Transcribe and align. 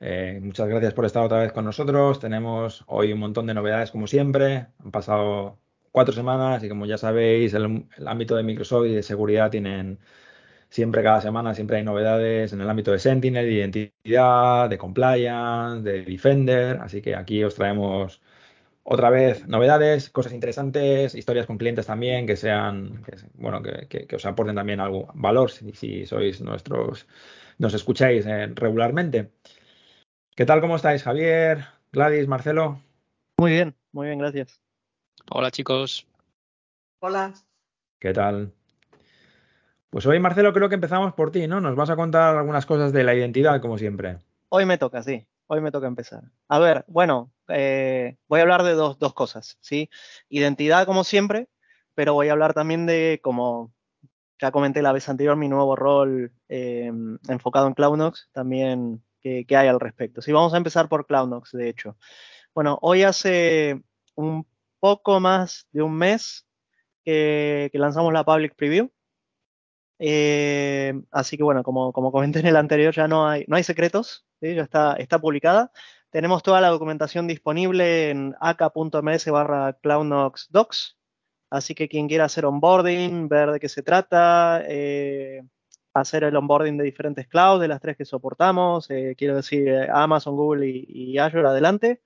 Eh, 0.00 0.40
muchas 0.42 0.68
gracias 0.68 0.94
por 0.94 1.04
estar 1.04 1.22
otra 1.24 1.40
vez 1.40 1.52
con 1.52 1.64
nosotros. 1.64 2.20
Tenemos 2.20 2.84
hoy 2.86 3.12
un 3.12 3.20
montón 3.20 3.46
de 3.46 3.54
novedades 3.54 3.90
como 3.90 4.06
siempre. 4.06 4.66
Han 4.82 4.90
pasado 4.90 5.58
cuatro 5.92 6.14
semanas 6.14 6.64
y 6.64 6.68
como 6.68 6.86
ya 6.86 6.98
sabéis, 6.98 7.54
el, 7.54 7.86
ámbito 8.06 8.36
de 8.36 8.42
Microsoft 8.42 8.86
y 8.86 8.94
de 8.94 9.02
seguridad 9.02 9.50
tienen 9.50 9.98
siempre 10.70 11.02
cada 11.02 11.20
semana, 11.20 11.54
siempre 11.54 11.78
hay 11.78 11.84
novedades 11.84 12.52
en 12.52 12.60
el 12.60 12.70
ámbito 12.70 12.92
de 12.92 12.98
Sentinel, 13.00 13.46
de 13.46 13.52
identidad, 13.52 14.70
de 14.70 14.78
compliance, 14.78 15.82
de 15.82 16.04
Defender. 16.04 16.78
Así 16.80 17.02
que 17.02 17.14
aquí 17.16 17.44
os 17.44 17.54
traemos 17.54 18.20
otra 18.84 19.10
vez 19.10 19.46
novedades, 19.46 20.10
cosas 20.10 20.32
interesantes, 20.32 21.14
historias 21.14 21.46
con 21.46 21.58
clientes 21.58 21.86
también 21.86 22.26
que 22.26 22.36
sean, 22.36 23.04
bueno, 23.34 23.62
que, 23.62 24.08
os 24.14 24.26
aporten 24.26 24.56
también 24.56 24.80
algo 24.80 25.10
valor 25.14 25.50
si, 25.50 26.06
sois 26.06 26.40
nuestros, 26.40 27.06
nos 27.58 27.74
escucháis 27.74 28.26
eh, 28.26 28.48
regularmente. 28.54 29.30
¿Qué 30.36 30.46
tal? 30.46 30.60
¿Cómo 30.60 30.76
estáis, 30.76 31.02
Javier, 31.02 31.66
Gladys, 31.92 32.28
Marcelo? 32.28 32.80
Muy 33.36 33.52
bien, 33.52 33.76
muy 33.92 34.06
bien, 34.06 34.18
gracias. 34.18 34.60
Hola, 35.28 35.50
chicos. 35.50 36.06
Hola. 37.00 37.34
¿Qué 37.98 38.12
tal? 38.12 38.52
Pues 39.90 40.06
hoy, 40.06 40.20
Marcelo, 40.20 40.52
creo 40.52 40.68
que 40.68 40.76
empezamos 40.76 41.14
por 41.14 41.32
ti, 41.32 41.48
¿no? 41.48 41.60
Nos 41.60 41.74
vas 41.74 41.90
a 41.90 41.96
contar 41.96 42.36
algunas 42.36 42.64
cosas 42.64 42.92
de 42.92 43.02
la 43.02 43.14
identidad, 43.14 43.60
como 43.60 43.76
siempre. 43.76 44.18
Hoy 44.48 44.64
me 44.64 44.78
toca, 44.78 45.02
sí. 45.02 45.26
Hoy 45.48 45.60
me 45.60 45.72
toca 45.72 45.88
empezar. 45.88 46.22
A 46.48 46.60
ver, 46.60 46.84
bueno, 46.86 47.32
eh, 47.48 48.16
voy 48.28 48.38
a 48.38 48.42
hablar 48.42 48.62
de 48.62 48.74
dos, 48.74 49.00
dos 49.00 49.12
cosas, 49.14 49.58
¿sí? 49.60 49.90
Identidad, 50.28 50.86
como 50.86 51.02
siempre, 51.02 51.48
pero 51.94 52.14
voy 52.14 52.28
a 52.28 52.32
hablar 52.32 52.54
también 52.54 52.86
de, 52.86 53.18
como 53.22 53.72
ya 54.40 54.52
comenté 54.52 54.80
la 54.80 54.92
vez 54.92 55.08
anterior, 55.08 55.36
mi 55.36 55.48
nuevo 55.48 55.74
rol 55.74 56.32
eh, 56.48 56.92
enfocado 57.28 57.66
en 57.66 57.74
CloudNox, 57.74 58.30
también 58.32 59.02
que, 59.20 59.44
hay 59.56 59.68
al 59.68 59.80
respecto. 59.80 60.22
Sí, 60.22 60.32
vamos 60.32 60.54
a 60.54 60.56
empezar 60.56 60.88
por 60.88 61.06
CloudNox, 61.06 61.52
de 61.52 61.68
hecho. 61.68 61.96
Bueno, 62.54 62.78
hoy 62.82 63.02
hace 63.02 63.82
un 64.14 64.46
poco 64.80 65.20
más 65.20 65.66
de 65.72 65.82
un 65.82 65.94
mes 65.96 66.46
que, 67.04 67.70
lanzamos 67.74 68.12
la 68.12 68.24
Public 68.24 68.54
Preview. 68.56 68.90
Eh, 69.98 70.94
así 71.10 71.36
que 71.36 71.42
bueno, 71.42 71.62
como, 71.62 71.92
comenté 71.92 72.40
en 72.40 72.46
el 72.46 72.56
anterior, 72.56 72.94
ya 72.94 73.06
no 73.06 73.28
hay, 73.28 73.44
no 73.48 73.56
hay 73.56 73.64
secretos, 73.64 74.26
ya 74.40 74.62
está, 74.62 75.18
publicada. 75.20 75.72
Tenemos 76.10 76.42
toda 76.42 76.60
la 76.60 76.68
documentación 76.68 77.26
disponible 77.26 78.10
en 78.10 78.34
aka.ms 78.40 79.30
barra 79.30 79.74
CloudNox 79.74 80.48
Docs. 80.50 80.96
Así 81.50 81.74
que 81.74 81.88
quien 81.88 82.08
quiera 82.08 82.26
hacer 82.26 82.46
onboarding, 82.46 83.28
ver 83.28 83.50
de 83.50 83.60
qué 83.60 83.68
se 83.68 83.82
trata, 83.82 84.62
eh, 84.66 85.42
hacer 85.94 86.24
el 86.24 86.36
onboarding 86.36 86.76
de 86.78 86.84
diferentes 86.84 87.26
clouds, 87.28 87.60
de 87.60 87.68
las 87.68 87.80
tres 87.80 87.96
que 87.96 88.04
soportamos, 88.04 88.90
eh, 88.90 89.14
quiero 89.16 89.36
decir 89.36 89.68
eh, 89.68 89.88
Amazon, 89.92 90.36
Google 90.36 90.66
y, 90.68 91.18
Azure 91.18 91.48
adelante, 91.48 92.00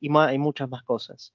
y, 0.00 0.08
muchas 0.10 0.68
más 0.68 0.82
cosas. 0.82 1.34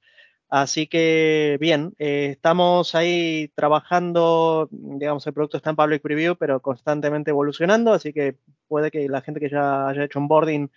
Así 0.50 0.88
que 0.88 1.58
bien, 1.60 1.94
eh, 2.00 2.30
estamos 2.32 2.96
ahí 2.96 3.52
trabajando, 3.56 4.70
digamos, 4.72 5.28
el 5.28 5.34
producto 5.34 5.58
está 5.58 5.72
en 5.72 5.76
public 5.76 6.02
preview, 6.02 6.36
pero 6.38 6.62
constantemente 6.62 7.32
evolucionando, 7.32 7.94
así 7.94 8.14
que 8.14 8.38
puede 8.68 8.92
que 8.92 9.10
la 9.10 9.22
gente 9.22 9.40
que 9.40 9.50
ya 9.50 9.88
haya 9.90 10.06
hecho 10.06 10.20
onboarding 10.20 10.72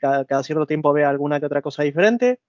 cada, 0.00 0.24
cada, 0.24 0.42
cierto 0.44 0.66
tiempo 0.66 0.92
vea 0.92 1.08
alguna 1.10 1.40
que 1.40 1.46
otra 1.46 1.62
cosa 1.62 1.82
diferente. 1.82 2.40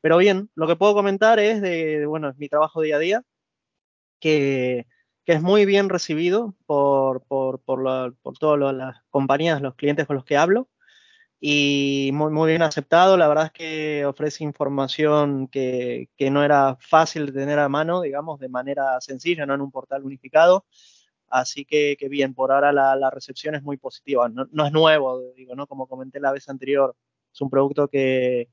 Pero 0.00 0.16
bien, 0.18 0.50
lo 0.54 0.66
que 0.66 0.76
puedo 0.76 0.94
comentar 0.94 1.38
es 1.40 1.60
de, 1.60 2.06
bueno, 2.06 2.32
mi 2.38 2.48
trabajo 2.48 2.80
día 2.80 2.96
a 2.96 2.98
día, 3.00 3.24
que 4.20 4.86
que 5.28 5.34
es 5.34 5.42
muy 5.42 5.66
bien 5.66 5.90
recibido 5.90 6.54
por, 6.64 7.22
por, 7.24 7.60
por, 7.60 8.16
por 8.22 8.38
todas 8.38 8.74
las 8.74 8.96
compañías, 9.10 9.60
los 9.60 9.74
clientes 9.74 10.06
con 10.06 10.16
los 10.16 10.24
que 10.24 10.38
hablo, 10.38 10.70
y 11.38 12.08
muy, 12.14 12.32
muy 12.32 12.48
bien 12.48 12.62
aceptado. 12.62 13.18
La 13.18 13.28
verdad 13.28 13.44
es 13.44 13.52
que 13.52 14.06
ofrece 14.06 14.42
información 14.42 15.46
que, 15.48 16.08
que, 16.16 16.30
no 16.30 16.42
era 16.42 16.78
fácil 16.80 17.26
de 17.26 17.32
tener 17.32 17.58
a 17.58 17.68
mano, 17.68 18.00
digamos, 18.00 18.40
de 18.40 18.48
manera 18.48 18.98
sencilla, 19.02 19.44
no 19.44 19.52
en 19.52 19.60
un 19.60 19.70
portal 19.70 20.02
unificado. 20.02 20.64
Así 21.28 21.66
que, 21.66 21.98
que 21.98 22.08
bien, 22.08 22.32
por 22.32 22.50
ahora 22.50 22.72
la, 22.72 22.96
la, 22.96 23.10
recepción 23.10 23.54
es 23.54 23.62
muy 23.62 23.76
positiva. 23.76 24.30
No, 24.30 24.46
no, 24.50 24.64
es 24.64 24.72
nuevo, 24.72 25.20
digo, 25.36 25.54
¿no? 25.54 25.66
Como 25.66 25.86
comenté 25.88 26.20
la 26.20 26.32
vez 26.32 26.48
anterior, 26.48 26.96
es 27.30 27.40
un 27.42 27.50
producto 27.50 27.88
que, 27.88 28.48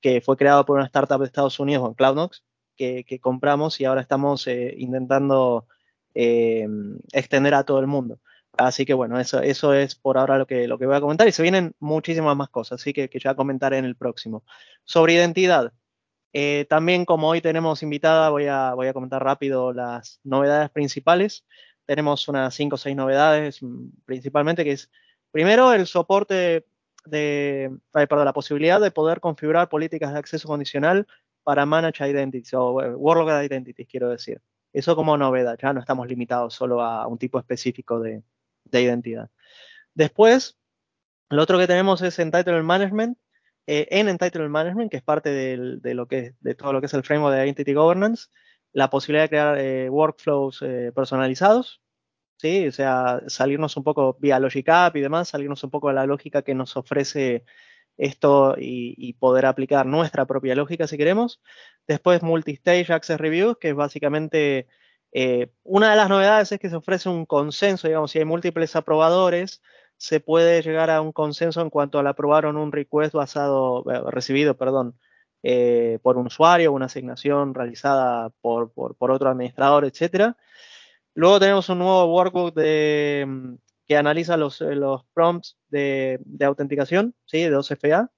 que 0.00 0.22
fue 0.22 0.38
creado 0.38 0.64
por 0.64 0.76
una 0.76 0.86
startup 0.86 1.18
de 1.20 1.26
Estados 1.26 1.60
Unidos, 1.60 1.94
CloudNox, 1.94 2.42
que, 2.74 3.04
que 3.04 3.20
compramos 3.20 3.78
y 3.82 3.84
ahora 3.84 4.00
estamos 4.00 4.46
eh, 4.46 4.74
intentando 4.78 5.66
eh, 6.18 6.66
extender 7.12 7.54
a 7.54 7.64
todo 7.64 7.80
el 7.80 7.86
mundo. 7.86 8.18
Así 8.56 8.86
que 8.86 8.94
bueno, 8.94 9.20
eso, 9.20 9.42
eso 9.42 9.74
es 9.74 9.94
por 9.94 10.16
ahora 10.16 10.38
lo 10.38 10.46
que, 10.46 10.66
lo 10.66 10.78
que 10.78 10.86
voy 10.86 10.96
a 10.96 11.00
comentar 11.00 11.28
y 11.28 11.32
se 11.32 11.42
vienen 11.42 11.74
muchísimas 11.78 12.34
más 12.36 12.48
cosas, 12.48 12.80
así 12.80 12.94
que, 12.94 13.10
que 13.10 13.18
ya 13.18 13.34
comentaré 13.34 13.76
en 13.76 13.84
el 13.84 13.96
próximo. 13.96 14.44
Sobre 14.84 15.12
identidad, 15.12 15.72
eh, 16.32 16.64
también 16.70 17.04
como 17.04 17.28
hoy 17.28 17.42
tenemos 17.42 17.82
invitada, 17.82 18.30
voy 18.30 18.46
a, 18.46 18.72
voy 18.74 18.86
a 18.88 18.94
comentar 18.94 19.22
rápido 19.22 19.74
las 19.74 20.20
novedades 20.24 20.70
principales. 20.70 21.44
Tenemos 21.84 22.28
unas 22.28 22.54
5 22.54 22.74
o 22.76 22.78
6 22.78 22.96
novedades 22.96 23.62
mm, 23.62 23.88
principalmente, 24.06 24.64
que 24.64 24.72
es 24.72 24.90
primero 25.30 25.72
el 25.74 25.86
soporte 25.86 26.66
de, 27.04 27.76
perdón, 27.92 28.24
la 28.24 28.32
posibilidad 28.32 28.80
de 28.80 28.90
poder 28.90 29.20
configurar 29.20 29.68
políticas 29.68 30.12
de 30.12 30.18
acceso 30.18 30.48
condicional 30.48 31.06
para 31.42 31.66
Manage 31.66 32.08
Identities 32.08 32.54
o 32.54 32.82
eh, 32.82 32.94
Workload 32.94 33.44
Identities, 33.44 33.88
quiero 33.88 34.08
decir. 34.08 34.40
Eso 34.76 34.94
como 34.94 35.16
novedad, 35.16 35.56
ya 35.58 35.72
no 35.72 35.80
estamos 35.80 36.06
limitados 36.06 36.52
solo 36.52 36.82
a 36.82 37.06
un 37.06 37.16
tipo 37.16 37.38
específico 37.38 37.98
de, 37.98 38.22
identidad. 38.70 39.30
Después, 39.94 40.58
lo 41.30 41.42
otro 41.42 41.58
que 41.58 41.66
tenemos 41.66 42.02
es 42.02 42.18
Entitlement 42.18 42.66
Management. 42.66 43.18
Eh, 43.66 43.88
en 43.90 44.10
Entitlement 44.10 44.52
Management, 44.52 44.90
que 44.90 44.98
es 44.98 45.02
parte 45.02 45.30
de, 45.30 45.94
lo 45.94 46.06
que, 46.06 46.34
de 46.40 46.54
todo 46.54 46.74
lo 46.74 46.80
que 46.80 46.88
es 46.88 46.94
el 46.94 47.04
framework 47.04 47.34
de 47.34 47.44
Identity 47.44 47.72
Governance, 47.72 48.26
la 48.74 48.90
posibilidad 48.90 49.24
de 49.24 49.28
crear 49.30 49.58
eh, 49.58 49.88
workflows 49.88 50.60
eh, 50.60 50.92
personalizados, 50.94 51.80
¿sí? 52.36 52.68
O 52.68 52.72
sea, 52.72 53.22
salirnos 53.28 53.78
un 53.78 53.82
poco 53.82 54.18
vía 54.20 54.38
Logic 54.38 54.68
App 54.68 54.94
y 54.96 55.00
demás, 55.00 55.28
salirnos 55.28 55.64
un 55.64 55.70
poco 55.70 55.88
de 55.88 55.94
la 55.94 56.04
lógica 56.04 56.42
que 56.42 56.54
nos 56.54 56.76
ofrece 56.76 57.46
esto 57.96 58.54
y, 58.58 59.14
poder 59.14 59.46
aplicar 59.46 59.86
nuestra 59.86 60.26
propia 60.26 60.54
lógica 60.54 60.86
si 60.86 60.96
queremos. 60.96 61.40
Después 61.86 62.22
Multistage 62.22 62.92
Access 62.92 63.18
Reviews, 63.18 63.56
que 63.58 63.70
es 63.70 63.74
básicamente 63.74 64.68
eh, 65.12 65.50
una 65.62 65.90
de 65.90 65.96
las 65.96 66.08
novedades 66.08 66.52
es 66.52 66.60
que 66.60 66.68
se 66.70 66.76
ofrece 66.76 67.08
un 67.08 67.26
consenso, 67.26 67.88
digamos, 67.88 68.10
si 68.10 68.18
hay 68.18 68.24
múltiples 68.24 68.76
aprobadores, 68.76 69.62
se 69.96 70.20
puede 70.20 70.62
llegar 70.62 70.90
a 70.90 71.00
un 71.00 71.12
consenso 71.12 71.62
en 71.62 71.70
cuanto 71.70 71.98
al 71.98 72.06
aprobaron 72.06 72.56
un 72.56 72.72
request 72.72 73.14
basado, 73.14 73.84
eh, 73.90 74.10
recibido, 74.10 74.56
perdón, 74.56 74.98
eh, 75.42 75.98
por 76.02 76.18
un 76.18 76.26
usuario, 76.26 76.72
una 76.72 76.86
asignación 76.86 77.54
realizada 77.54 78.30
por, 78.40 78.72
por, 78.72 79.10
otro 79.10 79.30
administrador, 79.30 79.84
etcétera. 79.84 80.36
Luego 81.14 81.40
tenemos 81.40 81.68
un 81.70 81.78
nuevo 81.78 82.06
workbook 82.14 82.54
de, 82.54 83.56
que 83.86 83.96
analiza 83.96 84.36
los, 84.36 84.60
eh, 84.60 84.76
prompts 85.14 85.56
de, 85.68 86.20
autenticación, 86.44 87.14
¿sí? 87.24 87.42
de 87.42 87.50
2FA, 87.50 88.10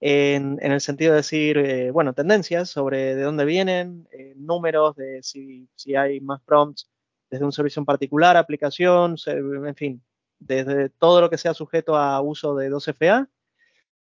en, 0.00 0.58
el 0.60 0.80
sentido 0.80 1.12
de 1.12 1.18
decir, 1.18 1.56
eh, 1.58 1.90
bueno, 1.90 2.12
tendencias 2.12 2.68
sobre 2.68 3.14
de 3.14 3.22
dónde 3.22 3.44
vienen, 3.44 4.08
eh, 4.12 4.34
números 4.36 4.96
de 4.96 5.22
si, 5.22 5.68
si, 5.76 5.94
hay 5.94 6.20
más 6.20 6.42
prompts 6.42 6.90
desde 7.30 7.44
un 7.44 7.52
servicio 7.52 7.80
en 7.80 7.86
particular, 7.86 8.36
aplicación, 8.36 9.16
en 9.26 9.74
fin, 9.74 10.02
desde 10.38 10.90
todo 10.90 11.20
lo 11.20 11.30
que 11.30 11.38
sea 11.38 11.54
sujeto 11.54 11.96
a 11.96 12.20
uso 12.20 12.54
de 12.54 12.70
2FA. 12.70 13.28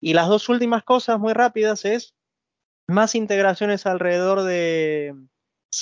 Y 0.01 0.15
las 0.15 0.29
dos 0.29 0.49
últimas 0.49 0.83
cosas 0.85 1.19
muy 1.19 1.33
rápidas 1.33 1.85
es 1.85 2.15
más 2.89 3.15
integraciones 3.15 3.87
alrededor 3.87 4.43
de, 4.43 5.15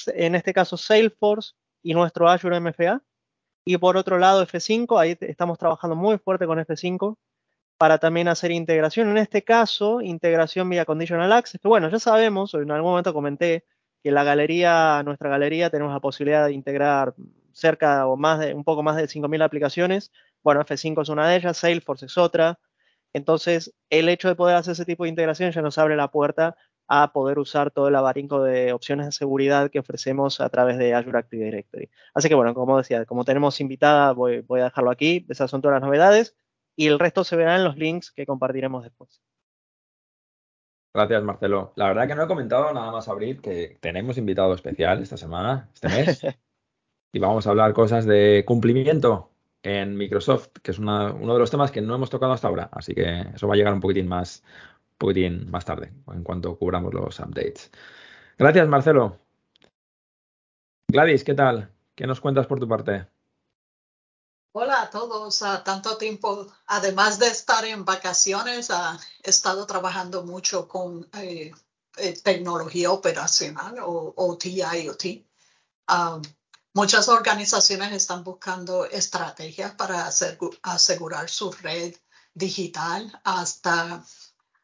en 0.06 0.34
este 0.34 0.52
caso, 0.52 0.76
Salesforce 0.76 1.54
y 1.82 1.94
nuestro 1.94 2.28
Azure 2.28 2.60
MFA. 2.60 3.02
Y 3.64 3.78
por 3.78 3.96
otro 3.96 4.18
lado, 4.18 4.42
F5, 4.46 4.98
ahí 5.00 5.16
estamos 5.20 5.58
trabajando 5.58 5.96
muy 5.96 6.18
fuerte 6.18 6.46
con 6.46 6.58
F5 6.58 7.16
para 7.78 7.98
también 7.98 8.28
hacer 8.28 8.50
integración. 8.50 9.10
En 9.10 9.18
este 9.18 9.42
caso, 9.42 10.00
integración 10.00 10.68
vía 10.68 10.84
Conditional 10.84 11.32
Access, 11.32 11.60
que 11.60 11.68
bueno, 11.68 11.88
ya 11.88 11.98
sabemos, 11.98 12.54
en 12.54 12.70
algún 12.70 12.90
momento 12.92 13.14
comenté 13.14 13.64
que 14.02 14.10
la 14.10 14.22
galería, 14.22 15.02
nuestra 15.04 15.30
galería, 15.30 15.70
tenemos 15.70 15.92
la 15.92 16.00
posibilidad 16.00 16.46
de 16.46 16.52
integrar 16.52 17.14
cerca 17.52 18.06
o 18.06 18.16
más 18.16 18.40
de, 18.40 18.54
un 18.54 18.64
poco 18.64 18.82
más 18.82 18.96
de 18.96 19.08
5.000 19.08 19.42
aplicaciones. 19.42 20.12
Bueno, 20.42 20.60
F5 20.60 21.02
es 21.02 21.08
una 21.08 21.28
de 21.28 21.36
ellas, 21.36 21.56
Salesforce 21.56 22.06
es 22.06 22.18
otra. 22.18 22.58
Entonces, 23.14 23.74
el 23.90 24.08
hecho 24.10 24.28
de 24.28 24.34
poder 24.34 24.56
hacer 24.56 24.72
ese 24.72 24.84
tipo 24.84 25.04
de 25.04 25.10
integración 25.10 25.52
ya 25.52 25.62
nos 25.62 25.78
abre 25.78 25.96
la 25.96 26.08
puerta 26.10 26.56
a 26.88 27.12
poder 27.12 27.38
usar 27.38 27.70
todo 27.70 27.88
el 27.88 27.96
abanico 27.96 28.42
de 28.42 28.72
opciones 28.72 29.06
de 29.06 29.12
seguridad 29.12 29.70
que 29.70 29.78
ofrecemos 29.78 30.40
a 30.40 30.48
través 30.48 30.78
de 30.78 30.94
Azure 30.94 31.18
Active 31.18 31.44
Directory. 31.44 31.90
Así 32.14 32.28
que 32.28 32.34
bueno, 32.34 32.54
como 32.54 32.78
decía, 32.78 33.04
como 33.06 33.24
tenemos 33.24 33.60
invitada, 33.60 34.12
voy, 34.12 34.40
voy 34.40 34.60
a 34.60 34.64
dejarlo 34.64 34.90
aquí. 34.90 35.26
Esas 35.28 35.50
son 35.50 35.62
todas 35.62 35.80
las 35.80 35.86
novedades 35.86 36.36
y 36.76 36.86
el 36.88 36.98
resto 36.98 37.24
se 37.24 37.36
verá 37.36 37.56
en 37.56 37.64
los 37.64 37.76
links 37.76 38.10
que 38.10 38.26
compartiremos 38.26 38.84
después. 38.84 39.22
Gracias, 40.94 41.24
Marcelo. 41.24 41.72
La 41.74 41.88
verdad 41.88 42.06
que 42.06 42.14
no 42.14 42.22
he 42.22 42.28
comentado 42.28 42.72
nada 42.72 42.92
más 42.92 43.08
abrir 43.08 43.40
que 43.40 43.78
tenemos 43.80 44.16
invitado 44.16 44.54
especial 44.54 45.02
esta 45.02 45.16
semana, 45.16 45.68
este 45.74 45.88
mes, 45.88 46.20
y 47.12 47.18
vamos 47.18 47.46
a 47.46 47.50
hablar 47.50 47.72
cosas 47.72 48.06
de 48.06 48.44
cumplimiento 48.46 49.30
en 49.64 49.96
Microsoft, 49.96 50.50
que 50.62 50.70
es 50.70 50.78
uno 50.78 51.12
de 51.12 51.38
los 51.38 51.50
temas 51.50 51.72
que 51.72 51.80
no 51.80 51.96
hemos 51.96 52.10
tocado 52.10 52.32
hasta 52.32 52.46
ahora, 52.46 52.68
así 52.70 52.94
que 52.94 53.22
eso 53.34 53.48
va 53.48 53.54
a 53.54 53.56
llegar 53.56 53.72
un 53.72 53.80
poquitín 53.80 54.06
más, 54.06 54.44
poquitín 54.98 55.50
más 55.50 55.64
tarde, 55.64 55.92
en 56.12 56.22
cuanto 56.22 56.56
cubramos 56.58 56.94
los 56.94 57.18
updates. 57.20 57.70
Gracias, 58.38 58.68
Marcelo. 58.68 59.18
Gladys, 60.88 61.24
¿qué 61.24 61.34
tal? 61.34 61.72
¿Qué 61.94 62.06
nos 62.06 62.20
cuentas 62.20 62.46
por 62.46 62.60
tu 62.60 62.68
parte? 62.68 63.06
Hola 64.56 64.82
a 64.82 64.90
todos, 64.90 65.42
a 65.42 65.64
tanto 65.64 65.96
tiempo, 65.96 66.46
además 66.66 67.18
de 67.18 67.26
estar 67.26 67.64
en 67.64 67.84
vacaciones, 67.84 68.70
he 68.70 69.28
estado 69.28 69.66
trabajando 69.66 70.22
mucho 70.22 70.68
con 70.68 71.08
eh, 71.14 71.50
eh, 71.96 72.20
tecnología 72.22 72.92
operacional 72.92 73.78
o 73.80 74.14
OT, 74.16 74.44
IoT. 74.46 75.04
Um, 75.88 76.22
muchas 76.72 77.08
organizaciones 77.08 77.92
están 77.92 78.22
buscando 78.22 78.84
estrategias 78.84 79.74
para 79.74 80.08
asegurar 80.62 81.28
su 81.28 81.50
red 81.50 81.96
digital. 82.32 83.20
Hasta 83.24 84.04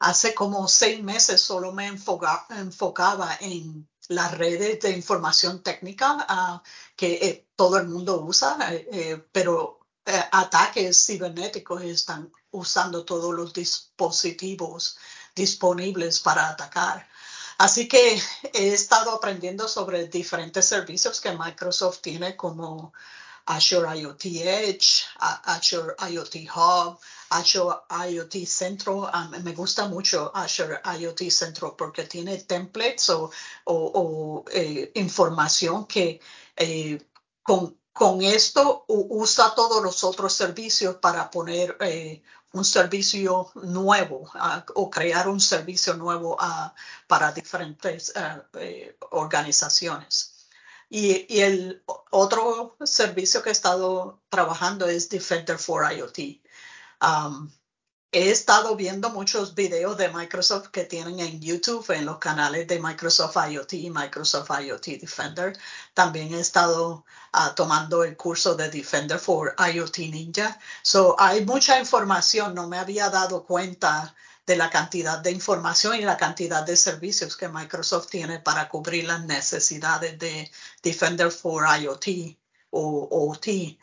hace 0.00 0.34
como 0.34 0.66
seis 0.68 1.02
meses 1.02 1.40
solo 1.40 1.72
me 1.72 1.86
enfocaba 1.86 3.36
en 3.40 3.88
las 4.08 4.36
redes 4.36 4.80
de 4.80 4.90
información 4.90 5.62
técnica 5.62 6.26
uh, 6.28 6.66
que 6.96 7.12
eh, 7.14 7.48
todo 7.54 7.78
el 7.78 7.86
mundo 7.86 8.20
usa, 8.22 8.58
pero 9.30 9.80
eh, 10.04 10.24
ataques 10.32 11.06
cibernéticos 11.06 11.82
están 11.82 12.32
usando 12.50 13.04
todos 13.04 13.32
los 13.34 13.52
dispositivos 13.52 14.98
disponibles 15.36 16.20
para 16.20 16.48
atacar. 16.48 17.08
Así 17.58 17.86
que 17.86 18.20
he 18.54 18.72
estado 18.72 19.12
aprendiendo 19.12 19.68
sobre 19.68 20.08
diferentes 20.08 20.64
servicios 20.64 21.20
que 21.20 21.32
Microsoft 21.32 22.00
tiene 22.00 22.34
como 22.34 22.92
Azure 23.46 24.00
IoT 24.00 24.24
Edge, 24.24 25.04
Azure 25.18 25.94
IoT 26.10 26.48
Hub, 26.56 26.98
Azure 27.30 27.76
IoT 27.88 28.44
Centro. 28.46 29.10
me 29.42 29.52
gusta 29.52 29.88
mucho 29.88 30.32
Azure 30.34 30.80
IoT 30.84 31.30
Centro 31.30 31.76
porque 31.76 32.04
tiene 32.04 32.38
templates 32.38 33.10
o, 33.64 34.44
eh, 34.52 34.90
información 34.94 35.86
que 35.86 36.20
eh, 36.56 37.00
con 37.42 38.22
esto 38.22 38.84
usa 38.88 39.54
todos 39.54 39.82
los 39.82 40.04
otros 40.04 40.32
servicios 40.32 40.96
para 40.96 41.30
poner 41.30 41.76
eh, 41.80 42.22
un 42.52 42.64
servicio 42.64 43.50
nuevo 43.54 44.30
o 44.74 44.90
crear 44.90 45.28
un 45.28 45.40
servicio 45.40 45.94
nuevo 45.94 46.36
para 47.06 47.32
diferentes 47.32 48.12
organizaciones. 49.10 50.40
Y, 50.92 51.40
el 51.40 51.84
otro 52.10 52.76
servicio 52.84 53.42
que 53.42 53.50
he 53.50 53.52
estado 53.52 54.20
trabajando 54.28 54.86
es 54.86 55.08
Defender 55.08 55.56
for 55.56 55.84
IoT. 55.92 56.42
Um, 57.00 57.50
he 58.12 58.30
estado 58.30 58.74
viendo 58.74 59.10
muchos 59.10 59.54
videos 59.54 59.96
de 59.96 60.08
Microsoft 60.08 60.68
que 60.68 60.84
tienen 60.84 61.20
en 61.20 61.40
YouTube, 61.40 61.88
en 61.90 62.04
los 62.06 62.18
canales 62.18 62.66
de 62.66 62.80
Microsoft 62.80 63.36
IoT 63.36 63.74
y 63.74 63.90
Microsoft 63.90 64.50
IoT 64.50 65.00
Defender. 65.00 65.56
También 65.94 66.34
he 66.34 66.40
estado 66.40 67.04
uh, 67.34 67.54
tomando 67.54 68.02
el 68.02 68.16
curso 68.16 68.56
de 68.56 68.68
Defender 68.68 69.18
for 69.18 69.54
IoT 69.58 69.98
Ninja. 70.10 70.58
So, 70.82 71.14
hay 71.18 71.44
mucha 71.44 71.78
información, 71.78 72.54
no 72.54 72.66
me 72.66 72.78
había 72.78 73.10
dado 73.10 73.44
cuenta 73.44 74.14
de 74.44 74.56
la 74.56 74.70
cantidad 74.70 75.18
de 75.18 75.30
información 75.30 75.94
y 75.94 76.02
la 76.02 76.16
cantidad 76.16 76.64
de 76.64 76.76
servicios 76.76 77.36
que 77.36 77.48
Microsoft 77.48 78.08
tiene 78.08 78.40
para 78.40 78.68
cubrir 78.68 79.04
las 79.04 79.24
necesidades 79.24 80.18
de 80.18 80.50
Defender 80.82 81.30
for 81.30 81.64
IoT 81.80 82.36
o 82.70 83.08
OT. 83.30 83.78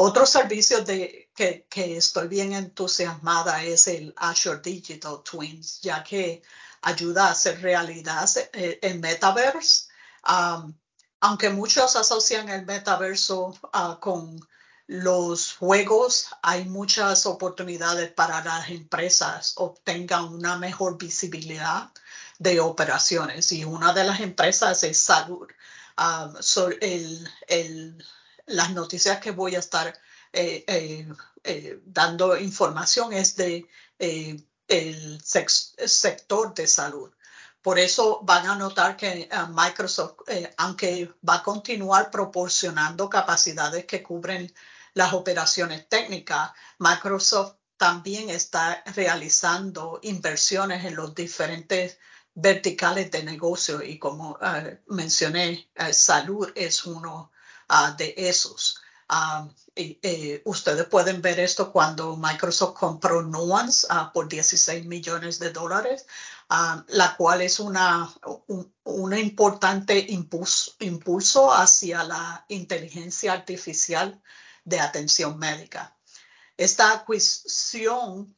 Otro 0.00 0.26
servicio 0.26 0.84
de, 0.84 1.28
que, 1.34 1.66
que, 1.68 1.96
estoy 1.96 2.28
bien 2.28 2.52
entusiasmada 2.52 3.64
es 3.64 3.88
el 3.88 4.14
Azure 4.16 4.60
Digital 4.60 5.22
Twins, 5.24 5.80
ya 5.80 6.04
que 6.04 6.40
ayuda 6.82 7.26
a 7.26 7.30
hacer 7.32 7.60
realidad 7.60 8.28
eh, 8.52 8.78
el 8.80 9.00
metaverse. 9.00 9.88
Um, 10.24 10.72
aunque 11.20 11.50
muchos 11.50 11.96
asocian 11.96 12.48
el 12.48 12.64
metaverso 12.64 13.48
uh, 13.74 13.98
con 13.98 14.38
los 14.86 15.54
juegos, 15.56 16.28
hay 16.42 16.64
muchas 16.66 17.26
oportunidades 17.26 18.12
para 18.12 18.44
las 18.44 18.70
empresas 18.70 19.54
obtengan 19.56 20.26
una 20.32 20.56
mejor 20.58 20.96
visibilidad 20.96 21.90
de 22.38 22.60
operaciones 22.60 23.50
y 23.50 23.64
una 23.64 23.92
de 23.92 24.04
las 24.04 24.20
empresas 24.20 24.84
es 24.84 24.98
salud. 25.00 25.48
Um, 25.98 26.36
el, 26.80 27.28
el, 27.48 28.04
las 28.48 28.72
noticias 28.72 29.20
que 29.20 29.30
voy 29.30 29.54
a 29.54 29.60
estar 29.60 29.94
eh, 30.32 30.64
eh, 30.66 31.08
eh, 31.44 31.80
dando 31.84 32.36
información 32.36 33.12
es 33.12 33.36
de 33.36 33.66
el 34.68 35.22
sector 35.24 36.54
de 36.54 36.66
salud. 36.66 37.10
Por 37.62 37.78
eso 37.78 38.20
van 38.22 38.46
a 38.46 38.54
notar 38.54 38.96
que 38.96 39.28
Microsoft, 39.50 40.20
aunque 40.56 41.12
va 41.28 41.36
a 41.36 41.42
continuar 41.42 42.10
proporcionando 42.10 43.08
capacidades 43.08 43.86
que 43.86 44.02
cubren 44.02 44.52
las 44.94 45.12
operaciones 45.12 45.88
técnicas, 45.88 46.52
Microsoft 46.78 47.54
también 47.76 48.30
está 48.30 48.82
realizando 48.94 49.98
inversiones 50.02 50.84
en 50.84 50.96
los 50.96 51.14
diferentes 51.14 51.98
verticales 52.34 53.10
de 53.10 53.22
negocio 53.24 53.82
y 53.82 53.98
como 53.98 54.38
mencioné, 54.86 55.70
salud 55.90 56.52
es 56.54 56.84
uno 56.84 57.32
Ah, 57.68 57.94
de 57.96 58.14
esos. 58.16 58.80
Ah, 59.08 59.48
ustedes 60.44 60.86
pueden 60.86 61.22
ver 61.22 61.38
esto 61.40 61.70
cuando 61.72 62.16
Microsoft 62.16 62.78
compró 62.78 63.22
Nuance 63.22 63.86
uh, 63.90 64.12
por 64.12 64.28
16 64.28 64.86
millones 64.86 65.38
de 65.38 65.50
dólares, 65.50 66.06
la 66.88 67.14
cual 67.16 67.42
es 67.42 67.60
una, 67.60 68.10
un, 68.84 69.16
importante 69.16 69.98
impulso, 70.08 70.72
impulso, 70.80 71.52
hacia 71.52 72.04
la 72.04 72.44
inteligencia 72.48 73.32
artificial 73.32 74.20
de 74.64 74.80
atención 74.80 75.38
médica. 75.38 75.94
Esta 76.56 76.92
adquisición 76.92 78.34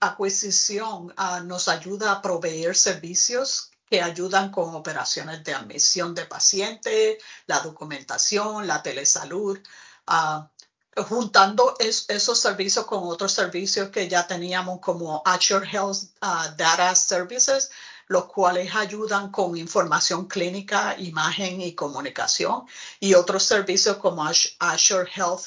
nos 1.44 1.68
ayuda 1.68 2.12
a 2.12 2.22
proveer 2.22 2.76
servicios 2.76 3.69
que 3.90 4.00
ayudan 4.00 4.52
con 4.52 4.74
operaciones 4.76 5.42
de 5.42 5.52
admisión 5.52 6.14
de 6.14 6.24
pacientes, 6.24 7.18
la 7.46 7.58
documentación, 7.58 8.66
la 8.68 8.82
telesalud, 8.82 9.58
uh, 10.06 11.02
juntando 11.02 11.74
esos 11.80 12.38
servicios 12.38 12.86
con 12.86 13.00
otros 13.02 13.32
servicios 13.32 13.90
que 13.90 14.08
ya 14.08 14.26
teníamos 14.26 14.78
como 14.80 15.22
Azure 15.24 15.68
Health 15.68 16.04
uh, 16.22 16.54
Data 16.56 16.94
Services, 16.94 17.70
los 18.06 18.26
cuales 18.26 18.74
ayudan 18.76 19.32
con 19.32 19.56
información 19.56 20.26
clínica, 20.26 20.94
imagen 20.98 21.60
y 21.60 21.74
comunicación, 21.74 22.66
y 23.00 23.14
otros 23.14 23.42
servicios 23.42 23.96
como 23.96 24.24
Azure 24.24 25.10
Health 25.12 25.46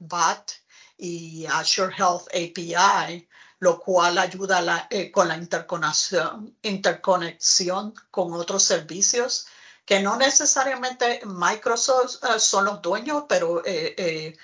Bot 0.00 0.52
y 0.98 1.46
Azure 1.46 1.94
Health 1.96 2.26
API 2.32 3.28
lo 3.64 3.80
cual 3.80 4.18
ayuda 4.18 4.86
eh, 4.90 5.10
con 5.10 5.26
la 5.26 5.38
interconexión, 5.38 7.94
con 8.10 8.34
otros 8.34 8.62
servicios 8.62 9.46
que 9.86 10.00
no 10.00 10.16
necesariamente 10.16 11.22
Microsoft 11.24 12.22
eh, 12.24 12.38
son 12.38 12.66
los 12.66 12.82
dueños, 12.82 13.24
pero 13.26 13.62
eh, 13.64 14.36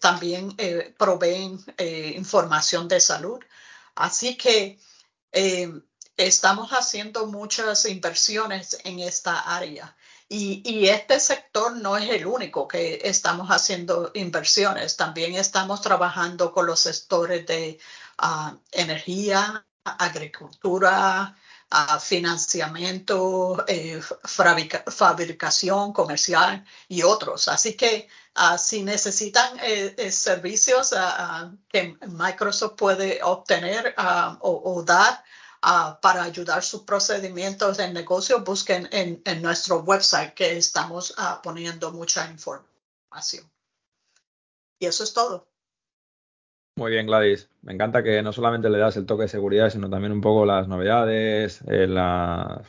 también 0.00 0.56
proveen 0.98 1.64
información 2.16 2.88
de 2.88 2.98
salud. 2.98 3.38
Así 3.94 4.36
que 4.36 4.80
estamos 6.16 6.72
haciendo 6.72 7.26
muchas 7.26 7.84
inversiones 7.84 8.78
en 8.84 8.98
esta 8.98 9.54
área. 9.56 9.96
Y, 10.28 10.88
este 10.88 11.20
sector 11.20 11.76
no 11.76 11.96
es 11.96 12.10
el 12.10 12.26
único 12.26 12.66
que 12.66 13.00
estamos 13.04 13.48
haciendo 13.48 14.10
inversiones. 14.14 14.96
También 14.96 15.34
estamos 15.36 15.80
trabajando 15.80 16.52
con 16.52 16.66
los 16.66 16.80
sectores 16.80 17.46
de 17.46 17.78
energía, 18.72 19.64
agricultura, 19.84 21.36
financiamiento, 22.00 23.64
eh, 23.66 24.00
fabricación 24.88 25.92
comercial 25.92 26.64
y 26.88 27.02
otros. 27.02 27.48
Así 27.48 27.74
que 27.74 28.08
ah, 28.34 28.56
si 28.58 28.82
necesitan 28.82 29.58
eh, 29.62 30.10
servicios 30.10 30.92
ah, 30.96 31.50
que 31.68 31.96
Microsoft 32.06 32.76
puede 32.76 33.20
obtener 33.22 33.94
o, 34.40 34.82
dar 34.84 35.22
para 36.00 36.22
ayudar 36.22 36.62
sus 36.62 36.82
procedimientos 36.82 37.76
de 37.76 37.92
negocio, 37.92 38.44
busquen 38.44 38.88
en, 38.92 39.20
en 39.24 39.42
nuestro 39.42 39.80
website 39.80 40.34
que 40.34 40.56
estamos 40.56 41.14
poniendo 41.42 41.92
mucha 41.92 42.30
información. 42.30 43.50
Y 44.78 44.86
eso 44.86 45.04
es 45.04 45.12
todo. 45.12 45.48
Muy 46.78 46.90
bien, 46.92 47.06
Gladys. 47.06 47.48
Me 47.62 47.72
encanta 47.72 48.02
que 48.02 48.22
no 48.22 48.32
solamente 48.32 48.68
le 48.68 48.78
das 48.78 48.96
el 48.98 49.06
toque 49.06 49.22
de 49.22 49.28
seguridad, 49.28 49.70
sino 49.70 49.88
también 49.88 50.12
un 50.12 50.20
poco 50.20 50.44
las 50.44 50.68
novedades, 50.68 51.62
eh, 51.68 51.86
la, 51.86 52.62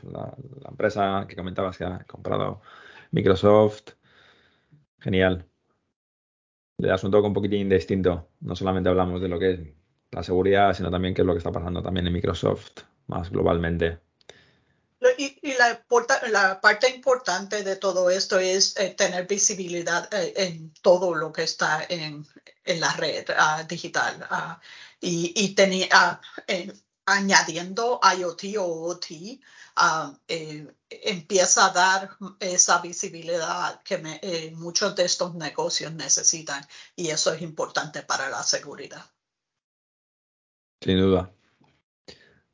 empresa 0.69 1.25
que 1.27 1.35
comentabas 1.35 1.77
que 1.77 1.83
ha 1.83 2.05
comprado 2.05 2.61
Microsoft. 3.11 3.91
Genial. 4.99 5.45
Le 6.79 6.87
das 6.87 7.03
un 7.03 7.11
toque 7.11 7.27
un 7.27 7.33
poquitín 7.33 7.69
distinto. 7.69 8.29
No 8.39 8.55
solamente 8.55 8.89
hablamos 8.89 9.21
de 9.21 9.27
lo 9.27 9.39
que 9.39 9.51
es 9.51 9.59
la 10.11 10.23
seguridad, 10.23 10.73
sino 10.73 10.91
también 10.91 11.13
qué 11.13 11.21
es 11.21 11.25
lo 11.25 11.33
que 11.33 11.39
está 11.39 11.51
pasando 11.51 11.81
también 11.81 12.07
en 12.07 12.13
Microsoft 12.13 12.81
más 13.07 13.29
globalmente. 13.29 13.99
Y, 15.17 15.53
la, 15.53 16.59
parte 16.59 16.89
importante 16.89 17.63
de 17.63 17.75
todo 17.75 18.09
esto 18.09 18.39
es 18.39 18.75
eh, 18.77 18.89
tener 18.97 19.27
visibilidad 19.27 20.11
eh, 20.13 20.33
en 20.35 20.73
todo 20.81 21.13
lo 21.13 21.31
que 21.31 21.43
está 21.43 21.85
en, 21.87 22.27
la 22.65 22.93
red 22.93 23.25
ah, 23.37 23.63
digital. 23.63 24.27
Ah, 24.29 24.59
y 24.99 25.55
ah, 25.91 26.19
añadiendo 27.05 27.99
IoT 28.03 28.57
o 28.59 28.83
OT, 28.89 29.39
eh, 30.27 30.75
empieza 30.89 31.67
a 31.67 31.69
dar 31.69 32.17
esa 32.39 32.79
visibilidad 32.79 33.81
que 33.83 34.51
muchos 34.55 34.95
de 34.95 35.05
estos 35.05 35.35
negocios 35.35 35.93
necesitan. 35.93 36.65
Y 36.95 37.09
eso 37.09 37.33
es 37.33 37.41
importante 37.41 38.01
para 38.01 38.29
la 38.29 38.43
seguridad. 38.43 39.05
Sin 40.81 40.97
duda. 40.97 41.31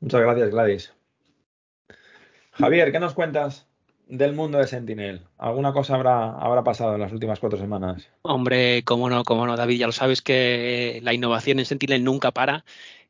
Muchas 0.00 0.20
gracias, 0.20 0.50
Gladys. 0.50 0.92
Javier, 2.52 2.92
¿qué 2.92 3.00
nos 3.00 3.14
cuentas 3.14 3.66
del 4.06 4.34
mundo 4.34 4.58
de 4.58 4.66
Sentinel? 4.66 5.22
¿Alguna 5.38 5.72
cosa 5.72 5.94
habrá, 5.94 6.38
habrá 6.38 6.62
pasado 6.62 6.94
en 6.94 7.00
las 7.00 7.12
últimas 7.12 7.40
cuatro 7.40 7.58
semanas? 7.58 8.08
Hombre, 8.22 8.84
cómo 8.84 9.08
no, 9.10 9.24
cómo 9.24 9.46
no, 9.46 9.56
David, 9.56 9.78
ya 9.78 9.86
lo 9.86 9.92
sabes 9.92 10.22
que 10.22 11.00
la 11.02 11.14
innovación 11.14 11.58
en 11.58 11.64
Sentinel 11.64 12.04
nunca 12.04 12.30
para 12.30 12.64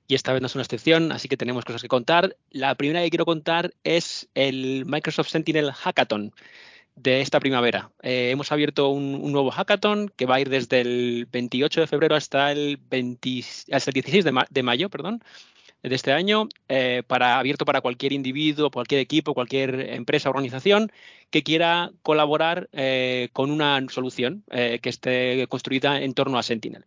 y 0.07 0.15
esta 0.15 0.33
vez 0.33 0.43
no 0.43 0.47
es 0.47 0.55
una 0.55 0.63
excepción, 0.63 1.13
así 1.13 1.29
que 1.29 1.37
tenemos 1.37 1.65
cosas 1.65 1.83
que 1.83 1.89
contar. 1.89 2.37
La 2.51 2.75
primera 2.75 3.03
que 3.03 3.11
quiero 3.11 3.25
contar 3.25 3.73
es 3.85 4.29
el 4.35 4.85
Microsoft 4.87 5.29
Sentinel 5.29 5.73
Hackathon 5.73 6.33
de 6.97 7.21
esta 7.21 7.41
primavera. 7.41 7.91
Eh, 8.03 8.31
hemos 8.31 8.53
abierto 8.53 8.89
un, 8.91 9.33
nuevo 9.33 9.51
hackathon 9.51 10.11
que 10.17 10.27
va 10.27 10.37
a 10.37 10.41
ir 10.41 10.49
desde 10.49 10.81
el 10.81 11.27
28 11.31 11.81
de 11.81 11.87
febrero 11.87 12.17
hasta 12.17 12.53
el, 12.53 12.79
20, 12.89 13.45
hasta 13.73 13.91
el 13.91 13.95
16 13.95 14.25
de, 14.25 14.63
mayo, 14.63 14.89
de 15.83 15.95
este 15.95 16.13
año, 16.13 16.49
eh, 16.69 17.03
para, 17.07 17.39
abierto 17.39 17.65
para 17.65 17.81
cualquier 17.81 18.13
individuo, 18.13 18.71
cualquier 18.71 19.01
equipo, 19.01 19.35
cualquier 19.35 19.81
empresa 19.91 20.31
organización 20.31 20.91
que 21.31 21.43
quiera 21.43 21.91
colaborar 22.03 22.69
eh, 22.73 23.29
con 23.33 23.51
una 23.51 23.85
solución 23.91 24.45
que 24.51 24.89
esté 24.89 25.47
construida 25.49 26.01
en 26.01 26.15
torno 26.15 26.39
a 26.39 26.43
Sentinel. 26.43 26.85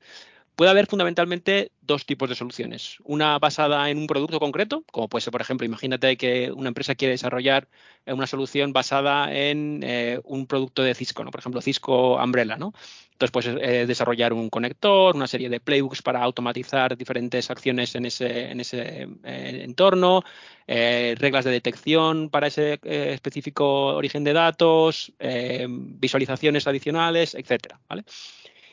Puede 0.57 0.71
haber 0.71 0.87
fundamentalmente 0.87 1.71
dos 1.81 2.05
tipos 2.05 2.27
de 2.27 2.35
soluciones. 2.35 2.97
Una 3.05 3.39
basada 3.39 3.89
en 3.89 3.97
un 3.99 4.07
producto 4.07 4.39
concreto, 4.39 4.83
como 4.91 5.07
puede 5.07 5.21
ser, 5.21 5.31
por 5.31 5.39
ejemplo, 5.39 5.65
imagínate 5.65 6.17
que 6.17 6.51
una 6.51 6.67
empresa 6.67 6.95
quiere 6.95 7.13
desarrollar 7.13 7.69
una 8.05 8.27
solución 8.27 8.73
basada 8.73 9.33
en 9.33 9.85
un 10.23 10.47
producto 10.47 10.81
de 10.81 10.95
Cisco, 10.95 11.23
¿no? 11.23 11.31
por 11.31 11.39
ejemplo, 11.39 11.61
Cisco 11.61 12.15
Umbrella. 12.21 12.57
¿no? 12.57 12.73
Entonces, 13.17 13.31
pues 13.31 13.47
eh, 13.47 13.87
desarrollar 13.87 14.31
un 14.31 14.51
conector, 14.51 15.15
una 15.15 15.25
serie 15.25 15.49
de 15.49 15.59
playbooks 15.59 16.03
para 16.03 16.21
automatizar 16.21 16.95
diferentes 16.95 17.49
acciones 17.49 17.95
en 17.95 18.05
ese, 18.05 18.51
en 18.51 18.59
ese 18.59 19.07
eh, 19.23 19.61
entorno, 19.63 20.21
eh, 20.67 21.15
reglas 21.17 21.43
de 21.43 21.49
detección 21.49 22.29
para 22.29 22.45
ese 22.45 22.79
específico 22.83 23.95
origen 23.95 24.23
de 24.23 24.33
datos, 24.33 25.13
visualizaciones 25.19 26.67
adicionales, 26.67 27.33
etcétera. 27.33 27.79
¿vale? 27.89 28.03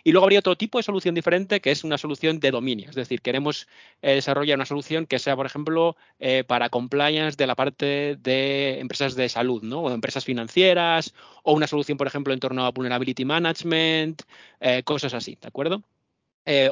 Y 0.04 0.12
luego 0.12 0.26
habría 0.26 0.40
otro 0.40 0.56
tipo 0.56 0.78
de 0.78 0.82
solución 0.82 1.14
diferente 1.14 1.60
que 1.60 1.70
es 1.70 1.82
una 1.82 1.96
solución 1.96 2.38
de 2.38 2.50
dominio. 2.50 2.90
Es 2.90 2.94
decir, 2.94 3.22
queremos 3.22 3.66
eh, 4.02 4.14
desarrollar 4.14 4.58
una 4.58 4.66
solución 4.66 5.06
que 5.06 5.18
sea, 5.18 5.34
por 5.34 5.46
ejemplo, 5.46 5.96
eh, 6.20 6.44
para 6.44 6.68
compliance 6.68 7.36
de 7.38 7.46
la 7.46 7.54
parte 7.56 8.16
de 8.16 8.80
empresas 8.80 9.14
de 9.16 9.30
salud, 9.30 9.62
¿no? 9.62 9.80
O 9.80 9.90
empresas 9.90 10.24
financieras, 10.24 11.14
o 11.42 11.54
una 11.54 11.66
solución, 11.66 11.96
por 11.96 12.06
ejemplo, 12.06 12.34
en 12.34 12.40
torno 12.40 12.66
a 12.66 12.70
vulnerability 12.70 13.24
management, 13.24 14.22
eh, 14.60 14.82
cosas 14.84 15.14
así, 15.14 15.38
¿de 15.40 15.48
acuerdo? 15.48 15.82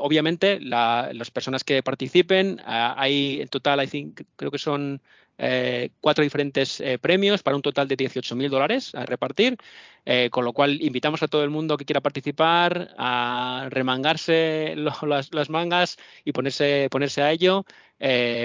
obviamente, 0.00 0.60
las 0.60 1.30
personas 1.30 1.64
que 1.64 1.82
participen, 1.82 2.60
ah, 2.66 2.94
hay 2.98 3.40
en 3.40 3.48
total, 3.48 3.80
creo 4.36 4.50
que 4.50 4.58
son 4.58 5.00
cuatro 6.00 6.22
diferentes 6.22 6.82
premios 7.00 7.42
para 7.42 7.56
un 7.56 7.62
total 7.62 7.88
de 7.88 7.96
18.000 7.96 8.50
dólares 8.50 8.94
a 8.94 9.06
repartir, 9.06 9.56
eh, 10.04 10.28
con 10.30 10.44
lo 10.44 10.52
cual 10.52 10.80
invitamos 10.82 11.23
a 11.23 11.28
todo 11.28 11.44
el 11.44 11.50
mundo 11.50 11.76
que 11.76 11.85
quiera 11.85 12.00
participar 12.00 12.94
a 12.99 13.68
remangarse 13.71 14.75
las, 15.32 15.50
mangas 15.50 15.99
y 16.25 16.32
ponerse, 16.32 16.88
ponerse 16.90 17.23
a 17.23 17.30
ello. 17.32 17.64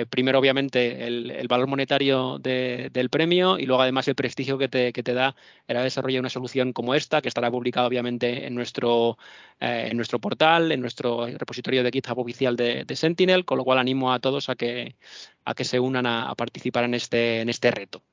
primero, 0.10 0.40
obviamente, 0.40 1.08
el, 1.08 1.48
valor 1.48 1.68
monetario 1.68 2.38
del 2.40 3.10
premio 3.10 3.58
y 3.60 3.66
luego, 3.66 3.82
además, 3.82 4.08
el 4.08 4.16
prestigio 4.16 4.58
que 4.58 4.68
te, 4.68 4.94
que 4.94 5.04
te 5.04 5.14
da 5.14 5.36
el 5.68 5.78
desarrollar 5.84 6.20
una 6.22 6.30
solución 6.30 6.74
como 6.74 6.94
esta, 6.96 7.22
que 7.22 7.28
estará 7.30 7.50
publicada, 7.52 7.88
obviamente, 7.88 8.46
en 8.46 8.54
nuestro, 8.56 9.18
en 9.60 9.98
nuestro 9.98 10.20
portal, 10.20 10.72
en 10.72 10.82
nuestro 10.82 11.26
repositorio 11.28 11.84
de 11.84 11.92
GitHub 11.92 12.20
oficial 12.20 12.56
de, 12.56 12.86
de 12.86 12.96
Sentinel, 12.96 13.46
con 13.46 13.58
lo 13.58 13.64
cual 13.64 13.80
animo 13.80 14.14
a 14.14 14.20
todos 14.20 14.50
a 14.50 14.56
que, 14.56 14.96
a 15.46 15.54
que 15.56 15.64
se 15.64 15.80
unan 15.80 16.06
a, 16.06 16.36
participar 16.36 16.84
en 16.86 16.94
este, 16.94 17.42
en 17.42 17.50
este 17.50 17.72
reto. 17.72 18.04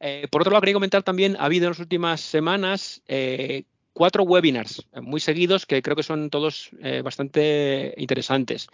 Eh, 0.00 0.26
por 0.30 0.42
otro 0.42 0.52
lado, 0.52 0.60
quería 0.60 0.74
comentar 0.74 1.02
también, 1.02 1.36
ha 1.38 1.44
habido 1.44 1.66
en 1.66 1.70
las 1.70 1.78
últimas 1.78 2.20
semanas 2.20 3.02
eh, 3.08 3.64
cuatro 3.92 4.24
webinars 4.24 4.86
muy 5.00 5.20
seguidos 5.20 5.66
que 5.66 5.80
creo 5.80 5.96
que 5.96 6.02
son 6.02 6.28
todos 6.28 6.70
eh, 6.82 7.00
bastante 7.02 7.94
interesantes. 7.96 8.68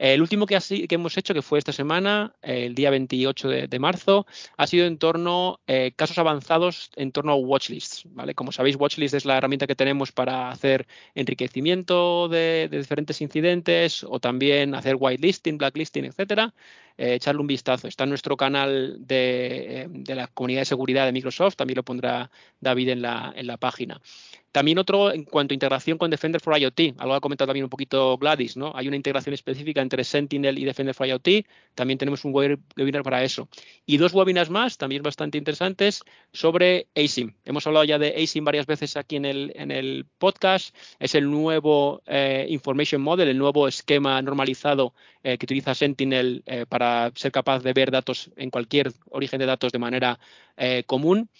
El 0.00 0.22
último 0.22 0.46
que, 0.46 0.58
hemos 0.88 1.18
hecho, 1.18 1.34
que 1.34 1.42
fue 1.42 1.58
esta 1.58 1.74
semana, 1.74 2.34
el 2.40 2.74
día 2.74 2.88
28 2.88 3.48
de, 3.68 3.78
marzo, 3.78 4.26
ha 4.56 4.66
sido 4.66 4.86
en 4.86 4.96
torno 4.96 5.60
a 5.68 5.72
eh, 5.74 5.92
casos 5.94 6.16
avanzados 6.16 6.90
en 6.96 7.12
torno 7.12 7.32
a 7.32 7.34
watchlists. 7.34 8.04
¿vale? 8.06 8.34
Como 8.34 8.50
sabéis, 8.50 8.76
watchlist 8.76 9.12
es 9.12 9.26
la 9.26 9.36
herramienta 9.36 9.66
que 9.66 9.76
tenemos 9.76 10.10
para 10.10 10.50
hacer 10.50 10.86
enriquecimiento 11.14 12.28
de, 12.28 12.70
diferentes 12.72 13.20
incidentes 13.20 14.02
o 14.02 14.20
también 14.20 14.74
hacer 14.74 14.96
whitelisting, 14.98 15.58
blacklisting, 15.58 16.06
etcétera. 16.06 16.54
Eh, 16.96 17.14
echarle 17.14 17.42
un 17.42 17.46
vistazo. 17.46 17.86
Está 17.86 18.04
en 18.04 18.10
nuestro 18.10 18.38
canal 18.38 19.06
de, 19.06 19.86
la 20.06 20.28
comunidad 20.28 20.62
de 20.62 20.64
seguridad 20.66 21.04
de 21.04 21.12
Microsoft, 21.12 21.56
también 21.56 21.76
lo 21.76 21.82
pondrá 21.82 22.30
David 22.60 22.88
en 22.88 23.02
la, 23.02 23.32
en 23.36 23.46
la 23.46 23.58
página. 23.58 24.00
También 24.52 24.78
otro 24.78 25.12
en 25.12 25.24
cuanto 25.24 25.52
a 25.52 25.54
integración 25.54 25.96
con 25.96 26.10
Defender 26.10 26.40
for 26.40 26.58
IoT, 26.58 26.96
algo 26.98 27.14
ha 27.14 27.20
comentado 27.20 27.46
también 27.46 27.64
un 27.64 27.70
poquito 27.70 28.18
Gladys, 28.18 28.56
¿no? 28.56 28.72
Hay 28.74 28.88
una 28.88 28.96
integración 28.96 29.32
específica 29.32 29.80
Sentinel 30.04 30.58
y 30.58 30.64
Defender 30.64 30.94
for 30.94 31.06
IoT, 31.06 31.46
también 31.74 31.98
tenemos 31.98 32.24
un 32.24 32.34
webinar 32.34 33.02
para 33.02 33.22
eso. 33.24 33.48
Y 33.86 33.96
dos 33.96 34.12
webinars 34.12 34.50
más, 34.50 34.78
también 34.78 35.02
bastante 35.02 35.38
interesantes, 35.38 36.02
sobre 36.32 36.88
ASIM. 36.96 37.34
Hemos 37.44 37.66
hablado 37.66 37.84
ya 37.84 37.98
de 37.98 38.14
ASIM 38.22 38.44
varias 38.44 38.66
veces 38.66 38.96
aquí 38.96 39.16
en 39.16 39.24
el, 39.24 39.52
en 39.54 39.70
el 39.70 40.06
podcast, 40.18 40.74
es 40.98 41.14
el 41.14 41.30
nuevo 41.30 42.02
eh, 42.06 42.46
Information 42.48 43.02
Model, 43.02 43.28
el 43.28 43.38
nuevo 43.38 43.68
esquema 43.68 44.20
normalizado 44.22 44.94
eh, 45.22 45.38
que 45.38 45.46
utiliza 45.46 45.74
Sentinel 45.74 46.42
eh, 46.46 46.66
para 46.68 47.12
ser 47.14 47.32
capaz 47.32 47.60
de 47.62 47.72
ver 47.72 47.90
datos 47.90 48.30
en 48.36 48.50
cualquier 48.50 48.92
origen 49.10 49.38
de 49.38 49.46
datos 49.46 49.72
de 49.72 49.78
manera 49.78 50.18
común 50.86 51.30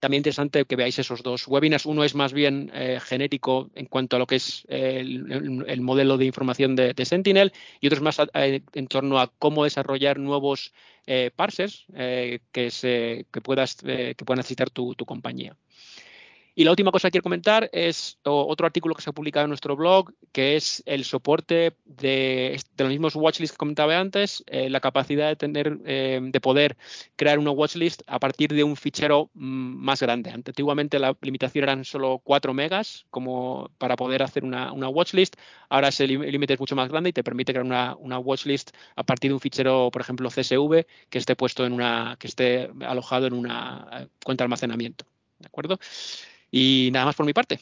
también 0.00 0.20
interesante 0.20 0.64
que 0.64 0.76
veáis 0.76 0.98
esos 0.98 1.22
dos 1.22 1.46
webinars. 1.48 1.86
Uno 1.86 2.04
es 2.04 2.14
más 2.14 2.32
bien 2.32 2.70
eh, 2.74 2.98
genérico 3.02 3.70
en 3.74 3.86
cuanto 3.86 4.16
a 4.16 4.18
lo 4.18 4.26
que 4.26 4.36
es 4.36 4.64
el, 4.68 5.80
modelo 5.80 6.16
de 6.16 6.26
información 6.26 6.76
de, 6.76 6.94
Sentinel 7.04 7.52
y 7.80 7.86
otro 7.86 7.96
es 7.96 8.02
más 8.02 8.18
eh, 8.34 8.60
en 8.74 8.86
torno 8.86 9.18
a 9.18 9.28
cómo 9.38 9.64
desarrollar 9.64 10.18
nuevos 10.18 10.72
eh, 11.06 11.30
parsers 11.34 11.86
que, 11.94 12.70
se, 12.70 13.26
que, 13.32 13.40
puedas, 13.40 13.76
que 13.76 14.14
pueda 14.24 14.36
necesitar 14.36 14.70
tu, 14.70 14.94
compañía. 15.06 15.56
Y 16.58 16.64
la 16.64 16.72
última 16.72 16.90
cosa 16.90 17.06
que 17.06 17.12
quiero 17.12 17.22
comentar 17.22 17.70
es 17.72 18.18
otro 18.24 18.66
artículo 18.66 18.92
que 18.96 19.00
se 19.00 19.10
ha 19.10 19.12
publicado 19.12 19.44
en 19.44 19.50
nuestro 19.50 19.76
blog, 19.76 20.12
que 20.32 20.56
es 20.56 20.82
el 20.86 21.04
soporte 21.04 21.76
de, 21.84 22.60
los 22.76 22.88
mismos 22.88 23.14
watchlists 23.14 23.52
que 23.52 23.58
comentaba 23.58 23.96
antes, 23.96 24.42
eh, 24.48 24.68
la 24.68 24.80
capacidad 24.80 25.28
de 25.28 25.36
tener, 25.36 25.78
eh, 25.86 26.18
de 26.20 26.40
poder 26.40 26.76
crear 27.14 27.38
una 27.38 27.52
watchlist 27.52 28.02
a 28.08 28.18
partir 28.18 28.52
de 28.52 28.64
un 28.64 28.74
fichero 28.74 29.30
mm, 29.34 29.84
más 29.84 30.02
grande. 30.02 30.30
Antiguamente 30.30 30.98
la 30.98 31.16
limitación 31.20 31.62
eran 31.62 31.84
solo 31.84 32.20
4 32.24 32.52
megas 32.54 33.06
como 33.10 33.70
para 33.78 33.94
poder 33.94 34.24
hacer 34.24 34.42
una, 34.42 34.72
watchlist. 34.72 35.36
Ahora 35.68 35.90
ese 35.90 36.08
límite 36.08 36.54
es 36.54 36.58
mucho 36.58 36.74
más 36.74 36.88
grande 36.88 37.10
y 37.10 37.12
te 37.12 37.22
permite 37.22 37.52
crear 37.52 37.64
una, 37.64 37.94
una 37.94 38.18
watchlist 38.18 38.72
a 38.96 39.04
partir 39.04 39.30
de 39.30 39.34
un 39.34 39.40
fichero, 39.40 39.90
por 39.92 40.02
ejemplo, 40.02 40.28
CSV, 40.28 40.86
que 41.08 41.18
esté 41.18 41.36
puesto 41.36 41.64
en 41.64 41.72
una, 41.72 42.16
que 42.18 42.26
esté 42.26 42.68
alojado 42.80 43.28
en 43.28 43.34
una 43.34 43.88
eh, 43.92 44.08
cuenta 44.24 44.42
de 44.42 44.46
almacenamiento. 44.46 45.04
¿De 45.38 45.46
acuerdo? 45.46 45.78
Y 46.50 46.90
nada 46.92 47.06
más 47.06 47.16
por 47.16 47.26
mi 47.26 47.32
parte. 47.32 47.60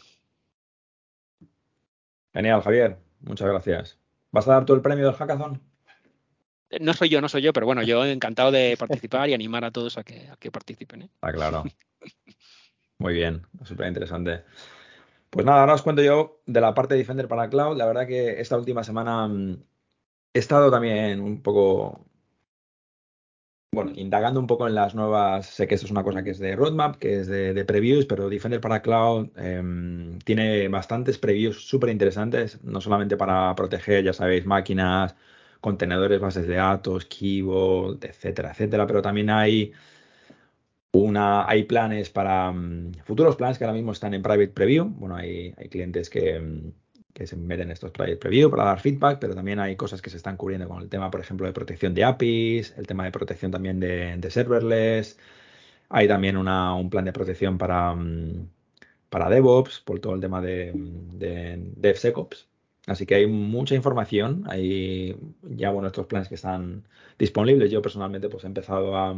Genial, 2.32 2.62
Javier. 2.62 2.98
Muchas 3.20 3.48
gracias. 3.48 3.98
¿Vas 4.30 4.46
a 4.48 4.52
dar 4.52 4.64
tú 4.64 4.74
el 4.74 4.82
premio 4.82 5.06
del 5.06 5.14
hackathon? 5.14 5.60
Eh, 6.70 6.78
no 6.80 6.92
soy 6.94 7.08
yo, 7.08 7.20
no 7.20 7.28
soy 7.28 7.42
yo, 7.42 7.52
pero 7.52 7.66
bueno, 7.66 7.82
yo 7.82 8.04
encantado 8.04 8.50
de 8.50 8.76
participar 8.78 9.28
y 9.28 9.34
animar 9.34 9.64
a 9.64 9.70
todos 9.70 9.98
a 9.98 10.04
que, 10.04 10.28
a 10.28 10.36
que 10.36 10.50
participen. 10.50 11.02
¿eh? 11.02 11.10
Ah, 11.22 11.32
claro. 11.32 11.64
Muy 12.98 13.14
bien, 13.14 13.46
súper 13.64 13.88
interesante. 13.88 14.44
Pues 15.30 15.44
nada, 15.44 15.60
ahora 15.60 15.74
os 15.74 15.82
cuento 15.82 16.02
yo 16.02 16.40
de 16.46 16.60
la 16.60 16.74
parte 16.74 16.94
de 16.94 16.98
Defender 16.98 17.28
para 17.28 17.48
Cloud. 17.48 17.76
La 17.76 17.86
verdad 17.86 18.06
que 18.06 18.40
esta 18.40 18.56
última 18.56 18.84
semana 18.84 19.28
mm, 19.28 19.62
he 20.32 20.38
estado 20.38 20.70
también 20.70 21.20
un 21.20 21.42
poco 21.42 22.06
bueno, 23.76 23.92
indagando 23.94 24.40
un 24.40 24.46
poco 24.46 24.66
en 24.66 24.74
las 24.74 24.94
nuevas, 24.94 25.46
sé 25.46 25.68
que 25.68 25.74
esto 25.74 25.86
es 25.86 25.90
una 25.92 26.02
cosa 26.02 26.24
que 26.24 26.30
es 26.30 26.38
de 26.38 26.56
roadmap, 26.56 26.96
que 26.96 27.20
es 27.20 27.26
de, 27.28 27.64
previews, 27.66 28.06
pero 28.06 28.28
Defender 28.30 28.60
para 28.60 28.80
Cloud 28.82 29.28
em, 29.36 30.18
tiene 30.20 30.66
bastantes 30.68 31.18
previews 31.18 31.68
súper 31.68 31.90
interesantes, 31.90 32.58
no 32.64 32.80
solamente 32.80 33.16
para 33.18 33.54
proteger, 33.54 34.02
ya 34.04 34.12
sabéis, 34.14 34.46
máquinas, 34.46 35.14
contenedores, 35.60 36.20
bases 36.20 36.46
de 36.48 36.56
datos, 36.56 37.04
keyboard, 37.06 38.02
etcétera, 38.04 38.52
etcétera, 38.52 38.86
pero 38.86 39.02
también 39.02 39.30
hay 39.30 39.72
una, 40.92 41.46
hay 41.48 41.64
planes 41.64 42.10
para 42.10 42.50
mm, 42.52 42.92
futuros 43.04 43.36
planes 43.36 43.58
que 43.58 43.64
ahora 43.64 43.74
mismo 43.74 43.92
están 43.92 44.14
en 44.14 44.22
private 44.22 44.48
preview. 44.48 44.86
Bueno, 44.86 45.16
hay, 45.16 45.54
hay 45.58 45.68
clientes 45.68 46.10
que, 46.10 46.40
mm, 46.40 46.72
que 47.16 47.26
se 47.26 47.34
meten 47.34 47.68
en 47.68 47.72
estos 47.72 47.92
private 47.92 48.18
preview 48.18 48.50
para 48.50 48.64
dar 48.64 48.78
feedback, 48.78 49.18
pero 49.18 49.34
también 49.34 49.58
hay 49.58 49.74
cosas 49.74 50.02
que 50.02 50.10
se 50.10 50.18
están 50.18 50.36
cubriendo 50.36 50.68
con 50.68 50.82
el 50.82 50.90
tema, 50.90 51.10
por 51.10 51.20
ejemplo, 51.22 51.46
de 51.46 51.54
protección 51.54 51.94
de 51.94 52.04
APIs, 52.04 52.74
el 52.76 52.86
tema 52.86 53.04
de 53.04 53.10
protección 53.10 53.50
también 53.50 53.80
de, 53.80 54.30
serverless. 54.30 55.18
Hay 55.88 56.08
también 56.08 56.36
un 56.36 56.90
plan 56.90 57.06
de 57.06 57.12
protección 57.14 57.56
para, 57.56 57.94
mm, 57.94 58.48
para 59.08 59.30
DevOps, 59.30 59.80
por 59.80 59.98
todo 60.00 60.14
el 60.14 60.20
tema 60.20 60.42
de, 60.42 60.72
de 60.74 61.56
DevSecOps. 61.76 62.48
Así 62.86 63.06
que 63.06 63.14
hay 63.14 63.26
mucha 63.26 63.74
información. 63.74 64.44
Hay 64.48 65.16
ya 65.42 65.70
bueno, 65.70 65.88
estos 65.88 66.06
planes 66.06 66.28
que 66.28 66.34
están 66.34 66.86
disponibles. 67.18 67.70
Yo 67.70 67.80
personalmente 67.80 68.28
pues 68.28 68.44
he 68.44 68.46
empezado 68.48 68.94
a, 68.96 69.16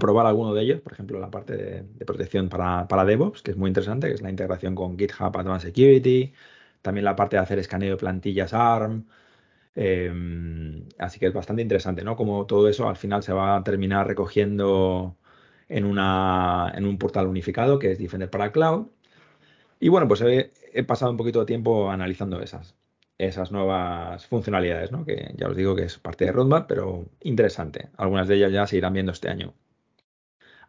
probar 0.00 0.26
alguno 0.26 0.54
de 0.54 0.62
ellos, 0.62 0.80
por 0.80 0.92
ejemplo, 0.92 1.20
la 1.20 1.30
parte 1.30 1.56
de, 1.56 2.04
protección 2.04 2.48
para, 2.48 2.88
para, 2.88 3.04
DevOps, 3.04 3.42
que 3.42 3.52
es 3.52 3.56
muy 3.56 3.68
interesante, 3.68 4.08
que 4.08 4.14
es 4.14 4.22
la 4.22 4.30
integración 4.30 4.74
con 4.74 4.98
GitHub 4.98 5.36
Advanced 5.36 5.68
Security, 5.68 6.34
también 6.86 7.04
la 7.04 7.16
parte 7.16 7.36
de 7.36 7.42
hacer 7.42 7.58
escaneo 7.58 7.90
de 7.90 7.96
plantillas 7.96 8.54
ARM. 8.54 9.06
Em, 9.74 10.88
así 10.98 11.18
que 11.20 11.26
es 11.26 11.34
bastante 11.34 11.62
interesante, 11.62 12.04
¿no? 12.04 12.16
Como 12.16 12.46
todo 12.46 12.68
eso 12.68 12.88
al 12.88 12.96
final 12.96 13.22
se 13.22 13.32
va 13.32 13.56
a 13.56 13.64
terminar 13.64 14.06
recogiendo 14.06 15.16
en, 15.68 15.84
una, 15.84 16.72
en 16.76 16.86
un 16.86 16.98
portal 16.98 17.26
unificado 17.26 17.78
que 17.78 17.92
es 17.92 17.98
Defender 17.98 18.30
para 18.30 18.52
Cloud. 18.52 18.86
Y 19.80 19.88
bueno, 19.88 20.08
pues 20.08 20.22
he, 20.22 20.84
pasado 20.84 21.10
un 21.10 21.16
poquito 21.18 21.40
de 21.40 21.46
tiempo 21.46 21.90
analizando 21.90 22.40
esas, 22.40 22.76
esas 23.18 23.52
nuevas 23.52 24.26
funcionalidades, 24.26 24.92
¿no? 24.92 25.04
Que 25.04 25.34
ya 25.36 25.48
os 25.48 25.56
digo 25.56 25.74
que 25.76 25.84
es 25.84 25.98
parte 25.98 26.24
de 26.26 26.32
roadmap, 26.32 26.68
pero 26.68 27.06
interesante. 27.22 27.90
Algunas 27.96 28.28
de 28.28 28.36
ellas 28.36 28.52
ya 28.52 28.66
se 28.66 28.76
irán 28.78 28.94
viendo 28.94 29.12
este 29.12 29.28
año. 29.28 29.54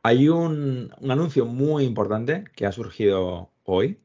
Hay 0.03 0.29
un, 0.29 0.93
un 0.99 1.11
anuncio 1.11 1.45
muy 1.45 1.83
importante 1.85 2.45
que 2.55 2.65
ha 2.65 2.71
surgido 2.71 3.51
hoy, 3.63 3.99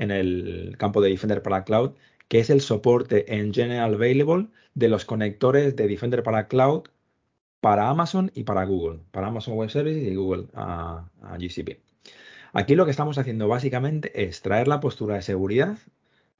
en 0.00 0.10
el 0.10 0.76
campo 0.78 1.00
de 1.00 1.10
Defender 1.10 1.42
para 1.42 1.64
Cloud, 1.64 1.92
que 2.26 2.40
es 2.40 2.50
el 2.50 2.62
soporte 2.62 3.36
en 3.36 3.54
General 3.54 3.94
Available 3.94 4.48
de 4.74 4.88
los 4.88 5.04
conectores 5.04 5.76
de 5.76 5.86
Defender 5.86 6.22
para 6.22 6.48
Cloud 6.48 6.84
para 7.60 7.90
Amazon 7.90 8.32
y 8.34 8.44
para 8.44 8.64
Google, 8.64 9.00
para 9.10 9.28
Amazon 9.28 9.54
Web 9.54 9.70
Services 9.70 10.02
y 10.02 10.14
Google 10.14 10.46
a, 10.54 11.10
GCP. 11.38 11.80
Aquí 12.52 12.74
lo 12.74 12.86
que 12.86 12.90
estamos 12.90 13.18
haciendo 13.18 13.46
básicamente 13.46 14.24
es 14.24 14.40
traer 14.40 14.66
la 14.66 14.80
postura 14.80 15.16
de 15.16 15.22
seguridad 15.22 15.78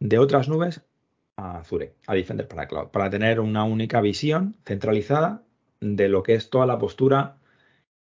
de 0.00 0.18
otras 0.18 0.48
nubes 0.48 0.82
a 1.36 1.58
Azure, 1.58 1.94
a 2.06 2.14
Defender 2.14 2.48
para 2.48 2.66
Cloud, 2.66 2.88
para 2.88 3.10
tener 3.10 3.38
una 3.38 3.64
única 3.64 4.00
visión 4.00 4.56
centralizada 4.64 5.44
de 5.80 6.08
lo 6.08 6.22
que 6.22 6.34
es 6.34 6.48
toda 6.48 6.64
la 6.64 6.78
postura 6.78 7.36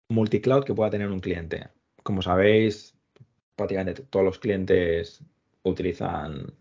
multicloud 0.09 0.65
que 0.65 0.75
pueda 0.75 0.91
tener 0.91 1.11
un 1.11 1.21
cliente. 1.21 1.69
Como 2.03 2.23
sabéis, 2.23 2.97
prácticamente 3.57 4.03
todos 4.03 4.25
los 4.25 4.39
clientes 4.39 5.23
utilizan 5.65 6.55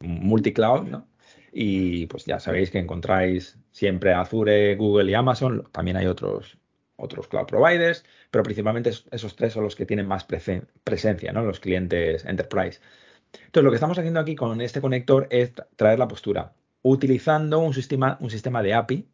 multicloud, 0.00 0.88
¿no? 0.88 1.08
Y 1.52 2.06
pues 2.06 2.24
ya 2.24 2.40
sabéis 2.40 2.70
que 2.70 2.78
encontráis 2.78 3.58
siempre 3.70 4.12
Azure, 4.12 4.74
Google 4.76 5.10
y 5.10 5.14
Amazon. 5.14 5.68
También 5.70 5.96
hay 5.96 6.06
otros, 6.06 6.58
otros 6.96 7.28
cloud 7.28 7.46
providers, 7.46 8.04
pero 8.30 8.42
principalmente 8.42 8.90
esos 9.10 9.36
tres 9.36 9.52
son 9.52 9.64
los 9.64 9.76
que 9.76 9.86
tienen 9.86 10.06
más 10.06 10.24
presencia, 10.24 11.32
¿no? 11.32 11.44
Los 11.44 11.60
clientes 11.60 12.24
enterprise. 12.24 12.80
Entonces, 13.32 13.64
lo 13.64 13.70
que 13.70 13.76
estamos 13.76 13.98
haciendo 13.98 14.20
aquí 14.20 14.34
con 14.34 14.60
este 14.60 14.80
conector 14.80 15.26
es 15.30 15.52
traer 15.76 15.98
la 15.98 16.08
postura 16.08 16.54
utilizando 16.82 17.60
un 17.60 17.72
sistema, 17.74 18.18
un 18.20 18.30
sistema 18.30 18.62
de 18.62 18.74
API 18.74 19.08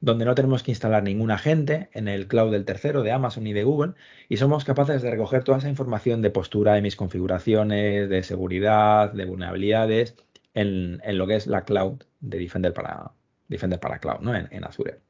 donde 0.00 0.24
no 0.24 0.34
tenemos 0.34 0.62
que 0.62 0.70
instalar 0.70 1.02
ningún 1.02 1.30
agente 1.30 1.88
en 1.92 2.08
el 2.08 2.28
cloud 2.28 2.52
del 2.52 2.64
tercero, 2.64 3.02
de 3.02 3.12
Amazon 3.12 3.46
y 3.46 3.52
de 3.52 3.64
Google, 3.64 3.94
y 4.28 4.36
somos 4.36 4.64
capaces 4.64 5.02
de 5.02 5.10
recoger 5.10 5.44
toda 5.44 5.58
esa 5.58 5.68
información 5.68 6.22
de 6.22 6.30
postura 6.30 6.74
de 6.74 6.82
mis 6.82 6.96
configuraciones, 6.96 8.08
de 8.08 8.22
seguridad, 8.22 9.12
de 9.12 9.24
vulnerabilidades, 9.24 10.16
en, 10.54 11.00
lo 11.18 11.26
que 11.26 11.36
es 11.36 11.46
la 11.46 11.64
cloud 11.64 12.02
de 12.20 12.38
Defender 12.38 12.72
para, 12.72 13.12
Defender 13.48 13.80
para 13.80 13.98
Cloud, 13.98 14.20
¿no? 14.20 14.34
en, 14.34 14.64
Azure. 14.64 15.00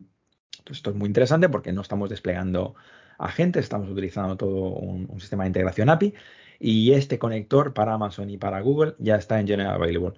Entonces, 0.58 0.78
esto 0.78 0.90
es 0.90 0.96
muy 0.96 1.06
interesante 1.06 1.48
porque 1.48 1.72
no 1.72 1.82
estamos 1.82 2.08
desplegando 2.10 2.74
agentes, 3.18 3.64
estamos 3.64 3.90
utilizando 3.90 4.36
todo 4.36 4.70
un, 4.70 5.20
sistema 5.20 5.44
de 5.44 5.48
integración 5.48 5.90
API 5.90 6.14
y 6.60 6.92
este 6.92 7.18
conector 7.18 7.74
para 7.74 7.94
Amazon 7.94 8.30
y 8.30 8.38
para 8.38 8.60
Google 8.60 8.94
ya 8.98 9.16
está 9.16 9.40
en 9.40 9.46
General 9.46 9.74
Available, 9.74 10.14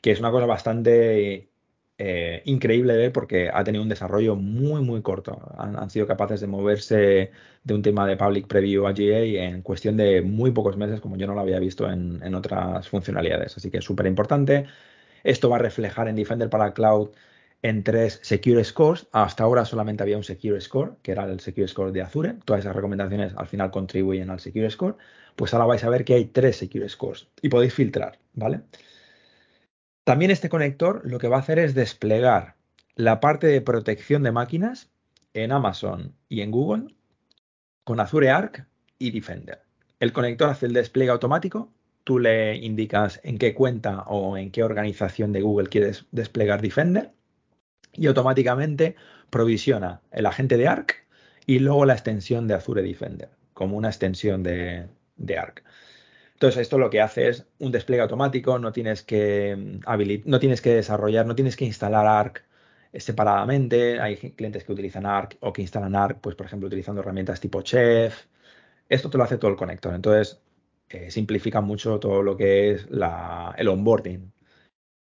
que 0.00 0.10
es 0.12 0.20
una 0.20 0.30
cosa 0.30 0.46
bastante 0.46 1.48
eh, 1.96 2.42
increíble 2.44 2.96
ver 2.96 3.12
porque 3.12 3.50
ha 3.52 3.62
tenido 3.62 3.82
un 3.82 3.88
desarrollo 3.88 4.34
muy, 4.34 4.82
muy 4.82 5.00
corto. 5.02 5.40
Han, 5.56 5.90
sido 5.90 6.06
capaces 6.06 6.40
de 6.40 6.46
moverse 6.48 7.30
de 7.62 7.74
un 7.74 7.82
tema 7.82 8.06
de 8.06 8.16
Public 8.16 8.48
Preview 8.48 8.86
a 8.86 8.92
GA 8.92 9.20
en 9.44 9.62
cuestión 9.62 9.96
de 9.96 10.20
muy 10.22 10.50
pocos 10.50 10.76
meses, 10.76 11.00
como 11.00 11.16
yo 11.16 11.26
no 11.26 11.34
lo 11.34 11.40
había 11.40 11.58
visto 11.60 11.88
en, 11.90 12.34
otras 12.34 12.88
funcionalidades. 12.88 13.56
Así 13.56 13.70
que 13.70 13.78
es 13.78 13.84
súper 13.84 14.06
importante. 14.06 14.66
Esto 15.22 15.48
va 15.48 15.56
a 15.56 15.58
reflejar 15.60 16.08
en 16.08 16.16
Defender 16.16 16.50
para 16.50 16.74
Cloud 16.74 17.10
en 17.62 17.82
tres 17.84 18.20
Secure 18.22 18.64
Scores. 18.64 19.06
Hasta 19.12 19.44
ahora 19.44 19.64
solamente 19.64 20.02
había 20.02 20.16
un 20.16 20.24
Secure 20.24 20.60
Score, 20.60 20.96
que 21.02 21.12
era 21.12 21.24
el 21.24 21.40
Secure 21.40 21.68
Score 21.68 21.92
de 21.92 22.02
Azure. 22.02 22.34
Todas 22.44 22.60
esas 22.60 22.76
recomendaciones 22.76 23.34
al 23.36 23.46
final 23.46 23.70
contribuyen 23.70 24.30
al 24.30 24.40
Secure 24.40 24.70
Score. 24.70 24.96
Pues 25.36 25.54
ahora 25.54 25.66
vais 25.66 25.84
a 25.84 25.90
ver 25.90 26.04
que 26.04 26.14
hay 26.14 26.26
tres 26.26 26.56
Secure 26.56 26.88
Scores 26.88 27.28
y 27.40 27.48
podéis 27.48 27.74
filtrar, 27.74 28.18
¿vale? 28.34 28.62
También 30.04 30.30
este 30.30 30.48
conector 30.48 31.02
lo 31.04 31.18
que 31.18 31.28
va 31.28 31.36
a 31.36 31.40
hacer 31.40 31.58
es 31.58 31.74
desplegar 31.74 32.56
la 32.94 33.20
parte 33.20 33.46
de 33.46 33.60
protección 33.60 34.22
de 34.22 34.32
máquinas 34.32 34.90
en 35.32 35.50
Amazon 35.50 36.14
y 36.28 36.42
en 36.42 36.50
Google 36.50 36.94
con 37.84 38.00
Azure 38.00 38.30
Arc 38.30 38.66
y 38.98 39.10
Defender. 39.10 39.62
El 40.00 40.12
conector 40.12 40.50
hace 40.50 40.66
el 40.66 40.74
despliegue 40.74 41.10
automático, 41.10 41.72
tú 42.04 42.18
le 42.18 42.56
indicas 42.56 43.20
en 43.24 43.38
qué 43.38 43.54
cuenta 43.54 44.02
o 44.02 44.36
en 44.36 44.50
qué 44.50 44.62
organización 44.62 45.32
de 45.32 45.40
Google 45.40 45.68
quieres 45.68 46.04
desplegar 46.12 46.60
Defender 46.60 47.12
y 47.92 48.06
automáticamente 48.06 48.96
provisiona 49.30 50.02
el 50.12 50.26
agente 50.26 50.56
de 50.56 50.68
Arc 50.68 51.06
y 51.46 51.58
luego 51.58 51.86
la 51.86 51.94
extensión 51.94 52.46
de 52.46 52.54
Azure 52.54 52.82
Defender 52.82 53.30
como 53.54 53.76
una 53.76 53.88
extensión 53.88 54.42
de, 54.42 54.88
Arc. 55.38 55.64
Entonces, 56.44 56.60
esto 56.60 56.76
lo 56.76 56.90
que 56.90 57.00
hace 57.00 57.28
es 57.28 57.46
un 57.58 57.72
despliegue 57.72 58.02
automático, 58.02 58.58
no 58.58 58.70
tienes 58.70 59.02
que, 59.02 59.56
mm, 59.56 60.28
no 60.28 60.38
tienes 60.38 60.60
que 60.60 60.74
desarrollar, 60.74 61.24
no 61.24 61.34
tienes 61.34 61.56
que 61.56 61.64
instalar 61.64 62.06
Arc 62.06 62.44
separadamente. 62.92 63.98
Hay 63.98 64.16
clientes 64.16 64.62
que 64.64 64.72
utilizan 64.72 65.06
Arc 65.06 65.38
o 65.40 65.54
que 65.54 65.62
instalan 65.62 65.96
Arc, 65.96 66.20
pues 66.20 66.36
por 66.36 66.44
ejemplo, 66.44 66.66
utilizando 66.66 67.00
herramientas 67.00 67.40
tipo 67.40 67.62
Chef. 67.62 68.26
Esto 68.90 69.08
te 69.08 69.16
lo 69.16 69.24
hace 69.24 69.38
todo 69.38 69.50
el 69.52 69.56
conector. 69.56 69.94
Entonces, 69.94 70.42
eh, 70.90 71.10
simplifica 71.10 71.62
mucho 71.62 71.98
todo 71.98 72.22
lo 72.22 72.36
que 72.36 72.72
es 72.72 72.88
el 72.90 73.68
onboarding 73.68 74.30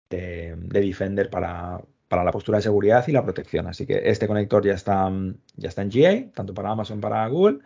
de, 0.09 0.55
Defender 0.55 1.29
para, 1.29 1.81
la 2.09 2.31
postura 2.31 2.59
de 2.59 2.63
seguridad 2.63 3.05
y 3.07 3.11
la 3.11 3.23
protección. 3.23 3.67
Así 3.67 3.85
que 3.85 4.01
este 4.05 4.27
conector 4.27 4.65
ya 4.65 4.75
está, 4.75 5.11
ya 5.57 5.69
está 5.69 5.81
en 5.81 5.89
GA, 5.89 6.31
tanto 6.33 6.53
para 6.53 6.71
Amazon 6.71 7.01
como 7.01 7.01
para 7.01 7.27
Google. 7.27 7.59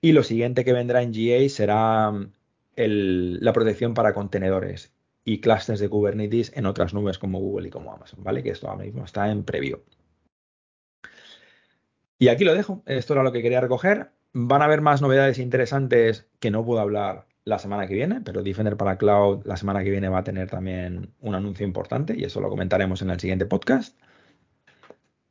Y 0.00 0.12
lo 0.12 0.22
siguiente 0.22 0.64
que 0.64 0.72
vendrá 0.72 1.02
en 1.02 1.12
GA 1.12 1.48
será 1.48 2.12
la 2.86 3.52
protección 3.52 3.94
para 3.94 4.14
contenedores 4.14 4.92
y 5.24 5.40
clusters 5.40 5.80
de 5.80 5.88
Kubernetes 5.88 6.52
en 6.56 6.66
otras 6.66 6.94
nubes 6.94 7.18
como 7.18 7.38
Google 7.40 7.68
y 7.68 7.70
como 7.70 7.92
Amazon, 7.92 8.22
¿vale? 8.22 8.42
Que 8.42 8.50
esto 8.50 8.68
ahora 8.68 8.84
mismo 8.84 9.04
está 9.04 9.30
en 9.30 9.44
preview. 9.44 9.80
Y 12.18 12.28
aquí 12.28 12.44
lo 12.44 12.54
dejo. 12.54 12.82
Esto 12.86 13.12
era 13.12 13.22
lo 13.22 13.32
que 13.32 13.42
quería 13.42 13.60
recoger. 13.60 14.10
Van 14.32 14.62
a 14.62 14.64
haber 14.64 14.80
más 14.80 15.02
novedades 15.02 15.38
interesantes 15.38 16.28
que 16.40 16.50
no 16.50 16.64
puedo 16.64 16.80
hablar 16.80 17.26
la 17.44 17.58
semana 17.58 17.86
que 17.86 17.94
viene, 17.94 18.20
pero 18.20 18.42
Defender 18.42 18.76
para 18.76 18.98
Cloud 18.98 19.42
la 19.44 19.56
semana 19.56 19.82
que 19.82 19.90
viene 19.90 20.08
va 20.08 20.18
a 20.18 20.24
tener 20.24 20.50
también 20.50 21.14
un 21.20 21.34
anuncio 21.34 21.66
importante 21.66 22.14
y 22.16 22.24
eso 22.24 22.40
lo 22.40 22.50
comentaremos 22.50 23.02
en 23.02 23.10
el 23.10 23.20
siguiente 23.20 23.46
podcast. 23.46 23.98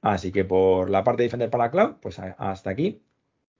Así 0.01 0.31
que 0.31 0.45
por 0.45 0.89
la 0.89 1.03
parte 1.03 1.23
de 1.23 1.27
Defender 1.27 1.49
para 1.49 1.71
Cloud, 1.71 1.95
pues 2.01 2.19
hasta 2.19 2.69
aquí. 2.69 3.03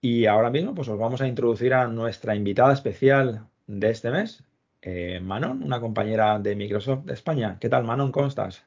Y 0.00 0.26
ahora 0.26 0.50
mismo 0.50 0.74
pues 0.74 0.88
os 0.88 0.98
vamos 0.98 1.20
a 1.20 1.28
introducir 1.28 1.74
a 1.74 1.86
nuestra 1.88 2.34
invitada 2.34 2.72
especial 2.72 3.48
de 3.68 3.90
este 3.90 4.10
mes, 4.10 4.42
eh, 4.82 5.20
Manon, 5.20 5.62
una 5.62 5.78
compañera 5.78 6.38
de 6.40 6.56
Microsoft 6.56 7.04
de 7.04 7.12
España. 7.12 7.58
¿Qué 7.60 7.68
tal, 7.68 7.84
Manon? 7.84 8.10
¿Cómo 8.10 8.26
estás? 8.26 8.64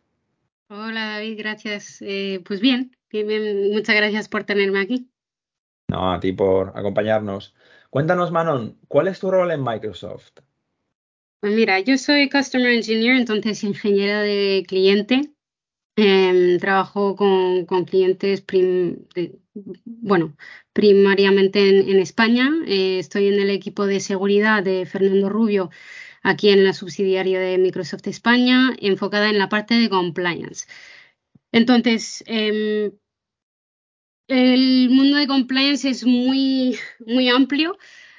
Hola, 0.70 1.16
David, 1.16 1.38
gracias. 1.38 1.98
Eh, 2.02 2.42
pues 2.46 2.62
bien, 2.62 2.96
muchas 3.12 3.96
gracias 3.96 4.30
por 4.30 4.46
tenerme 4.46 4.80
aquí. 4.80 5.10
No, 5.90 6.14
a 6.14 6.20
ti 6.22 6.32
por 6.32 6.72
acompañarnos. 6.76 7.54
Cuéntanos, 7.90 8.32
Manon, 8.32 8.78
¿cuál 8.88 9.10
es 9.10 9.20
tu 9.20 9.30
rol 9.30 9.52
en 9.52 9.64
Microsoft? 9.64 10.40
Pues 11.42 11.54
mira, 11.54 11.80
yo 11.80 11.98
soy 11.98 12.30
Customer 12.30 12.72
Engineer, 12.72 13.18
entonces 13.18 13.64
ingeniera 13.64 14.22
de 14.22 14.64
cliente. 14.68 15.34
Em, 15.96 16.58
trabajo 16.60 17.16
con, 17.16 17.66
clientes, 17.86 18.44
bueno, 19.86 20.36
primariamente 20.74 21.60
en, 21.92 22.00
España. 22.00 22.50
Eh, 22.68 23.00
estoy 23.00 23.28
en 23.28 23.40
el 23.40 23.50
equipo 23.50 23.86
de 23.86 24.00
seguridad 24.00 24.64
de 24.64 24.86
Fernando 24.86 25.30
Rubio, 25.30 25.70
aquí 26.24 26.50
en 26.50 26.64
la 26.64 26.74
subsidiaria 26.74 27.40
de 27.40 27.58
Microsoft 27.58 28.08
España, 28.08 28.76
enfocada 28.80 29.30
en 29.30 29.38
la 29.38 29.50
parte 29.50 29.76
de 29.76 29.90
compliance. 29.90 30.66
Entonces, 31.52 32.24
em, 32.28 32.92
el 34.28 34.90
mundo 34.90 35.18
de 35.18 35.28
compliance 35.28 35.90
es 35.90 36.06
muy, 36.06 36.78
muy 37.06 37.30
amplio 37.30 37.78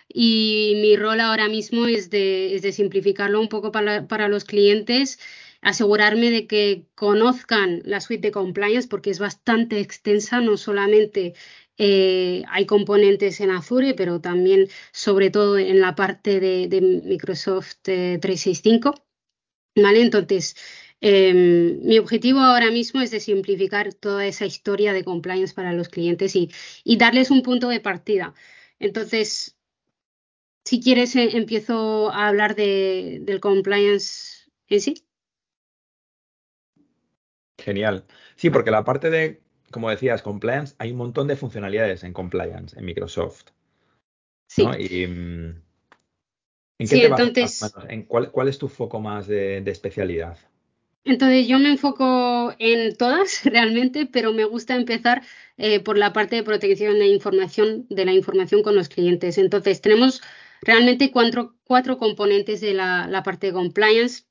y 0.08 0.74
mi 0.82 0.96
rol 0.96 1.20
ahora 1.20 1.48
mismo 1.48 1.86
es 1.86 2.10
de, 2.10 2.60
simplificarlo 2.72 3.40
un 3.40 3.48
poco 3.48 3.72
para, 3.72 4.28
los 4.28 4.44
clientes, 4.44 5.18
asegurarme 5.62 6.30
de 6.30 6.46
que 6.46 6.86
conozcan 6.94 7.82
la 7.84 8.00
suite 8.00 8.28
de 8.28 8.32
compliance 8.32 8.88
porque 8.88 9.10
es 9.10 9.18
bastante 9.18 9.80
extensa, 9.80 10.40
no 10.40 10.56
solamente 10.56 11.34
eh, 11.78 12.42
hay 12.48 12.66
componentes 12.66 13.40
en 13.40 13.50
Azure, 13.50 13.94
pero 13.94 14.20
también 14.20 14.68
sobre 14.92 15.30
todo 15.30 15.58
en 15.58 15.80
la 15.80 15.94
parte 15.94 16.40
de, 16.40 17.02
Microsoft 17.04 17.76
365. 17.82 18.94
Eh, 19.74 19.82
¿Vale? 19.82 20.02
Entonces, 20.02 20.54
Em, 21.04 21.80
mi 21.82 21.98
objetivo 21.98 22.38
ahora 22.40 22.70
mismo 22.70 23.00
es 23.00 23.10
de 23.10 23.18
simplificar 23.18 23.92
toda 23.92 24.24
esa 24.24 24.46
historia 24.46 24.92
de 24.92 25.02
compliance 25.04 25.52
para 25.52 25.72
los 25.72 25.88
clientes 25.88 26.36
y, 26.36 26.48
darles 26.96 27.30
un 27.32 27.42
punto 27.42 27.68
de 27.68 27.80
partida. 27.80 28.34
Entonces, 28.78 29.56
si 30.64 30.80
quieres, 30.80 31.14
eh, 31.16 31.36
empiezo 31.36 32.10
a 32.10 32.28
hablar 32.28 32.54
de, 32.54 33.18
del 33.22 33.40
compliance 33.40 34.48
en 34.68 34.80
sí. 34.80 35.06
Genial. 37.64 38.04
Sí, 38.36 38.50
porque 38.50 38.70
la 38.70 38.84
parte 38.84 39.10
de, 39.10 39.40
como 39.70 39.90
decías, 39.90 40.22
compliance, 40.22 40.74
hay 40.78 40.92
un 40.92 40.98
montón 40.98 41.28
de 41.28 41.36
funcionalidades 41.36 42.04
en 42.04 42.12
compliance 42.12 42.78
en 42.78 42.84
Microsoft. 42.84 43.46
Sí. 44.48 44.62
Y, 44.78 45.06
mm, 45.06 45.62
¿En 46.78 46.88
qué 46.88 47.06
entonces, 47.06 47.72
¿En 47.88 48.02
cuál, 48.04 48.30
cuál, 48.30 48.48
es 48.48 48.58
tu 48.58 48.68
foco 48.68 49.00
más 49.00 49.26
de 49.26 49.58
especialidad? 49.66 50.36
Entonces 51.04 51.48
yo 51.48 51.58
me 51.58 51.70
enfoco 51.70 52.54
en 52.58 52.96
todas 52.96 53.44
realmente, 53.44 54.06
pero 54.06 54.32
me 54.32 54.44
gusta 54.44 54.76
empezar 54.76 55.22
eh, 55.56 55.80
por 55.80 55.98
la 55.98 56.12
parte 56.12 56.36
de 56.36 56.42
protección 56.42 56.98
de 56.98 57.06
información, 57.06 57.86
de 57.88 58.04
la 58.04 58.12
información 58.12 58.62
con 58.62 58.74
los 58.74 58.88
clientes. 58.88 59.38
Entonces 59.38 59.80
tenemos 59.80 60.22
realmente 60.62 61.10
cuatro, 61.10 61.56
cuatro 61.64 61.98
componentes 61.98 62.60
de 62.60 62.74
la, 62.74 63.22
parte 63.24 63.48
de 63.48 63.52
compliance. 63.52 64.24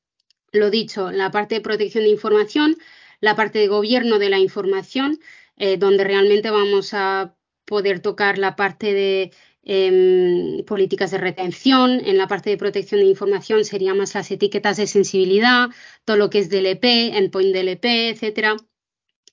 Lo 0.53 0.69
dicho, 0.69 1.11
la 1.11 1.31
parte 1.31 1.55
de 1.55 1.61
protección 1.61 2.03
de 2.03 2.09
información, 2.09 2.77
la 3.21 3.35
parte 3.35 3.59
de 3.59 3.67
gobierno 3.67 4.19
de 4.19 4.29
la 4.29 4.39
información, 4.39 5.19
eh, 5.57 5.77
donde 5.77 6.03
realmente 6.03 6.49
vamos 6.51 6.93
a 6.93 7.35
poder 7.65 8.01
tocar 8.01 8.37
la 8.37 8.55
parte 8.57 8.93
de 8.93 9.31
Em, 9.63 10.63
políticas 10.65 11.11
de 11.11 11.19
retención, 11.19 12.01
en 12.03 12.17
la 12.17 12.27
parte 12.27 12.49
de 12.49 12.57
protección 12.57 13.01
de 13.01 13.07
información 13.07 13.63
serían 13.63 13.97
más 13.97 14.15
las 14.15 14.31
etiquetas 14.31 14.77
de 14.77 14.87
sensibilidad, 14.87 15.69
todo 16.03 16.17
lo 16.17 16.29
que 16.31 16.39
es 16.39 16.49
DLP, 16.49 17.15
endpoint 17.15 17.53
DLP, 17.53 18.09
etcétera, 18.09 18.55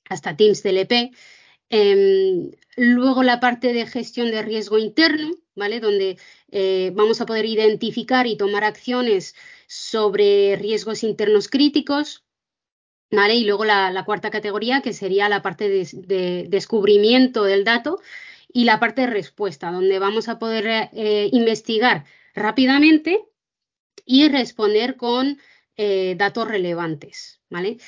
hasta 0.09 0.37
Teams 0.37 0.63
DLP. 0.63 1.13
Em, 1.71 2.51
luego 2.77 3.23
la 3.23 3.41
parte 3.41 3.73
de 3.73 3.87
gestión 3.87 4.31
de 4.31 4.43
riesgo 4.43 4.79
interno, 4.79 5.31
¿vale? 5.55 5.81
Donde 5.81 6.19
eh, 6.51 6.93
vamos 6.95 7.21
a 7.21 7.27
poder 7.27 7.47
identificar 7.47 8.27
y 8.27 8.37
tomar 8.37 8.65
acciones 8.65 9.35
sobre 9.67 10.57
riesgos 10.57 11.05
internos 11.05 11.49
críticos, 11.49 12.25
¿vale? 13.11 13.35
Y 13.35 13.45
luego 13.45 13.65
la, 13.65 14.03
cuarta 14.05 14.31
categoría, 14.31 14.81
que 14.81 14.93
sería 14.93 15.29
la 15.29 15.43
parte 15.43 15.69
de 15.69 16.47
descubrimiento 16.49 17.45
del 17.45 17.65
dato, 17.65 18.01
y 18.53 18.65
la 18.65 18.81
parte 18.81 19.03
de 19.03 19.09
respuesta, 19.09 19.71
donde 19.71 19.99
vamos 19.99 20.29
a 20.29 20.39
poder 20.39 20.89
eh, 20.93 21.29
investigar 21.33 22.05
rápidamente 22.35 23.25
y 24.05 24.29
responder 24.29 24.97
con 24.97 25.39
eh, 25.77 26.15
datos 26.17 26.49
relevantes, 26.49 27.41
¿vale? 27.51 27.79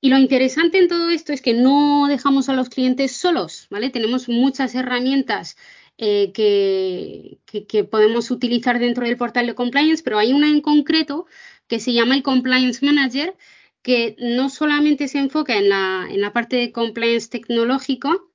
Y 0.00 0.08
lo 0.08 0.18
interesante 0.18 0.78
en 0.78 0.88
todo 0.88 1.10
esto 1.10 1.32
es 1.32 1.40
que 1.40 1.54
no 1.54 2.08
dejamos 2.08 2.48
a 2.48 2.54
los 2.54 2.68
clientes 2.68 3.12
solos, 3.16 3.68
¿vale? 3.70 3.90
Tenemos 3.90 4.28
muchas 4.28 4.74
herramientas 4.74 5.56
eh, 5.98 6.32
que, 6.32 7.38
que, 7.46 7.84
podemos 7.84 8.30
utilizar 8.32 8.80
dentro 8.80 9.06
del 9.06 9.16
portal 9.16 9.46
de 9.46 9.54
compliance, 9.54 10.02
pero 10.02 10.18
hay 10.18 10.32
una 10.32 10.48
en 10.48 10.60
concreto 10.60 11.26
que 11.68 11.78
se 11.78 11.92
llama 11.92 12.16
el 12.16 12.24
Compliance 12.24 12.84
Manager, 12.84 13.36
que 13.82 14.16
no 14.18 14.48
solamente 14.48 15.08
se 15.08 15.18
enfoca 15.18 15.56
en 15.56 15.68
la, 15.68 16.06
en 16.10 16.20
la 16.20 16.32
parte 16.32 16.56
de 16.56 16.72
compliance 16.72 17.28
tecnológico, 17.28 18.32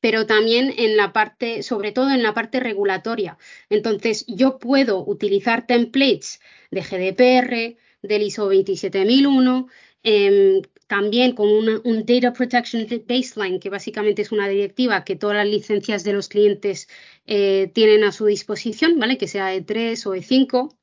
pero 0.00 0.26
también 0.26 0.72
en 0.76 0.96
la 0.96 1.12
parte, 1.12 1.62
sobre 1.62 1.92
todo 1.92 2.10
en 2.10 2.22
la 2.22 2.34
parte 2.34 2.60
regulatoria. 2.60 3.38
Entonces, 3.68 4.24
yo 4.26 4.58
puedo 4.58 5.04
utilizar 5.04 5.66
templates 5.66 6.40
de 6.70 6.82
GDPR, 6.82 7.76
del 8.02 8.22
ISO 8.22 8.48
27001, 8.48 9.68
em, 10.02 10.62
también 10.88 11.34
con 11.34 11.48
un 11.48 12.04
Data 12.04 12.32
Protection 12.32 12.86
Baseline, 13.06 13.60
que 13.60 13.70
básicamente 13.70 14.22
es 14.22 14.32
una 14.32 14.48
directiva 14.48 15.04
que 15.04 15.16
todas 15.16 15.36
las 15.36 15.46
licencias 15.46 16.04
de 16.04 16.12
los 16.12 16.28
clientes 16.28 16.88
eh, 17.26 17.70
tienen 17.72 18.04
a 18.04 18.12
su 18.12 18.26
disposición, 18.26 18.98
¿vale? 18.98 19.16
Que 19.18 19.28
sea 19.28 19.54
E3 19.54 20.06
o 20.06 20.14
E5. 20.14 20.76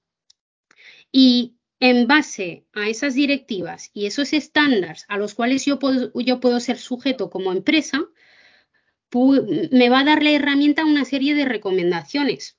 Y 1.12 1.59
en 1.80 2.08
base 2.08 2.66
a 2.74 2.90
esas 2.90 3.14
directivas 3.14 3.92
y 3.94 4.06
esos 4.06 4.34
estándares 4.34 5.06
a 5.08 5.18
los 5.18 5.34
cuales 5.34 5.66
yo 5.66 5.80
puedo 5.80 6.60
ser 6.60 6.78
sujeto 6.78 7.30
como 7.30 7.52
empresa, 7.52 8.06
me 9.12 9.90
va 9.90 10.00
a 10.00 10.04
dar 10.04 10.24
la 10.24 10.32
herramienta 10.32 10.86
una 10.86 11.06
serie 11.06 11.34
de 11.36 11.46
recomendaciones. 11.46 12.58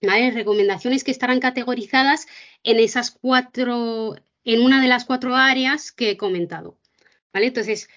Recomendaciones 0.00 1.04
que 1.04 1.10
estarán 1.10 1.40
categorizadas 1.40 2.26
en 2.62 2.78
esas 2.78 3.10
cuatro, 3.10 4.16
en 4.44 4.62
una 4.62 4.80
de 4.80 4.88
las 4.88 5.04
cuatro 5.04 5.36
áreas 5.36 5.92
que 5.92 6.10
he 6.10 6.16
comentado. 6.16 6.78
¿vale? 7.32 7.46
Entonces, 7.46 7.88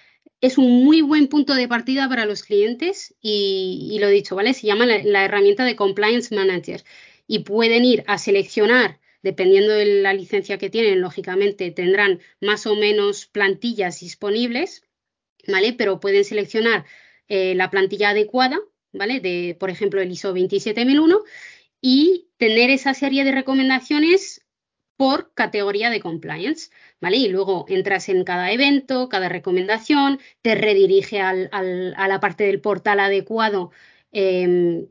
es 0.42 0.58
un 0.58 0.84
muy 0.84 1.02
buen 1.02 1.28
punto 1.28 1.54
de 1.54 1.68
partida 1.68 2.10
para 2.10 2.26
los 2.26 2.44
clientes 2.44 3.16
y, 3.22 3.98
lo 4.02 4.10
dicho, 4.10 4.36
¿vale? 4.36 4.54
Se 4.54 4.68
llama 4.68 4.86
la, 4.86 5.24
herramienta 5.24 5.64
de 5.64 5.76
Compliance 5.76 6.36
Manager 6.36 6.84
y 7.28 7.40
pueden 7.40 7.86
ir 7.86 8.04
a 8.08 8.18
seleccionar, 8.18 9.00
dependiendo 9.24 9.74
de 9.74 10.02
la 10.02 10.14
licencia 10.14 10.58
que 10.58 10.70
tienen, 10.70 11.02
lógicamente 11.02 11.72
tendrán 11.72 12.20
más 12.42 12.68
o 12.68 12.76
menos 12.76 13.26
plantillas 13.26 14.02
disponibles, 14.02 14.84
¿vale? 15.48 15.74
Pero 15.74 16.00
pueden 16.00 16.26
seleccionar 16.26 16.86
eh, 17.28 17.56
la 17.56 17.72
plantilla 17.72 18.10
adecuada, 18.10 18.60
¿vale? 18.92 19.20
De, 19.22 19.56
por 19.60 19.70
ejemplo, 19.70 20.02
el 20.02 20.12
ISO 20.12 20.34
27001 20.34 21.22
y 21.82 22.30
tener 22.38 22.70
esa 22.70 22.94
serie 22.94 23.24
de 23.24 23.32
recomendaciones 23.32 24.46
por 24.98 25.34
categoría 25.34 25.90
de 25.90 26.02
compliance, 26.02 26.70
¿vale? 27.02 27.18
Y 27.18 27.30
luego 27.30 27.66
entras 27.68 28.10
en 28.10 28.24
cada 28.24 28.52
evento, 28.52 29.10
cada 29.10 29.30
recomendación, 29.30 30.20
te 30.42 30.56
redirige 30.56 31.22
a 31.22 31.34
la 31.34 32.20
parte 32.20 32.46
del 32.46 32.62
portal 32.62 33.00
adecuado 33.00 33.72
em, 34.12 34.88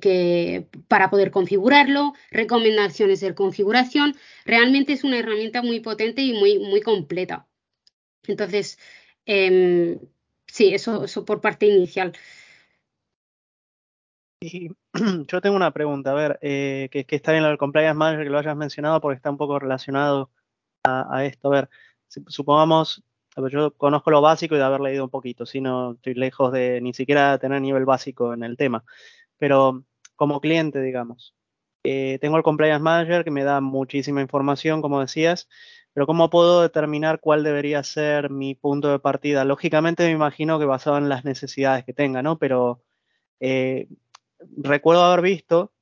que, 0.00 0.66
para 0.88 1.10
poder 1.10 1.30
configurarlo, 1.30 2.14
recomendaciones 2.30 3.20
de 3.20 3.34
configuración. 3.34 4.16
Realmente 4.44 4.92
es 4.92 5.04
una 5.04 5.18
herramienta 5.18 5.62
muy 5.62 5.80
potente 5.80 6.22
y 6.22 6.32
muy, 6.32 6.58
muy 6.58 6.80
completa. 6.80 7.46
Entonces, 8.26 8.78
em, 9.26 9.98
Sí, 10.54 10.72
eso, 10.72 11.02
eso 11.02 11.24
por 11.24 11.40
parte 11.40 11.66
inicial. 11.66 12.12
Y 14.40 14.68
yo 15.28 15.40
tengo 15.40 15.56
una 15.56 15.72
pregunta, 15.72 16.12
a 16.12 16.14
ver, 16.14 16.38
eh, 16.42 16.88
que, 16.92 17.04
que, 17.06 17.16
está 17.16 17.32
bien 17.32 17.42
lo 17.42 17.58
compliance 17.58 17.94
manager 17.96 18.24
que 18.24 18.30
lo 18.30 18.38
hayas 18.38 18.56
mencionado 18.56 19.00
porque 19.00 19.16
está 19.16 19.30
un 19.30 19.36
poco 19.36 19.58
relacionado 19.58 20.30
a, 20.84 21.24
esto. 21.24 21.48
A 21.48 21.50
ver, 21.50 21.70
supongamos, 22.28 23.02
yo 23.50 23.72
conozco 23.74 24.12
lo 24.12 24.20
básico 24.20 24.54
y 24.54 24.58
de 24.58 24.64
haber 24.64 24.80
leído 24.80 25.02
un 25.02 25.10
poquito, 25.10 25.44
si 25.44 25.60
no 25.60 25.94
estoy 25.94 26.14
lejos 26.14 26.52
de 26.52 26.80
ni 26.80 26.94
siquiera 26.94 27.38
tener 27.38 27.60
nivel 27.60 27.84
básico 27.84 28.32
en 28.32 28.44
el 28.44 28.56
tema, 28.56 28.84
pero 29.38 29.84
como 30.16 30.40
cliente, 30.40 30.80
digamos, 30.80 31.34
eh, 31.84 32.18
tengo 32.20 32.36
el 32.38 32.42
compliance 32.42 32.82
manager 32.82 33.24
que 33.24 33.30
me 33.30 33.44
da 33.44 33.60
muchísima 33.60 34.22
información, 34.22 34.80
como 34.82 35.00
decías, 35.00 35.48
pero 35.92 36.06
¿cómo 36.06 36.30
puedo 36.30 36.62
determinar 36.62 37.20
cuál 37.20 37.44
debería 37.44 37.82
ser 37.84 38.30
mi 38.30 38.54
punto 38.54 38.90
de 38.90 38.98
partida? 38.98 39.44
Lógicamente 39.44 40.04
me 40.04 40.10
imagino 40.12 40.58
que 40.58 40.64
basado 40.64 40.98
en 40.98 41.08
las 41.08 41.24
necesidades 41.24 41.84
que 41.84 41.92
tenga, 41.92 42.22
¿no? 42.22 42.38
Pero 42.38 42.82
eh, 43.40 43.88
recuerdo 44.56 45.04
haber 45.04 45.22
visto 45.22 45.72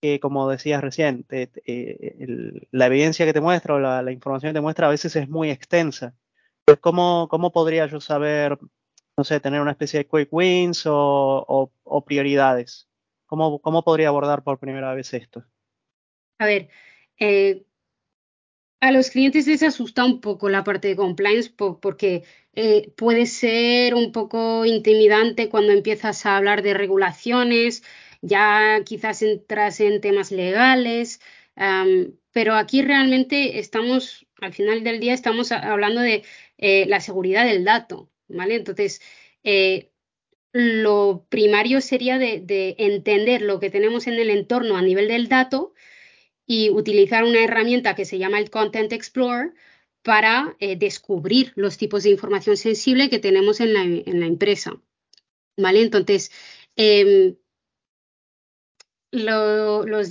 que, 0.00 0.20
como 0.20 0.48
decías 0.48 0.82
recién, 0.82 1.26
eh, 1.30 2.66
la 2.70 2.86
evidencia 2.86 3.26
que 3.26 3.32
te 3.32 3.40
muestra 3.40 3.74
o 3.74 3.78
la, 3.80 4.12
información 4.12 4.50
que 4.52 4.58
te 4.58 4.62
muestra 4.62 4.86
a 4.88 4.90
veces 4.90 5.16
es 5.16 5.28
muy 5.28 5.50
extensa. 5.50 6.14
¿Cómo, 6.80 7.28
¿Cómo 7.30 7.52
podría 7.52 7.86
yo 7.86 8.00
saber, 8.00 8.58
no 9.16 9.24
sé, 9.24 9.40
tener 9.40 9.60
una 9.60 9.72
especie 9.72 10.00
de 10.00 10.06
quick 10.06 10.28
wins 10.32 10.84
o, 10.86 11.72
prioridades? 12.06 12.88
¿Cómo, 13.26 13.60
¿Cómo 13.60 13.82
podría 13.82 14.08
abordar 14.08 14.42
por 14.42 14.58
primera 14.58 14.94
vez 14.94 15.12
esto? 15.14 15.44
A 16.38 16.46
ver, 16.46 16.68
eh, 17.18 17.64
a 18.80 18.92
los 18.92 19.10
clientes 19.10 19.46
les 19.46 19.62
asusta 19.62 20.04
un 20.04 20.20
poco 20.20 20.48
la 20.48 20.64
parte 20.64 20.88
de 20.88 20.96
compliance 20.96 21.50
porque 21.50 22.24
eh, 22.52 22.92
puede 22.96 23.26
ser 23.26 23.94
un 23.94 24.12
poco 24.12 24.64
intimidante 24.64 25.48
cuando 25.48 25.72
empiezas 25.72 26.26
a 26.26 26.36
hablar 26.36 26.62
de 26.62 26.74
regulaciones, 26.74 27.82
ya 28.20 28.82
quizás 28.84 29.22
entras 29.22 29.80
en 29.80 30.00
temas 30.00 30.30
legales, 30.30 31.20
pero 32.32 32.54
aquí 32.54 32.82
realmente 32.82 33.58
estamos, 33.58 34.26
al 34.40 34.52
final 34.52 34.84
del 34.84 35.00
día, 35.00 35.14
estamos 35.14 35.52
hablando 35.52 36.00
de 36.02 36.22
eh, 36.58 36.86
la 36.86 37.00
seguridad 37.00 37.44
del 37.46 37.64
dato, 37.64 38.10
¿vale? 38.28 38.56
Entonces, 38.56 39.00
eh, 39.44 39.90
lo 40.52 41.26
primario 41.28 41.80
sería 41.80 42.18
de 42.18 42.74
entender 42.78 43.42
lo 43.42 43.60
que 43.60 43.70
tenemos 43.70 44.06
en 44.06 44.14
el 44.14 44.30
entorno 44.30 44.76
a 44.76 44.82
nivel 44.82 45.08
del 45.08 45.28
dato 45.28 45.74
y 46.46 46.70
utilizar 46.70 47.24
una 47.24 47.42
herramienta 47.42 47.94
que 47.94 48.04
se 48.04 48.18
llama 48.18 48.38
el 48.38 48.50
Content 48.50 48.92
Explorer 48.92 49.52
para 50.02 50.56
eh, 50.60 50.76
descubrir 50.76 51.52
los 51.56 51.76
tipos 51.78 52.04
de 52.04 52.10
información 52.10 52.56
sensible 52.56 53.10
que 53.10 53.18
tenemos 53.18 53.60
en 53.60 53.72
la, 53.74 54.26
empresa. 54.26 54.80
¿Vale? 55.56 55.82
Entonces, 55.82 56.30
em, 56.76 57.34
los, 59.10 60.08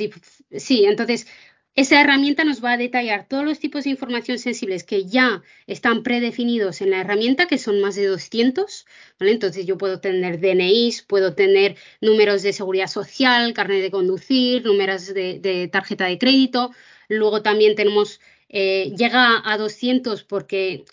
sí, 0.51 0.85
entonces 0.85 1.27
esa 1.75 1.99
herramienta 1.99 2.45
nos 2.45 2.63
va 2.63 2.73
a 2.73 2.77
detallar 2.77 3.27
todos 3.27 3.43
los 3.43 3.59
tipos 3.59 3.83
de 3.83 3.89
información 3.89 4.39
sensibles 4.39 4.85
que 4.85 5.05
ya 5.05 5.43
están 5.67 6.03
predefinidos 6.03 6.79
en 6.81 6.91
la 6.91 7.01
herramienta, 7.01 7.47
que 7.47 7.57
son 7.57 7.81
más 7.81 7.95
de 7.95 8.05
200. 8.07 8.85
¿vale? 9.19 9.33
Entonces 9.33 9.65
yo 9.65 9.77
puedo 9.77 9.99
tener 9.99 10.39
DNIs, 10.39 11.01
puedo 11.01 11.35
tener 11.35 11.75
números 11.99 12.43
de 12.43 12.53
seguridad 12.53 12.87
social, 12.87 13.53
carnet 13.53 13.81
de 13.81 13.91
conducir, 13.91 14.63
números 14.63 15.13
de, 15.13 15.69
tarjeta 15.69 16.05
de 16.05 16.17
crédito. 16.17 16.71
Luego 17.09 17.41
también 17.41 17.75
tenemos, 17.75 18.21
eh, 18.47 18.93
llega 18.97 19.41
a 19.43 19.57
200 19.57 20.23
porque 20.23 20.85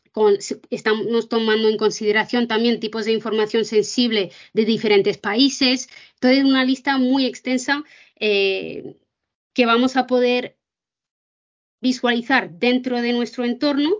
estamos 0.71 1.29
tomando 1.29 1.69
en 1.69 1.77
consideración 1.77 2.49
también 2.49 2.81
tipos 2.81 3.05
de 3.05 3.13
información 3.13 3.65
sensible 3.65 4.33
de 4.53 4.65
diferentes 4.65 5.17
países. 5.17 5.89
Entonces, 6.15 6.45
una 6.45 6.65
lista 6.65 6.99
muy 6.99 7.25
extensa 7.27 7.85
eh, 8.19 8.97
que 9.55 9.67
vamos 9.67 9.97
a 9.97 10.07
poder 10.09 10.57
visualizar 11.83 12.51
dentro 12.53 13.03
de 13.03 13.13
nuestro 13.13 13.45
entorno 13.45 13.91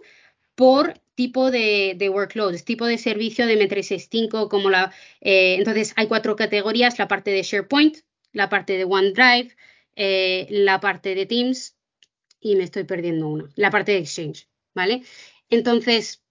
por 0.55 0.95
tipo 1.15 1.51
de, 1.51 1.95
de 1.99 2.09
workloads, 2.09 2.65
tipo 2.65 2.87
de 2.87 2.97
servicio 2.97 3.47
de 3.47 3.59
M365, 3.59 4.49
como 4.49 4.71
la... 4.71 4.93
Eh, 5.21 5.57
entonces, 5.59 5.93
hay 5.97 6.07
cuatro 6.07 6.37
categorías, 6.37 6.99
la 6.99 7.09
parte 7.09 7.31
de 7.31 7.43
SharePoint, 7.43 7.99
la 8.33 8.49
parte 8.49 8.79
de 8.79 8.85
OneDrive, 8.85 9.55
eh, 9.97 10.47
la 10.49 10.81
parte 10.81 11.15
de 11.15 11.27
Teams 11.27 11.77
y 12.41 12.57
me 12.57 12.65
estoy 12.65 12.85
perdiendo 12.85 13.29
una, 13.29 13.49
la 13.57 13.71
parte 13.71 13.93
de 13.93 13.99
Exchange, 13.99 14.49
¿vale? 14.75 15.03
Entonces, 15.51 16.23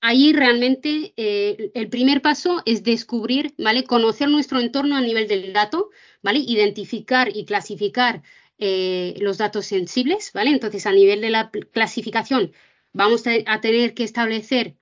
ahí 0.00 0.32
realmente 0.32 1.14
eh, 1.16 1.70
el 1.74 1.88
primer 1.88 2.22
paso 2.22 2.62
es 2.66 2.82
descubrir, 2.82 3.54
¿vale? 3.58 3.84
Conocer 3.84 4.28
nuestro 4.28 4.60
entorno 4.60 4.96
a 4.96 5.00
nivel 5.00 5.28
del 5.28 5.52
dato, 5.52 5.90
¿vale? 6.22 6.40
Identificar 6.40 7.34
y 7.34 7.44
clasificar 7.44 8.22
eh, 8.64 9.14
los 9.18 9.38
datos 9.38 9.66
sensibles, 9.66 10.30
¿vale? 10.32 10.50
Entonces, 10.50 10.86
a 10.86 10.92
nivel 10.92 11.20
de 11.20 11.30
la 11.30 11.50
clasificación, 11.72 12.52
vamos 12.92 13.24
a 13.26 13.60
tener 13.60 13.94
que 13.94 14.04
establecer 14.04 14.76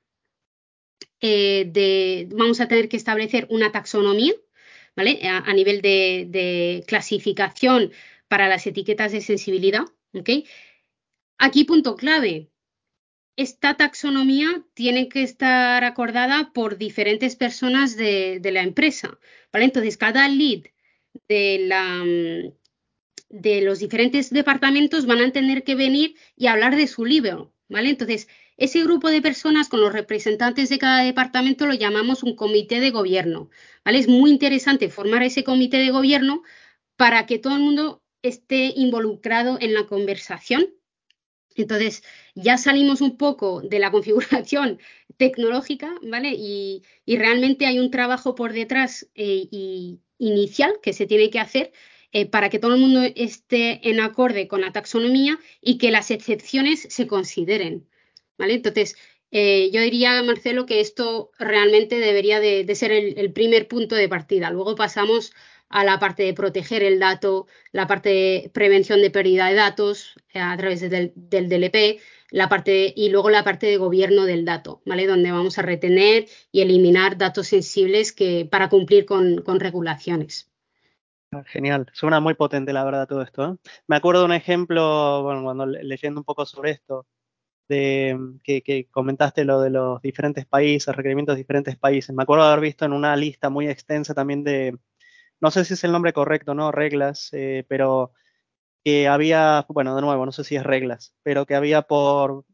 eh, 1.21 2.29
vamos 2.31 2.61
a 2.61 2.69
tener 2.69 2.89
que 2.89 2.97
establecer 2.97 3.47
una 3.51 3.73
taxonomía, 3.73 4.35
¿vale? 4.97 5.21
A, 5.29 5.53
nivel 5.55 5.81
de, 5.83 6.85
clasificación 6.87 7.93
para 8.29 8.49
las 8.49 8.67
etiquetas 8.67 9.13
de 9.13 9.21
sensibilidad, 9.21 9.85
¿ok? 10.15 10.31
Aquí 11.39 11.65
punto 11.65 11.97
clave. 11.97 12.51
Esta 13.37 13.77
taxonomía 13.77 14.65
tiene 14.75 15.09
que 15.09 15.23
estar 15.23 15.85
acordada 15.85 16.53
por 16.53 16.77
diferentes 16.77 17.37
personas 17.37 17.97
de, 17.97 18.41
de 18.41 18.53
la 18.53 18.63
empresa, 18.63 19.19
¿vale? 19.53 19.67
Entonces, 19.67 19.97
cada 19.97 20.29
lead 20.29 20.65
de 21.29 21.59
la, 21.67 22.05
de 23.31 23.63
los 23.63 23.79
diferentes 23.79 24.31
departamentos 24.31 25.07
van 25.07 25.21
a 25.21 25.33
tener 25.33 25.63
que 25.65 25.77
venir 25.77 26.17
y 26.37 26.49
hablar 26.49 26.77
de 26.77 26.89
su 26.89 27.05
libro, 27.05 27.55
¿vale? 27.69 27.89
Entonces, 27.89 28.29
ese 28.57 28.83
grupo 28.83 29.09
de 29.09 29.23
personas 29.23 29.69
con 29.69 29.81
los 29.81 29.93
representantes 29.93 30.69
de 30.69 30.79
cada 30.79 31.03
departamento 31.03 31.67
lo 31.67 31.75
llamamos 31.75 32.23
un 32.23 32.35
comité 32.37 32.81
de 32.81 32.91
gobierno, 32.91 33.49
¿vale? 33.85 33.99
Es 33.99 34.09
muy 34.09 34.31
interesante 34.31 34.91
formar 34.91 35.23
ese 35.23 35.45
comité 35.45 35.79
de 35.79 35.91
gobierno 35.91 36.43
para 36.97 37.25
que 37.27 37.39
todo 37.39 37.55
el 37.55 37.63
mundo 37.63 38.03
esté 38.23 38.73
involucrado 38.77 39.59
en 39.61 39.75
la 39.75 39.87
conversación. 39.87 40.75
Entonces, 41.55 42.03
ya 42.35 42.59
salimos 42.59 43.01
un 43.01 43.17
poco 43.17 43.63
de 43.63 43.79
la 43.79 43.91
configuración 43.93 44.81
tecnológica, 45.17 45.95
¿vale? 46.03 46.35
Y, 46.37 46.83
realmente 47.07 47.67
hay 47.67 47.79
un 47.79 47.91
trabajo 47.91 48.35
por 48.35 48.53
detrás 48.53 49.09
eh, 49.15 49.49
y 49.51 50.01
inicial 50.19 50.81
que 50.83 50.93
se 50.93 51.07
tiene 51.07 51.31
que 51.31 51.39
hacer 51.39 51.73
eh, 52.13 52.27
para 52.27 52.51
que 52.51 52.59
todo 52.59 52.75
el 52.75 52.81
mundo 52.81 53.03
esté 53.15 53.89
en 53.89 54.01
acorde 54.01 54.49
con 54.49 54.61
la 54.63 54.73
taxonomía 54.73 55.39
y 55.61 55.79
que 55.79 55.93
las 55.93 56.11
excepciones 56.11 56.87
se 56.91 57.07
consideren. 57.07 57.87
¿vale? 58.37 58.55
Entonces, 58.55 58.97
eh, 59.31 59.71
yo 59.73 59.81
diría, 59.81 60.23
Marcelo, 60.23 60.67
que 60.67 60.81
esto 60.81 61.31
realmente 61.39 62.01
debería 62.01 62.41
de, 62.41 62.75
ser 62.75 62.91
el, 62.93 63.33
primer 63.33 63.69
punto 63.69 63.95
de 63.95 64.09
partida. 64.09 64.51
Luego 64.51 64.75
pasamos 64.75 65.33
a 65.69 65.85
la 65.85 66.01
parte 66.01 66.25
de 66.25 66.35
proteger 66.35 66.83
el 66.83 66.99
dato, 66.99 67.47
la 67.73 67.87
parte 67.87 68.09
de 68.09 68.51
prevención 68.53 69.01
de 69.03 69.11
pérdida 69.11 69.47
de 69.47 69.55
datos 69.55 70.15
eh, 70.35 70.41
a 70.41 70.57
través 70.57 70.81
del, 70.81 71.13
DLP, 71.15 72.01
la 72.31 72.49
parte 72.49 72.93
y 72.97 73.11
luego 73.11 73.31
la 73.31 73.45
parte 73.45 73.67
de 73.67 73.77
gobierno 73.77 74.25
del 74.25 74.45
dato, 74.45 74.83
¿vale? 74.85 75.07
Donde 75.07 75.31
vamos 75.33 75.59
a 75.59 75.63
retener 75.63 76.27
y 76.51 76.63
eliminar 76.63 77.17
datos 77.19 77.49
sensibles 77.49 78.13
que, 78.13 78.49
para 78.51 78.69
cumplir 78.69 79.05
con 79.07 79.61
regulaciones. 79.61 80.50
Genial, 81.47 81.87
suena 81.93 82.19
muy 82.19 82.35
potente 82.35 82.73
la 82.73 82.85
verdad 82.85 83.07
todo 83.07 83.23
esto. 83.23 83.53
¿eh? 83.53 83.71
Me 83.87 83.97
acuerdo 83.97 84.25
un 84.25 84.33
ejemplo, 84.33 85.23
bueno, 85.23 85.45
cuando 85.45 85.65
leyendo 85.65 86.21
un 86.21 86.25
poco 86.25 86.45
sobre 86.45 86.73
esto, 86.73 87.07
de 87.69 88.19
que, 88.45 88.89
comentaste 88.91 89.45
lo 89.45 89.61
de 89.61 89.71
los 89.71 90.03
diferentes 90.03 90.47
países, 90.47 90.95
requerimientos 90.97 91.37
de 91.37 91.43
diferentes 91.43 91.77
países. 91.79 92.15
Me 92.15 92.25
acuerdo 92.25 92.45
de 92.47 92.53
haber 92.53 92.63
visto 92.63 92.85
en 92.85 92.93
una 92.93 93.17
lista 93.17 93.51
muy 93.51 93.69
extensa 93.69 94.15
también 94.15 94.45
de, 94.45 94.77
no 95.41 95.51
sé 95.53 95.65
si 95.65 95.75
es 95.75 95.85
el 95.85 95.93
nombre 95.93 96.13
correcto, 96.13 96.55
¿no? 96.55 96.73
Reglas, 96.73 97.31
eh, 97.33 97.65
pero 97.69 98.13
que 98.85 99.09
había, 99.09 99.67
bueno, 99.69 99.97
de 99.97 100.03
nuevo, 100.03 100.27
no 100.27 100.33
sé 100.33 100.45
si 100.45 100.57
es 100.57 100.65
reglas, 100.65 101.15
pero 101.23 101.47
que 101.47 101.55
había 101.57 101.83
por 101.83 102.45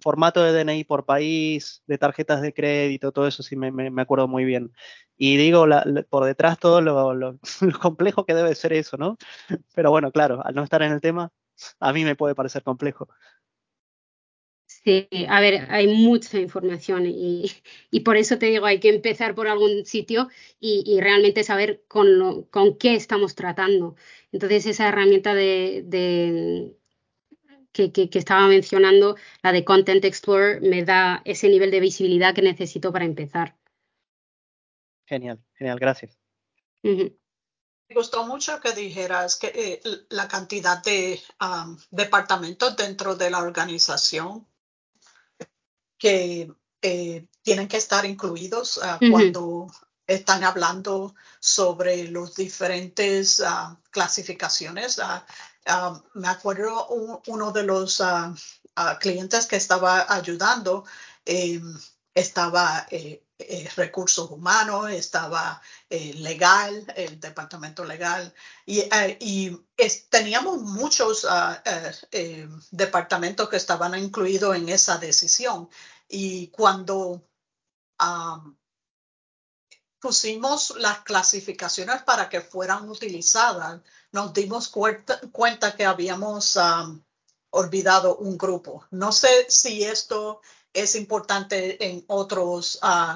formato 0.00 0.42
de 0.42 0.52
DNI 0.52 0.84
por 0.84 1.04
país, 1.04 1.82
de 1.86 1.98
tarjetas 1.98 2.42
de 2.42 2.52
crédito, 2.52 3.12
todo 3.12 3.26
eso 3.26 3.42
sí 3.42 3.56
me, 3.56 4.00
acuerdo 4.00 4.28
muy 4.28 4.44
bien. 4.44 4.72
Y 5.16 5.36
digo, 5.36 5.66
por 6.10 6.24
detrás 6.24 6.58
todo 6.58 6.80
lo, 7.14 7.38
complejo 7.80 8.26
que 8.26 8.34
debe 8.34 8.54
ser 8.54 8.72
eso, 8.72 8.96
¿no? 8.96 9.16
Pero 9.74 9.90
bueno, 9.90 10.12
claro, 10.12 10.44
al 10.44 10.54
no 10.54 10.64
estar 10.64 10.82
en 10.82 10.92
el 10.92 11.00
tema, 11.00 11.32
a 11.80 11.92
mí 11.92 12.04
me 12.04 12.16
puede 12.16 12.34
parecer 12.34 12.62
complejo. 12.62 13.08
Sí, 14.66 15.08
a 15.28 15.40
ver, 15.40 15.66
hay 15.70 15.86
mucha 15.86 16.40
información 16.40 17.04
y, 17.06 17.52
por 18.04 18.16
eso 18.16 18.38
te 18.38 18.46
digo, 18.46 18.66
hay 18.66 18.80
que 18.80 18.88
empezar 18.88 19.34
por 19.34 19.46
algún 19.46 19.84
sitio 19.84 20.28
y, 20.58 20.98
realmente 21.00 21.44
saber 21.44 21.84
con, 21.86 22.44
con 22.50 22.78
qué 22.78 22.94
estamos 22.94 23.34
tratando. 23.34 23.94
Entonces, 24.32 24.66
esa 24.66 24.88
herramienta 24.88 25.34
de 25.34 26.74
que, 27.72 28.08
estaba 28.12 28.46
mencionando, 28.46 29.16
la 29.42 29.52
de 29.52 29.64
Content 29.64 30.04
Explorer, 30.04 30.60
me 30.60 30.84
da 30.84 31.22
ese 31.24 31.48
nivel 31.48 31.70
de 31.70 31.80
visibilidad 31.80 32.34
que 32.34 32.42
necesito 32.42 32.92
para 32.92 33.04
empezar. 33.04 33.56
Genial, 35.06 35.42
genial, 35.54 35.78
gracias. 35.78 36.18
gustó 37.92 38.26
mucho 38.26 38.60
que 38.60 38.72
dijeras 38.72 39.36
que 39.36 39.52
eh, 39.54 39.80
la 40.10 40.28
cantidad 40.28 40.82
de 40.82 41.20
um, 41.40 41.76
departamentos 41.90 42.76
dentro 42.76 43.14
de 43.14 43.30
la 43.30 43.38
organización 43.38 44.46
que 45.98 46.52
eh, 46.80 47.26
tienen 47.42 47.68
que 47.68 47.76
estar 47.76 48.04
incluidos 48.04 48.78
uh, 48.78 49.10
cuando 49.10 49.68
están 50.06 50.42
hablando 50.42 51.14
sobre 51.38 52.08
los 52.08 52.34
diferentes 52.34 53.40
uh, 53.40 53.76
clasificaciones. 53.90 55.00
Uh, 55.66 55.98
me 56.14 56.28
acuerdo 56.28 56.88
un, 56.88 57.20
uno 57.28 57.52
de 57.52 57.62
los 57.62 58.02
clientes 59.00 59.46
que 59.46 59.56
estaba 59.56 60.06
ayudando 60.12 60.84
eh, 61.24 61.60
estaba 62.14 62.86
eh, 62.90 63.24
eh, 63.38 63.68
recursos 63.76 64.30
humanos, 64.30 64.90
estaba 64.90 65.60
eh, 65.88 66.14
legal, 66.14 66.84
el 66.96 67.18
departamento 67.18 67.84
legal, 67.84 68.32
y, 68.66 68.82
es, 69.76 70.08
teníamos 70.08 70.60
muchos 70.60 71.24
uh, 71.24 71.56
departamentos 72.70 73.48
que 73.48 73.56
estaban 73.56 73.98
incluidos 73.98 74.56
en 74.56 74.68
esa 74.68 74.98
decisión. 74.98 75.68
Y 76.08 76.48
cuando 76.48 77.26
pusimos 80.02 80.74
las 80.78 80.98
clasificaciones 81.04 82.02
para 82.02 82.28
que 82.28 82.40
fueran 82.40 82.90
utilizadas, 82.90 83.80
nos 84.10 84.34
dimos 84.34 84.68
cuenta, 84.68 85.20
cuenta 85.30 85.76
que 85.76 85.84
habíamos 85.84 86.56
um, 86.56 87.00
olvidado 87.50 88.16
un 88.16 88.36
grupo. 88.36 88.84
No 88.90 89.12
sé 89.12 89.46
si 89.48 89.84
esto 89.84 90.40
es 90.72 90.96
importante 90.96 91.88
en 91.88 92.04
otros 92.08 92.80
uh, 92.82 93.14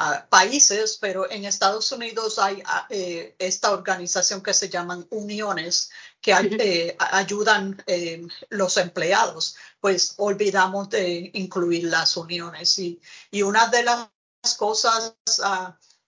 uh, 0.00 0.28
países, 0.28 0.96
pero 1.00 1.28
en 1.28 1.44
Estados 1.44 1.90
Unidos 1.90 2.38
hay 2.38 2.58
uh, 2.58 2.86
eh, 2.88 3.34
esta 3.40 3.72
organización 3.72 4.40
que 4.40 4.54
se 4.54 4.68
llaman 4.68 5.08
uniones 5.10 5.90
que 6.20 6.32
eh, 6.32 6.96
ayudan 6.98 7.82
eh, 7.88 8.24
los 8.50 8.76
empleados. 8.76 9.56
Pues 9.80 10.14
olvidamos 10.18 10.88
de 10.90 11.32
incluir 11.34 11.84
las 11.84 12.16
uniones 12.16 12.78
y, 12.78 13.00
y 13.32 13.42
una 13.42 13.66
de 13.66 13.82
las 13.82 14.08
cosas 14.56 15.14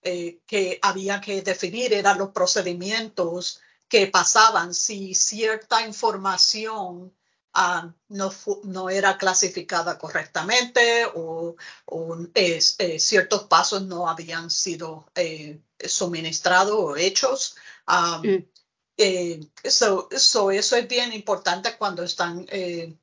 eh, 0.03 0.39
que 0.45 0.79
había 0.81 1.21
que 1.21 1.41
definir 1.41 1.93
eran 1.93 2.17
los 2.17 2.29
procedimientos 2.29 3.61
que 3.87 4.07
pasaban 4.07 4.73
si 4.73 5.13
cierta 5.15 5.85
información 5.85 7.13
Uh, 7.53 7.91
no, 8.07 8.31
no, 8.63 8.89
era 8.89 9.17
clasificada 9.17 9.97
correctamente 9.97 11.05
o, 11.15 11.57
o 11.85 12.17
eh, 12.33 12.59
eh, 12.77 12.97
ciertos 12.97 13.43
pasos 13.43 13.81
no 13.81 14.07
habían 14.07 14.49
sido 14.49 15.11
eh, 15.15 15.59
suministrados 15.77 16.75
o 16.77 16.95
hechos. 16.95 17.57
Um, 17.85 18.25
mm. 18.25 19.51
so, 19.65 20.07
so 20.15 20.51
eso 20.51 20.77
es 20.77 20.87
bien 20.87 21.11
importante 21.11 21.75
cuando 21.77 22.03
están 22.03 22.45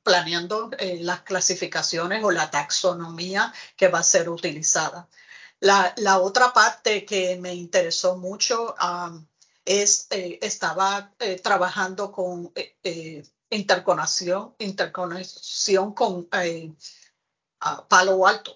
planeando 0.02 0.70
las 1.00 1.22
clasificaciones 1.22 2.24
o 2.24 2.30
la 2.30 2.50
taxonomía 2.50 3.52
que 3.76 3.88
va 3.88 3.98
a 3.98 4.02
ser 4.02 4.30
utilizada. 4.30 5.08
La, 5.60 5.92
la 5.96 6.20
otra 6.20 6.52
parte 6.52 7.04
que 7.04 7.36
me 7.36 7.54
interesó 7.54 8.16
mucho 8.16 8.74
um, 8.82 9.26
es, 9.64 10.06
estaba 10.10 11.12
trabajando 11.42 12.12
con 12.12 12.52
interconexión, 13.50 14.54
interconexión 14.58 15.92
con 15.94 16.28
eh, 16.32 16.72
Palo 17.88 18.26
Alto. 18.26 18.52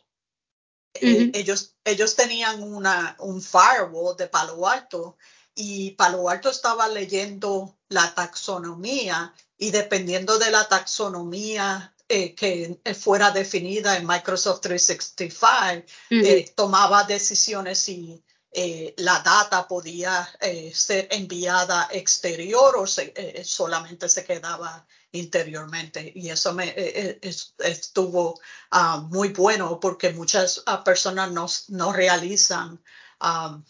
Uh 0.95 0.99
-huh. 0.99 1.29
eh, 1.29 1.31
ellos, 1.35 1.77
ellos 1.85 2.15
tenían 2.15 2.63
una, 2.63 3.17
un 3.21 3.41
firewall 3.41 4.17
de 4.17 4.29
Palo 4.29 4.67
Alto 4.67 5.17
y 5.55 5.93
Palo 5.93 6.29
Alto 6.29 6.51
estaba 6.51 6.89
leyendo 6.89 7.79
la 7.89 8.15
taxonomía 8.15 9.35
y 9.57 9.71
dependiendo 9.71 10.39
de 10.39 10.51
la 10.51 10.69
taxonomía 10.69 11.92
eh, 12.13 12.35
que 12.35 12.81
fuera 12.95 13.31
definida 13.31 13.97
en 13.97 14.07
Microsoft 14.07 14.61
365, 14.61 15.87
uh 16.11 16.15
-huh. 16.15 16.55
tomaba 16.55 17.05
decisiones 17.05 17.79
si 17.79 18.23
eh, 18.55 18.95
la 18.99 19.21
data 19.21 19.67
podía 19.67 20.29
eh, 20.39 20.73
ser 20.75 21.09
enviada 21.11 21.89
exterior 21.91 22.77
o 22.77 22.87
se, 22.87 23.13
eh, 23.17 23.43
solamente 23.45 24.11
se 24.11 24.25
quedaba 24.27 24.87
interiormente. 25.13 26.13
Y 26.15 26.29
eso 26.29 26.53
me 26.53 26.75
eh, 26.77 27.19
estuvo 27.59 28.39
uh, 28.73 29.01
muy 29.09 29.31
bueno 29.31 29.81
porque 29.81 30.13
muchas 30.13 30.59
uh, 30.59 30.85
personas 30.85 31.33
no, 31.33 31.47
no 31.69 31.93
realizan 31.95 32.83
um, 33.23 33.65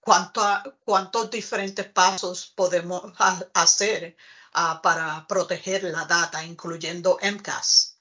cuánto, 0.00 0.42
cuántos 0.84 1.30
diferentes 1.30 1.86
pasos 1.86 2.52
podemos 2.54 3.10
hacer 3.54 4.16
uh, 4.54 4.80
para 4.82 5.26
proteger 5.28 5.84
la 5.84 6.04
data, 6.04 6.44
incluyendo 6.44 7.18
MCAS. 7.22 7.98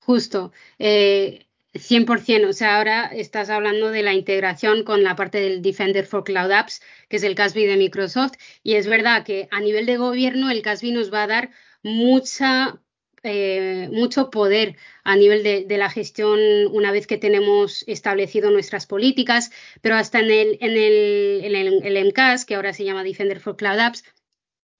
Justo. 0.00 0.52
Eh, 0.78 1.46
100%, 1.72 2.48
o 2.48 2.52
sea, 2.52 2.78
ahora 2.78 3.06
estás 3.06 3.48
hablando 3.48 3.90
de 3.90 4.02
la 4.02 4.12
integración 4.12 4.82
con 4.82 5.04
la 5.04 5.14
parte 5.14 5.40
del 5.40 5.62
Defender 5.62 6.04
for 6.04 6.24
Cloud 6.24 6.50
Apps, 6.50 6.80
que 7.08 7.16
es 7.16 7.22
el 7.22 7.36
CASB 7.36 7.66
de 7.66 7.76
Microsoft, 7.76 8.32
y 8.64 8.74
es 8.74 8.86
verdad 8.88 9.24
que 9.24 9.48
a 9.52 9.60
nivel 9.60 9.86
de 9.86 9.96
gobierno 9.96 10.50
el 10.50 10.62
CASB 10.62 10.92
nos 10.92 11.12
va 11.12 11.22
a 11.24 11.26
dar 11.28 11.50
mucha, 11.84 12.80
eh, 13.22 13.88
mucho 13.92 14.30
poder 14.30 14.76
a 15.04 15.14
nivel 15.14 15.44
de, 15.44 15.64
de, 15.64 15.78
la 15.78 15.90
gestión 15.90 16.40
una 16.72 16.90
vez 16.90 17.06
que 17.06 17.18
tenemos 17.18 17.84
establecido 17.86 18.50
nuestras 18.50 18.86
políticas, 18.86 19.52
pero 19.80 19.94
hasta 19.94 20.18
en 20.18 20.30
el, 20.30 20.58
en 20.60 20.72
el, 20.72 21.44
en 21.44 21.54
el, 21.54 21.96
el 21.96 22.06
MCAS, 22.06 22.46
que 22.46 22.56
ahora 22.56 22.72
se 22.72 22.84
llama 22.84 23.04
Defender 23.04 23.38
for 23.38 23.56
Cloud 23.56 23.78
Apps, 23.78 24.02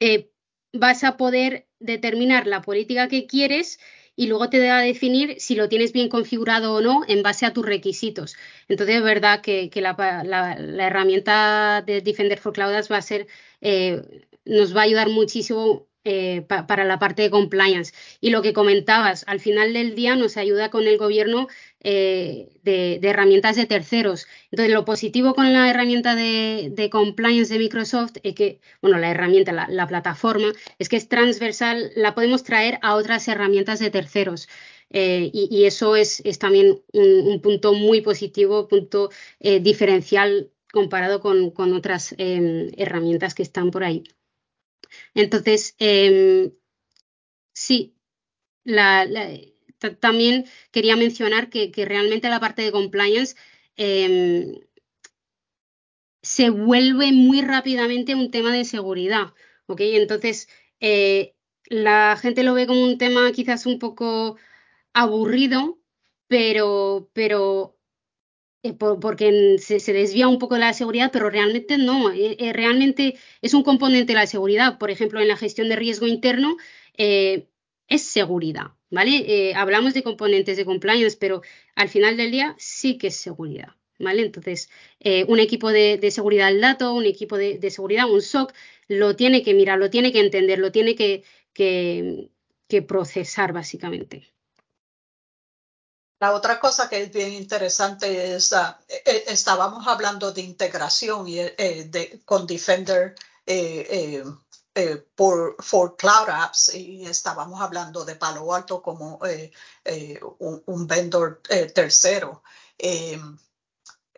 eh, 0.01 0.31
vas 0.73 1.05
a 1.05 1.17
poder 1.17 1.69
determinar 1.79 2.47
la 2.47 2.63
política 2.63 3.09
que 3.09 3.27
quieres 3.27 3.79
y 4.17 4.27
luego 4.27 4.51
te 4.51 4.67
va 4.67 4.79
a 4.79 4.83
definir 4.83 5.41
si 5.41 5.55
lo 5.55 5.69
tienes 5.69 5.93
bien 5.93 6.09
configurado 6.09 6.75
o 6.75 6.81
no 6.81 7.03
en 7.09 7.23
base 7.23 7.47
a 7.47 7.53
tus 7.53 7.65
requisitos. 7.65 8.37
Entonces, 8.69 8.97
es 8.97 9.03
verdad 9.03 9.41
que, 9.41 9.71
la, 9.77 10.57
herramienta 10.87 11.83
de 11.87 12.03
Defender 12.03 12.39
for 12.39 12.53
Cloud 12.53 12.73
va 12.91 12.97
a 12.99 13.03
ser, 13.03 13.29
eh, 13.61 14.03
nos 14.45 14.77
va 14.77 14.83
a 14.83 14.85
ayudar 14.85 15.09
muchísimo 15.09 15.90
eh, 16.05 16.43
pa, 16.49 16.67
para 16.67 16.85
la 16.85 16.99
parte 16.99 17.21
de 17.23 17.31
compliance. 17.31 17.93
Y 18.23 18.31
lo 18.31 18.41
que 18.41 18.55
comentabas, 18.55 19.25
al 19.27 19.39
final 19.39 19.75
del 19.75 19.95
día 19.95 20.17
nos 20.17 20.39
ayuda 20.39 20.71
con 20.71 20.87
el 20.87 20.97
gobierno 20.97 21.49
eh, 21.81 22.49
de, 22.63 22.99
herramientas 23.03 23.57
de 23.57 23.67
terceros. 23.67 24.27
Entonces, 24.51 24.73
lo 24.73 24.87
positivo 24.87 25.35
con 25.35 25.53
la 25.53 25.69
herramienta 25.69 26.15
de, 26.15 26.89
compliance 26.91 27.53
de 27.53 27.59
Microsoft 27.59 28.13
es 28.23 28.35
que, 28.35 28.61
bueno, 28.81 28.99
la 28.99 29.11
herramienta, 29.11 29.53
la, 29.53 29.69
la, 29.69 29.87
plataforma, 29.87 30.53
es 30.79 30.89
que 30.89 30.97
es 30.97 31.09
transversal, 31.09 31.93
la 31.97 32.15
podemos 32.15 32.45
traer 32.45 32.79
a 32.83 32.95
otras 32.95 33.29
herramientas 33.29 33.79
de 33.79 33.91
terceros. 33.91 34.49
Eh, 34.91 35.31
y, 35.35 35.65
eso 35.67 35.97
es, 35.97 36.21
es 36.25 36.39
también 36.39 36.81
un, 36.93 37.09
un, 37.27 37.41
punto 37.43 37.75
muy 37.75 38.01
positivo, 38.01 38.69
punto 38.69 39.11
diferencial 39.41 40.51
comparado 40.73 41.21
con, 41.21 41.51
con 41.51 41.73
otras 41.75 42.15
em, 42.19 42.71
herramientas 42.77 43.35
que 43.35 43.43
están 43.43 43.71
por 43.71 43.85
ahí. 43.85 44.05
Entonces, 45.15 45.75
eh, 45.79 46.53
sí, 47.53 47.97
también 50.01 50.47
quería 50.71 50.97
mencionar 50.97 51.51
que, 51.51 51.73
realmente 51.77 52.29
la 52.29 52.41
parte 52.41 52.63
de 52.63 52.73
compliance 52.73 53.37
eh, 53.77 54.61
se 56.23 56.51
vuelve 56.51 57.13
muy 57.13 57.43
rápidamente 57.43 58.15
un 58.15 58.31
tema 58.31 58.53
de 58.53 58.65
seguridad, 58.65 59.33
¿ok? 59.67 59.81
Entonces, 59.81 60.49
eh, 60.81 61.35
la 61.67 62.17
gente 62.21 62.43
lo 62.43 62.55
ve 62.55 62.67
como 62.67 62.85
un 62.85 62.99
tema 62.99 63.33
quizás 63.33 63.67
un 63.67 63.79
poco 63.79 64.37
aburrido, 64.93 65.79
pero, 66.29 67.11
pero 67.15 67.79
eh, 68.63 68.75
por, 68.75 69.01
porque 69.01 69.57
se, 69.59 69.93
desvía 69.93 70.29
un 70.29 70.39
poco 70.39 70.55
de 70.55 70.61
la 70.61 70.75
seguridad, 70.75 71.11
pero 71.13 71.31
realmente 71.31 71.79
no, 71.79 72.13
eh, 72.13 72.37
eh, 72.39 72.53
realmente 72.53 73.17
es 73.41 73.55
un 73.55 73.63
componente 73.63 74.13
de 74.13 74.19
la 74.19 74.27
seguridad. 74.27 74.79
Por 74.79 74.91
ejemplo, 74.91 75.21
en 75.21 75.29
la 75.29 75.37
gestión 75.37 75.69
de 75.69 75.77
riesgo 75.77 76.07
interno 76.07 76.57
es 76.97 78.03
seguridad, 78.03 78.73
¿vale? 78.91 79.55
Hablamos 79.57 79.95
de 79.95 80.03
componentes 80.03 80.57
de 80.59 80.65
compliance, 80.67 81.17
pero 81.19 81.43
al 81.75 81.89
final 81.89 82.17
del 82.17 82.31
día 82.31 82.55
sí 82.59 82.99
que 82.99 83.09
es 83.09 83.17
seguridad. 83.17 83.77
¿Vale? 83.99 84.23
Entonces, 84.23 84.71
un 85.29 85.41
equipo 85.41 85.71
de, 85.73 86.11
seguridad 86.11 86.49
del 86.49 86.61
dato, 86.61 86.95
un 86.95 87.05
equipo 87.07 87.37
de, 87.37 87.71
seguridad, 87.71 88.11
un 88.11 88.23
SOC, 88.23 88.53
lo 88.89 89.17
tiene 89.17 89.43
que 89.43 89.55
mirar, 89.55 89.79
lo 89.79 89.91
tiene 89.91 90.13
que 90.13 90.21
entender, 90.21 90.59
lo 90.59 90.73
tiene 90.73 90.95
que 90.95 91.25
procesar, 92.87 93.53
básicamente. 93.53 94.31
La 96.21 96.35
otra 96.35 96.61
cosa 96.61 96.87
que 96.91 97.03
es 97.03 97.11
bien 97.11 97.33
interesante 97.33 98.35
es, 98.35 98.53
uh, 98.53 98.75
eh, 98.89 99.25
estábamos 99.29 99.87
hablando 99.89 100.33
de 100.33 100.43
integración 100.43 101.27
y, 101.27 101.39
eh, 101.39 101.87
de, 101.89 102.21
con 102.27 102.47
Defender 102.47 103.15
eh, 103.47 104.23
por, 105.15 105.57
for 105.63 105.97
Cloud 105.97 106.29
Apps 106.29 106.75
y 106.75 107.07
estábamos 107.07 107.61
hablando 107.63 108.05
de 108.05 108.17
Palo 108.17 108.55
Alto 108.55 108.83
como 108.83 109.19
un, 110.39 110.63
un, 110.67 110.87
vendor 110.87 111.41
tercero. 111.75 112.43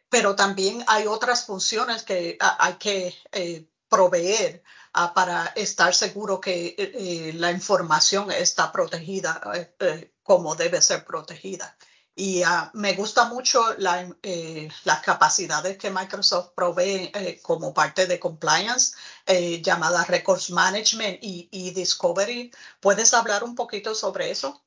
pero 0.09 0.37
también 0.37 0.85
hay 0.89 1.07
otras 1.07 1.47
funciones 1.47 2.03
que 2.03 2.37
hay 2.41 2.75
que 2.75 3.15
eh, 3.31 3.67
proveer 3.89 4.63
ah, 4.93 5.15
para 5.15 5.53
estar 5.57 5.95
seguro 5.95 6.41
que 6.41 6.75
eh, 6.77 7.33
la 7.35 7.51
información 7.53 8.31
está 8.31 8.73
protegida 8.73 9.41
como 10.23 10.55
debe 10.55 10.83
ser 10.83 11.05
protegida. 11.05 11.77
Y 12.15 12.43
uh, 12.43 12.71
me 12.75 12.93
gusta 12.93 13.25
mucho 13.25 13.63
eh, 14.23 14.69
las 14.85 15.01
capacidades 15.01 15.79
que 15.79 15.91
Microsoft 15.91 16.53
provee 16.55 17.11
eh, 17.15 17.41
como 17.41 17.73
parte 17.73 18.07
de 18.07 18.21
compliance, 18.21 18.95
eh, 19.27 19.63
llamada 19.63 20.05
Records 20.05 20.51
Management 20.51 21.19
y, 21.23 21.49
y, 21.51 21.71
Discovery. 21.71 22.51
¿Puedes 22.81 23.15
hablar 23.15 23.45
un 23.45 23.55
poquito 23.55 23.95
sobre 23.95 24.31
eso? 24.31 24.63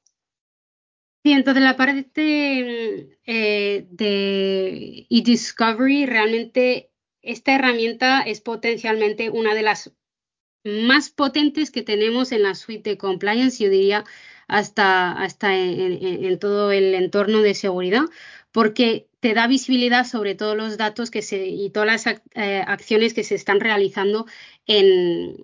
Sí, 1.25 1.31
entonces 1.31 1.63
la 1.63 1.75
parte 1.75 3.17
eh, 3.25 3.87
de 3.89 5.07
eDiscovery, 5.09 6.05
realmente 6.05 6.91
esta 7.23 7.55
herramienta 7.55 8.21
es 8.21 8.41
potencialmente 8.41 9.31
una 9.31 9.55
de 9.55 9.63
las 9.63 9.91
más 10.63 11.09
potentes 11.09 11.71
que 11.71 11.81
tenemos 11.81 12.31
en 12.31 12.43
la 12.43 12.53
suite 12.53 12.91
de 12.91 12.97
compliance, 12.99 13.63
yo 13.63 13.71
diría 13.71 14.03
hasta, 14.47 15.11
hasta 15.11 15.55
en, 15.55 16.39
todo 16.39 16.71
el 16.71 16.93
entorno 16.95 17.41
de 17.41 17.53
seguridad, 17.53 18.03
porque 18.51 19.07
te 19.19 19.33
da 19.33 19.47
visibilidad 19.47 20.05
sobre 20.05 20.35
todos 20.35 20.55
los 20.55 20.77
datos 20.77 21.11
que 21.11 21.21
se, 21.21 21.47
y 21.47 21.69
todas 21.71 22.05
las 22.05 22.21
eh, 22.35 22.63
acciones 22.67 23.13
que 23.13 23.23
se 23.23 23.35
están 23.35 23.59
realizando 23.59 24.25
en, 24.67 25.35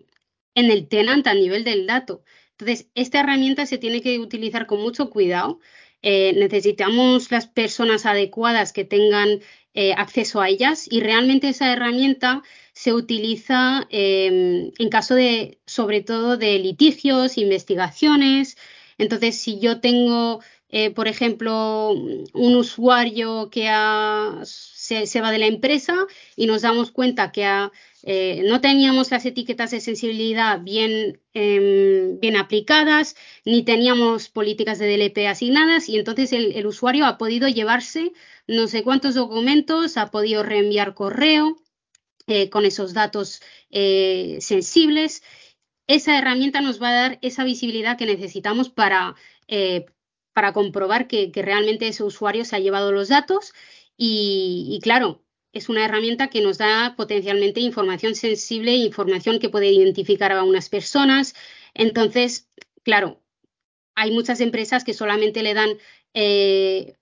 en 0.56 0.72
el 0.72 0.88
tenant 0.88 1.28
a 1.28 1.34
nivel 1.34 1.64
del 1.64 1.88
dato. 1.88 2.24
Entonces, 2.52 2.90
esta 2.96 3.22
herramienta 3.22 3.66
se 3.66 3.78
tiene 3.78 4.02
que 4.02 4.20
utilizar 4.20 4.68
con 4.68 4.82
mucho 4.82 5.10
cuidado. 5.10 5.60
Eh, 6.04 6.34
necesitamos 6.38 7.32
las 7.32 7.48
personas 7.48 8.06
adecuadas 8.06 8.74
que 8.74 8.86
tengan 8.86 9.40
eh, 9.74 9.94
acceso 9.94 10.42
a 10.42 10.50
ellas 10.50 10.88
y 10.90 11.00
realmente 11.00 11.50
esa 11.50 11.72
herramienta 11.72 12.44
se 12.74 12.94
utiliza 12.94 13.88
em, 13.90 14.72
en 14.78 14.90
caso 14.90 15.16
de, 15.16 15.60
sobre 15.66 16.02
todo, 16.02 16.38
de 16.38 16.60
litigios, 16.60 17.38
investigaciones, 17.38 18.58
entonces, 19.02 19.36
si 19.42 19.60
yo 19.60 19.82
tengo, 19.82 20.42
eh, 20.70 20.92
por 20.92 21.08
ejemplo, 21.08 21.90
un 21.90 22.56
usuario 22.56 23.50
que 23.50 23.64
se, 24.44 25.22
va 25.22 25.32
de 25.32 25.40
la 25.40 25.48
empresa 25.48 26.06
y 26.36 26.46
nos 26.46 26.62
damos 26.62 26.92
cuenta 26.92 27.32
que 27.32 27.44
eh, 28.04 28.44
no 28.46 28.62
teníamos 28.62 29.10
las 29.10 29.26
etiquetas 29.26 29.72
de 29.72 29.80
sensibilidad 29.82 30.62
bien, 30.62 31.20
em, 31.34 32.20
aplicadas, 32.40 33.16
ni 33.44 33.64
teníamos 33.64 34.30
políticas 34.30 34.78
de 34.78 34.86
DLP 34.86 35.28
asignadas, 35.28 35.90
y 35.90 35.98
entonces 35.98 36.32
el, 36.32 36.66
usuario 36.68 37.08
ha 37.08 37.18
podido 37.18 37.48
llevarse 37.48 38.12
no 38.46 38.68
sé 38.68 38.84
cuántos 38.84 39.16
documentos, 39.16 39.98
ha 39.98 40.12
podido 40.12 40.44
reenviar 40.44 40.94
correo. 40.94 41.58
Eh, 42.28 42.50
con 42.52 42.66
esos 42.66 42.94
datos 42.94 43.42
sensibles 43.72 45.24
esa 45.96 46.18
herramienta 46.18 46.62
nos 46.62 46.82
va 46.82 46.90
a 46.90 46.94
dar 46.94 47.20
esa 47.22 47.44
visibilidad 47.44 47.98
que 47.98 48.06
necesitamos 48.06 48.70
para, 48.70 49.16
eh, 49.48 49.86
para 50.34 50.54
comprobar 50.54 51.08
que, 51.08 51.32
realmente 51.36 51.88
ese 51.88 52.04
usuario 52.04 52.46
se 52.46 52.56
ha 52.56 52.60
llevado 52.60 52.94
los 52.94 53.10
datos 53.10 53.54
y, 53.98 54.80
claro, 54.82 55.24
es 55.52 55.68
una 55.68 55.84
herramienta 55.84 56.30
que 56.30 56.42
nos 56.42 56.58
da 56.58 56.96
potencialmente 56.96 57.60
información 57.60 58.16
sensible, 58.16 58.74
información 58.74 59.40
que 59.40 59.50
puede 59.50 59.68
identificar 59.70 60.32
a 60.32 60.44
unas 60.44 60.70
personas. 60.70 61.36
Entonces, 61.74 62.50
claro, 62.84 63.22
hay 63.94 64.12
muchas 64.12 64.40
empresas 64.40 64.86
que 64.86 64.94
solamente 64.94 65.44
le 65.44 65.54
dan 65.54 65.78
eh, 66.14 66.96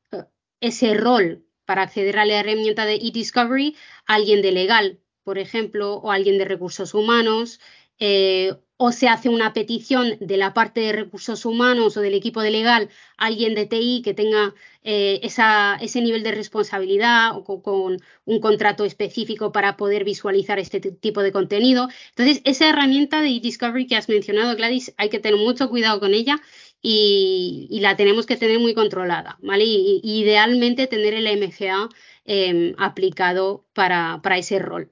ese 0.62 0.96
rol 0.96 1.46
para 1.66 1.84
acceder 1.84 2.18
a 2.18 2.26
la 2.26 2.40
herramienta 2.40 2.86
de 2.86 2.96
e-discovery 2.96 3.76
a 4.08 4.16
alguien 4.16 4.42
de 4.42 4.52
legal, 4.52 5.00
por 5.24 5.38
ejemplo, 5.38 5.98
o 5.98 6.12
alguien 6.12 6.40
de 6.40 6.46
recursos 6.46 6.96
humanos, 6.96 7.60
eh, 8.00 8.56
o 8.82 8.94
se 8.94 9.10
hace 9.10 9.28
una 9.28 9.52
petición 9.52 10.16
de 10.22 10.38
la 10.38 10.54
parte 10.54 10.80
de 10.80 10.94
recursos 10.94 11.44
humanos 11.44 11.98
o 11.98 12.02
del 12.02 12.14
equipo 12.14 12.42
de 12.42 12.50
legal, 12.50 12.90
alguien 13.18 13.54
de 13.54 13.66
TI 13.66 14.02
que 14.06 14.14
tenga 14.14 14.54
eh, 14.84 15.20
ese 15.22 16.02
nivel 16.02 16.24
de 16.24 16.32
responsabilidad 16.32 17.36
o 17.36 17.62
con, 17.62 18.00
un 18.24 18.40
contrato 18.40 18.86
específico 18.86 19.52
para 19.52 19.76
poder 19.76 20.06
visualizar 20.06 20.60
este 20.60 20.80
tipo 20.80 21.22
de 21.22 21.34
contenido. 21.34 21.90
Entonces, 22.12 22.42
esa 22.46 22.70
herramienta 22.70 23.22
de 23.22 23.42
Discovery 23.42 23.86
que 23.86 23.98
has 23.98 24.08
mencionado, 24.08 24.56
Gladys, 24.56 24.94
hay 24.96 25.10
que 25.10 25.20
tener 25.20 25.38
mucho 25.38 25.70
cuidado 25.70 26.00
con 26.00 26.14
ella 26.14 26.40
y, 26.82 27.80
la 27.82 27.98
tenemos 27.98 28.26
que 28.26 28.38
tener 28.38 28.60
muy 28.60 28.74
controlada, 28.74 29.38
¿vale? 29.42 29.66
Idealmente 29.66 30.88
tener 30.88 31.14
el 31.16 31.28
MGA 31.28 31.90
em, 32.24 32.76
aplicado 32.78 33.66
para, 33.74 34.22
para 34.24 34.38
ese 34.38 34.58
rol. 34.60 34.90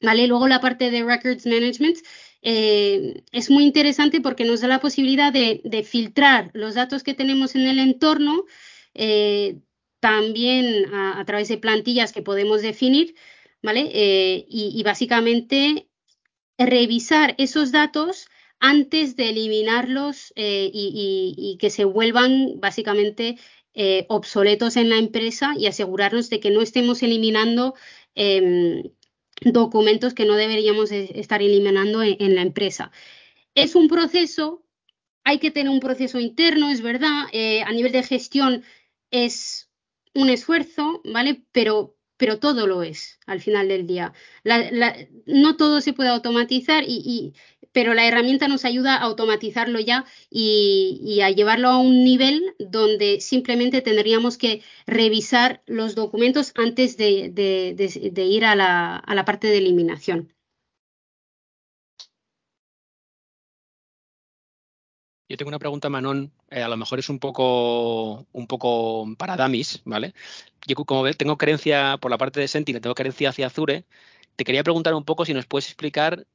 ¿Vale? 0.00 0.26
Luego 0.26 0.48
la 0.48 0.60
parte 0.60 0.90
de 0.90 1.04
Records 1.04 1.46
Management 1.46 1.98
eh, 2.42 3.22
es 3.30 3.50
muy 3.50 3.64
interesante 3.64 4.20
porque 4.20 4.44
nos 4.44 4.60
da 4.60 4.68
la 4.68 4.80
posibilidad 4.80 5.32
de, 5.32 5.84
filtrar 5.84 6.50
los 6.54 6.74
datos 6.74 7.04
que 7.04 7.14
tenemos 7.14 7.54
en 7.54 7.66
el 7.66 7.78
entorno, 7.78 8.44
eh, 8.94 9.60
también 10.00 10.92
a, 10.92 11.24
través 11.24 11.48
de 11.48 11.58
plantillas 11.58 12.12
que 12.12 12.22
podemos 12.22 12.60
definir, 12.62 13.14
¿vale? 13.62 13.90
Eh, 13.94 14.44
y, 14.48 14.82
básicamente 14.82 15.88
revisar 16.58 17.34
esos 17.38 17.72
datos 17.72 18.28
antes 18.58 19.16
de 19.16 19.30
eliminarlos 19.30 20.32
y, 20.36 21.56
que 21.60 21.70
se 21.70 21.84
vuelvan 21.84 22.60
básicamente 22.60 23.38
obsoletos 24.08 24.76
en 24.76 24.90
la 24.90 24.98
empresa 24.98 25.54
y 25.56 25.66
asegurarnos 25.66 26.28
de 26.30 26.40
que 26.40 26.50
no 26.50 26.60
estemos 26.60 27.02
eliminando 27.02 27.74
em, 28.14 28.82
documentos 29.44 30.14
que 30.14 30.24
no 30.24 30.34
deberíamos 30.34 30.92
estar 30.92 31.42
eliminando 31.42 32.02
en, 32.02 32.34
la 32.34 32.42
empresa. 32.42 32.92
Es 33.54 33.74
un 33.74 33.88
proceso, 33.88 34.64
hay 35.24 35.38
que 35.38 35.50
tener 35.50 35.70
un 35.70 35.80
proceso 35.80 36.18
interno, 36.20 36.70
es 36.70 36.82
verdad, 36.82 37.26
eh, 37.32 37.62
a 37.62 37.72
nivel 37.72 37.92
de 37.92 38.02
gestión 38.02 38.64
es 39.10 39.70
un 40.14 40.28
esfuerzo, 40.30 41.00
¿vale? 41.04 41.44
Pero, 41.52 41.96
pero 42.22 42.38
todo 42.38 42.68
lo 42.68 42.84
es 42.84 43.18
al 43.26 43.40
final 43.40 43.66
del 43.66 43.84
día. 43.84 44.12
no 45.26 45.56
todo 45.56 45.80
se 45.80 45.92
puede 45.92 46.10
automatizar 46.10 46.84
pero 47.72 47.94
la 47.94 48.06
herramienta 48.06 48.46
nos 48.46 48.64
ayuda 48.64 48.94
a 48.94 49.00
automatizarlo 49.00 49.80
ya 49.80 50.04
y, 50.30 51.18
a 51.20 51.30
llevarlo 51.30 51.68
a 51.68 51.78
un 51.78 52.04
nivel 52.04 52.54
donde 52.60 53.20
simplemente 53.20 53.80
tendríamos 53.80 54.38
que 54.38 54.62
revisar 54.86 55.62
los 55.66 55.96
documentos 55.96 56.52
antes 56.54 56.96
de, 56.96 57.32
ir 58.16 58.44
a 58.44 58.54
la, 58.54 59.24
parte 59.26 59.48
de 59.48 59.58
eliminación. 59.58 60.31
Yo 65.32 65.38
tengo 65.38 65.48
una 65.48 65.58
pregunta, 65.58 65.88
Manon, 65.88 66.30
eh, 66.50 66.60
a 66.60 66.68
lo 66.68 66.76
mejor 66.76 66.98
es 66.98 67.08
un 67.08 67.18
poco, 67.18 68.26
un 68.32 68.46
poco 68.46 69.08
para 69.16 69.34
Damis, 69.34 69.80
¿vale? 69.86 70.12
Yo 70.66 70.76
como 70.76 71.10
tengo 71.14 71.38
creencia 71.38 71.96
por 71.98 72.10
la 72.10 72.18
parte 72.18 72.38
de 72.38 72.48
Sentinel, 72.48 72.82
tengo 72.82 72.94
creencia 72.94 73.30
hacia 73.30 73.46
Azure, 73.46 73.86
te 74.36 74.44
quería 74.44 74.62
preguntar 74.62 74.92
un 74.92 75.04
poco 75.04 75.24
si 75.24 75.32
nos 75.32 75.46
puedes 75.46 75.68
explicar 75.68 76.26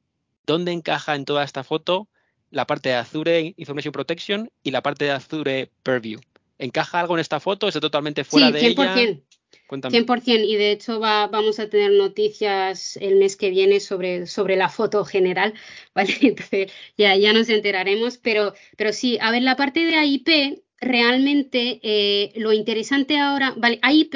¿dónde 0.47 0.71
encaja 0.71 1.13
en 1.13 1.25
toda 1.25 1.43
esta 1.43 1.63
foto 1.63 2.07
la 2.49 2.65
parte 2.65 2.89
de 2.89 2.95
Azure 2.95 3.53
Information 3.55 3.91
Protection 3.91 4.49
y 4.63 4.71
la 4.71 4.81
parte 4.81 5.05
de 5.05 5.11
Azure 5.11 5.69
Purview? 5.83 6.19
¿Encaja 6.57 6.99
algo 6.99 7.13
en 7.13 7.19
esta 7.19 7.39
foto? 7.39 7.67
¿Está 7.67 7.79
totalmente 7.79 8.23
fuera 8.23 8.49
de 8.49 8.65
ella? 8.65 9.19
100%, 9.67 10.45
y 10.45 10.55
de 10.55 10.71
hecho 10.71 10.99
vamos 10.99 11.59
a 11.59 11.69
tener 11.69 11.91
noticias 11.91 12.97
el 12.97 13.17
mes 13.17 13.35
que 13.35 13.49
viene 13.49 13.79
sobre, 13.79 14.25
sobre 14.27 14.55
la 14.55 14.69
foto 14.69 15.03
general, 15.05 15.53
¿vale? 15.95 16.13
Entonces 16.21 16.71
ya, 16.97 17.15
ya 17.15 17.33
nos 17.33 17.49
enteraremos, 17.49 18.17
pero, 18.17 18.53
pero 18.77 18.93
sí, 18.93 19.17
a 19.21 19.31
ver, 19.31 19.43
la 19.43 19.55
parte 19.55 19.81
de 19.81 19.95
AIP, 19.95 20.63
realmente 20.79 21.79
eh, 21.83 22.31
lo 22.35 22.53
interesante 22.53 23.17
ahora, 23.17 23.53
¿vale? 23.57 23.79
AIP 23.81 24.15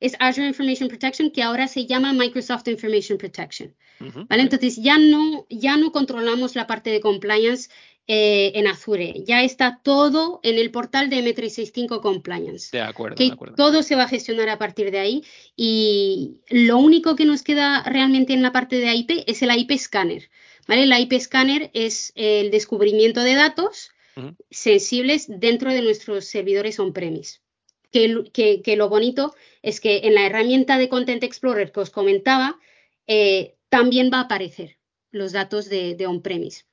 es 0.00 0.16
Azure 0.18 0.48
Information 0.48 0.88
Protection, 0.88 1.30
que 1.30 1.42
ahora 1.42 1.68
se 1.68 1.86
llama 1.86 2.12
Microsoft 2.12 2.66
Information 2.68 3.18
Protection. 3.18 3.74
¿vale? 4.28 4.42
Entonces 4.42 4.76
ya 4.76 4.98
no, 4.98 5.46
ya 5.48 5.76
no 5.76 5.92
controlamos 5.92 6.56
la 6.56 6.66
parte 6.66 6.90
de 6.90 7.00
compliance 7.00 7.70
eh, 8.14 8.52
en 8.56 8.66
Azure. 8.66 9.14
Ya 9.24 9.42
está 9.42 9.80
todo 9.82 10.40
en 10.42 10.58
el 10.58 10.70
portal 10.70 11.08
de 11.08 11.24
M365 11.24 12.02
Compliance. 12.02 12.68
De 12.76 12.82
acuerdo, 12.82 13.16
de 13.16 13.32
acuerdo. 13.32 13.54
Todo 13.54 13.82
se 13.82 13.96
va 13.96 14.02
a 14.02 14.08
gestionar 14.08 14.50
a 14.50 14.58
partir 14.58 14.90
de 14.90 14.98
ahí 14.98 15.24
y 15.56 16.40
lo 16.50 16.76
único 16.76 17.16
que 17.16 17.24
nos 17.24 17.42
queda 17.42 17.82
realmente 17.84 18.34
en 18.34 18.42
la 18.42 18.52
parte 18.52 18.76
de 18.76 18.94
IP 18.94 19.24
es 19.26 19.40
el 19.40 19.56
IP 19.56 19.78
Scanner. 19.78 20.28
¿vale? 20.68 20.82
El 20.82 20.92
IP 21.00 21.18
Scanner 21.18 21.70
es 21.72 22.12
el 22.14 22.50
descubrimiento 22.50 23.22
de 23.22 23.34
datos 23.34 23.92
sensibles 24.50 25.24
dentro 25.28 25.72
de 25.72 25.80
nuestros 25.80 26.26
servidores 26.26 26.78
on-premise 26.78 27.40
que, 27.92 28.74
lo 28.76 28.88
bonito 28.88 29.34
es 29.62 29.80
que 29.80 30.02
en 30.04 30.14
la 30.14 30.26
herramienta 30.26 30.78
de 30.78 30.88
Content 30.88 31.22
Explorer 31.22 31.72
que 31.72 31.80
os 31.80 31.90
comentaba, 31.90 32.58
eh, 33.06 33.56
también 33.68 34.10
va 34.12 34.18
a 34.18 34.22
aparecer 34.22 34.78
los 35.10 35.32
datos 35.32 35.68
de, 35.68 35.96
on-premise. 36.06 36.64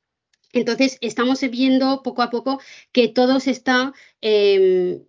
Entonces, 0.54 0.98
estamos 1.02 1.42
viendo 1.42 2.02
poco 2.04 2.22
a 2.22 2.30
poco 2.30 2.60
que 2.92 3.08
todo 3.08 3.40
se 3.40 3.52
está 3.52 3.94
em, 4.22 5.04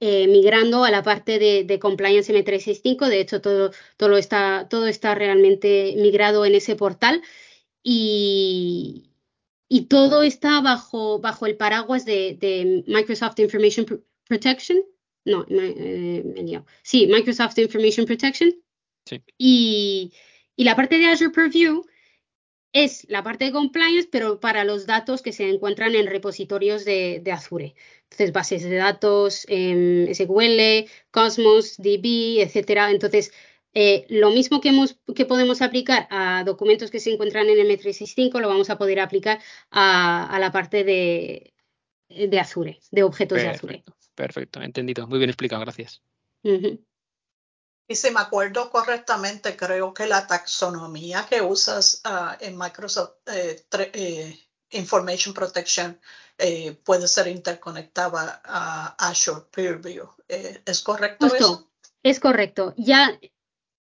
eh, 0.00 0.26
migrando 0.28 0.84
a 0.84 0.90
la 0.90 1.02
parte 1.02 1.38
de, 1.38 1.78
compliance 1.78 2.32
M365. 2.32 3.08
De 3.08 3.20
hecho, 3.20 3.40
todo, 3.40 3.72
todo, 3.96 4.16
está, 4.16 4.68
todo 4.68 4.86
está 4.86 5.14
realmente 5.14 5.94
migrado 5.96 6.44
en 6.44 6.54
ese 6.54 6.76
portal 6.76 7.22
y, 7.82 9.10
y 9.68 9.82
todo 9.86 10.22
está 10.22 10.60
bajo, 10.60 11.20
bajo 11.20 11.46
el 11.46 11.56
paraguas 11.56 12.04
de, 12.04 12.84
Microsoft 12.86 13.38
Information 13.38 13.86
Protection. 14.26 14.78
No, 15.24 15.46
eh, 15.48 16.62
sí, 16.82 17.06
Microsoft 17.06 17.58
Information 17.58 18.06
Protection. 18.06 18.54
Sí. 19.04 19.22
Y, 19.36 20.12
y 20.56 20.64
la 20.64 20.74
parte 20.74 20.98
de 20.98 21.06
Azure 21.06 21.30
Purview 21.30 21.84
es 22.72 23.06
la 23.08 23.22
parte 23.22 23.46
de 23.46 23.52
compliance, 23.52 24.08
pero 24.10 24.40
para 24.40 24.64
los 24.64 24.86
datos 24.86 25.22
que 25.22 25.32
se 25.32 25.48
encuentran 25.48 25.94
en 25.94 26.06
repositorios 26.06 26.84
de, 26.84 27.22
Azure. 27.32 27.74
Entonces, 28.04 28.32
bases 28.32 28.62
de 28.62 28.76
datos, 28.76 29.46
SQL, 29.48 30.88
Cosmos, 31.10 31.76
DB, 31.78 32.42
etcétera. 32.42 32.90
Entonces, 32.90 33.32
eh, 33.74 34.06
lo 34.08 34.30
mismo 34.30 34.60
que, 34.60 34.72
que, 35.14 35.24
podemos 35.24 35.62
aplicar 35.62 36.08
a 36.10 36.42
documentos 36.44 36.90
que 36.90 37.00
se 37.00 37.12
encuentran 37.12 37.48
en 37.48 37.58
M365, 37.58 38.40
lo 38.40 38.48
vamos 38.48 38.70
a 38.70 38.78
poder 38.78 39.00
aplicar 39.00 39.40
a, 39.70 40.36
la 40.40 40.50
parte 40.52 40.84
de, 40.84 41.52
de, 42.08 42.40
Azure, 42.40 42.80
de 42.90 43.02
objetos 43.02 43.38
de 43.38 43.48
Azure. 43.48 43.84
Perfecto, 44.14 44.60
entendido. 44.62 45.06
Muy 45.06 45.18
bien 45.18 45.30
explicado, 45.30 45.62
gracias. 45.62 46.02
Y 47.90 47.94
si 47.94 48.10
me 48.10 48.20
acuerdo 48.20 48.70
correctamente, 48.70 49.56
creo 49.56 49.94
que 49.94 50.06
la 50.06 50.26
taxonomía 50.26 51.26
que 51.28 51.40
usas 51.40 52.02
ah, 52.04 52.36
en 52.38 52.58
Microsoft 52.58 53.14
eh, 53.32 53.64
eh, 53.94 54.38
Information 54.72 55.32
Protection 55.32 55.98
eh, 56.36 56.76
puede 56.84 57.08
ser 57.08 57.28
interconectada 57.28 58.42
a 58.44 59.08
Azure 59.08 59.46
Purview. 59.50 60.06
¿Es 60.28 60.82
correcto 60.82 61.34
eso? 61.34 61.70
Es 62.02 62.20
correcto. 62.20 62.74
Ya 62.76 63.18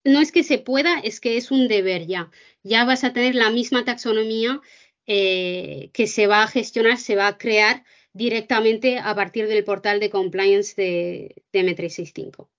no 0.03 0.19
es 0.19 0.33
que 0.33 0.43
se 0.43 0.57
pueda, 0.57 0.99
es 0.99 1.21
que 1.21 1.37
es 1.37 1.49
un 1.49 1.69
deber 1.69 2.05
ya. 2.05 2.29
Ya 2.63 2.83
vas 2.83 3.05
a 3.05 3.13
tener 3.13 3.33
la 3.33 3.49
misma 3.49 3.85
taxonomía 3.85 4.59
que 5.05 6.07
se 6.07 6.27
va 6.27 6.43
a 6.43 6.47
gestionar, 6.47 6.97
se 6.97 7.15
va 7.15 7.27
a 7.27 7.37
crear 7.37 7.85
directamente 8.11 8.99
a 8.99 9.15
partir 9.15 9.47
del 9.47 9.63
portal 9.63 10.01
de 10.01 10.09
compliance 10.09 10.75
de, 10.75 11.43
de 11.53 11.61
M365. 11.61 12.49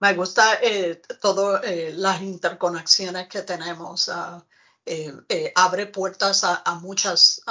Me 0.00 0.14
gusta 0.14 0.58
eh, 0.62 1.02
todas 1.20 1.62
eh, 1.64 1.92
las 1.94 2.22
interconexiones 2.22 3.28
que 3.28 3.42
tenemos. 3.42 4.08
Ah, 4.08 4.44
eh, 4.86 5.12
eh, 5.28 5.52
abre 5.54 5.86
puertas 5.86 6.42
a, 6.42 6.62
muchas 6.76 7.42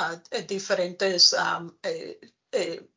diferentes 0.47 1.35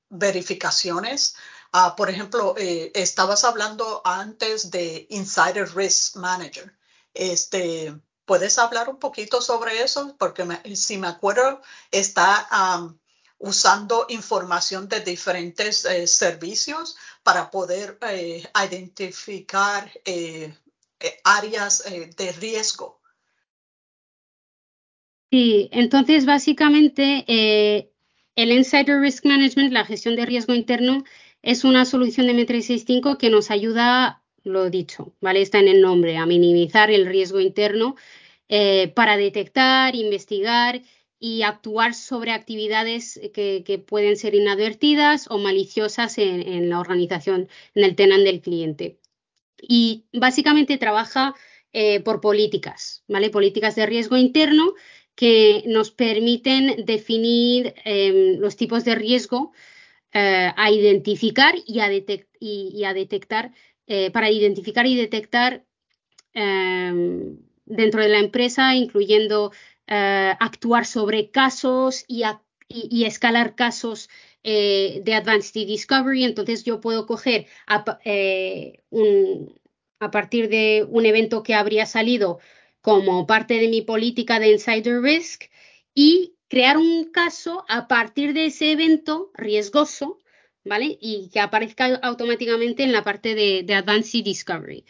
verificaciones. 0.08 1.36
Ah, 1.72 1.94
por 1.94 2.08
ejemplo, 2.08 2.54
estabas 2.56 3.44
hablando 3.44 4.00
antes 4.04 4.70
de 4.70 5.06
Insider 5.10 5.68
Risk 5.76 6.16
Manager. 6.16 6.74
Este, 7.12 7.94
¿Puedes 8.24 8.58
hablar 8.58 8.88
un 8.88 8.98
poquito 8.98 9.42
sobre 9.42 9.82
eso? 9.82 10.16
Porque 10.18 10.44
si 10.76 10.96
me 10.96 11.08
acuerdo, 11.08 11.60
está 11.90 12.48
usando 13.42 14.06
información 14.08 14.88
de 14.88 15.00
diferentes 15.00 15.84
eh, 15.84 16.06
servicios 16.06 16.96
para 17.24 17.50
poder 17.50 17.98
eh, 18.08 18.44
identificar 18.64 19.90
eh, 20.04 20.54
áreas 21.24 21.82
de 22.16 22.32
riesgo. 22.32 23.00
Sí, 25.32 25.68
entonces 25.72 26.24
básicamente 26.24 27.24
el 28.36 28.52
Insider 28.52 29.00
Risk 29.00 29.24
Management, 29.24 29.72
la 29.72 29.84
gestión 29.84 30.14
de 30.14 30.26
riesgo 30.26 30.54
interno, 30.54 31.02
es 31.42 31.64
una 31.64 31.84
solución 31.84 32.28
de 32.28 32.34
M365 32.34 33.16
que 33.16 33.30
nos 33.30 33.50
ayuda, 33.50 34.22
lo 34.44 34.70
dicho, 34.70 35.16
¿vale? 35.20 35.42
Está 35.42 35.58
en 35.58 35.66
el 35.66 35.80
nombre, 35.80 36.16
a 36.16 36.26
minimizar 36.26 36.92
el 36.92 37.06
riesgo 37.06 37.40
interno 37.40 37.96
para 38.94 39.16
detectar, 39.16 39.96
investigar 39.96 40.82
y 41.24 41.42
actuar 41.42 41.94
sobre 41.94 42.32
actividades 42.32 43.20
que, 43.32 43.84
pueden 43.86 44.16
ser 44.16 44.34
inadvertidas 44.34 45.30
o 45.30 45.38
maliciosas 45.38 46.18
en, 46.18 46.68
la 46.68 46.80
organización, 46.80 47.48
en 47.76 47.84
el 47.84 47.94
tenant 47.94 48.24
del 48.24 48.40
cliente. 48.40 48.98
Y 49.56 50.06
básicamente 50.12 50.78
trabaja 50.78 51.36
eh, 51.72 52.00
por 52.00 52.20
políticas, 52.20 53.04
¿vale? 53.06 53.30
Políticas 53.30 53.76
de 53.76 53.86
riesgo 53.86 54.16
interno 54.16 54.74
que 55.14 55.62
nos 55.68 55.92
permiten 55.92 56.84
definir 56.86 57.72
em, 57.84 58.40
los 58.40 58.56
tipos 58.56 58.84
de 58.84 58.96
riesgo 58.96 59.52
eh, 60.12 60.50
a 60.56 60.70
identificar 60.72 61.54
y 61.64 61.78
a, 61.78 61.88
detectar, 61.88 63.52
eh, 63.86 64.10
para 64.10 64.28
identificar 64.28 64.88
y 64.88 64.96
detectar 64.96 65.64
em, 66.34 67.38
dentro 67.64 68.02
de 68.02 68.08
la 68.08 68.18
empresa, 68.18 68.74
incluyendo 68.74 69.52
eh, 69.86 70.34
actuar 70.40 70.86
sobre 70.86 71.30
casos 71.30 72.04
y, 72.08 72.24
escalar 73.04 73.54
casos 73.54 74.08
eh, 74.42 75.02
de 75.04 75.14
Advanced 75.14 75.66
Discovery. 75.66 76.24
Entonces 76.24 76.64
yo 76.64 76.80
puedo 76.80 77.06
coger 77.06 77.46
eh, 78.04 78.82
a, 80.00 80.10
partir 80.10 80.48
de 80.48 80.86
un 80.88 81.06
evento 81.06 81.42
que 81.42 81.54
habría 81.54 81.86
salido 81.86 82.38
como 82.80 83.26
parte 83.26 83.54
de 83.54 83.68
mi 83.68 83.82
política 83.82 84.40
de 84.40 84.52
Insider 84.52 85.00
Risk 85.02 85.44
y 85.94 86.36
crear 86.48 86.76
un 86.78 87.10
caso 87.12 87.64
a 87.68 87.88
partir 87.88 88.34
de 88.34 88.46
ese 88.46 88.72
evento 88.72 89.30
riesgoso, 89.34 90.18
¿vale? 90.64 90.98
Y 91.00 91.30
que 91.32 91.40
aparezca 91.40 91.86
automáticamente 92.02 92.82
en 92.84 92.92
la 92.92 93.04
parte 93.04 93.34
de, 93.34 93.62
de 93.64 93.74
Advanced 93.74 94.24
Discovery. 94.24 94.84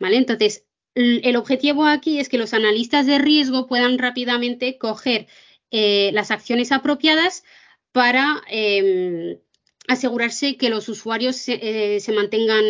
Entonces, 0.00 0.67
el 0.94 1.36
objetivo 1.36 1.84
aquí 1.84 2.18
es 2.18 2.28
que 2.28 2.38
los 2.38 2.54
analistas 2.54 3.06
de 3.06 3.18
riesgo 3.18 3.66
puedan 3.66 3.98
rápidamente 3.98 4.78
coger 4.78 5.28
eh, 5.70 6.10
las 6.12 6.30
acciones 6.30 6.72
apropiadas 6.72 7.44
para 7.92 8.42
em, 8.48 9.38
asegurarse 9.86 10.56
que 10.56 10.70
los 10.70 10.88
usuarios 10.88 11.36
se, 11.36 11.58
eh, 11.96 12.12
mantengan 12.14 12.64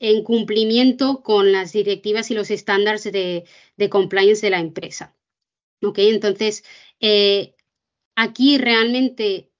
en 0.00 0.24
cumplimiento 0.24 1.22
con 1.22 1.52
las 1.52 1.72
directivas 1.72 2.30
y 2.30 2.34
los 2.34 2.50
estándares 2.50 3.04
de, 3.04 3.44
compliance 3.88 4.44
de 4.44 4.50
la 4.50 4.58
empresa. 4.58 5.14
Entonces, 5.80 6.64
eh, 7.00 7.54
aquí 8.16 8.58
realmente 8.58 9.50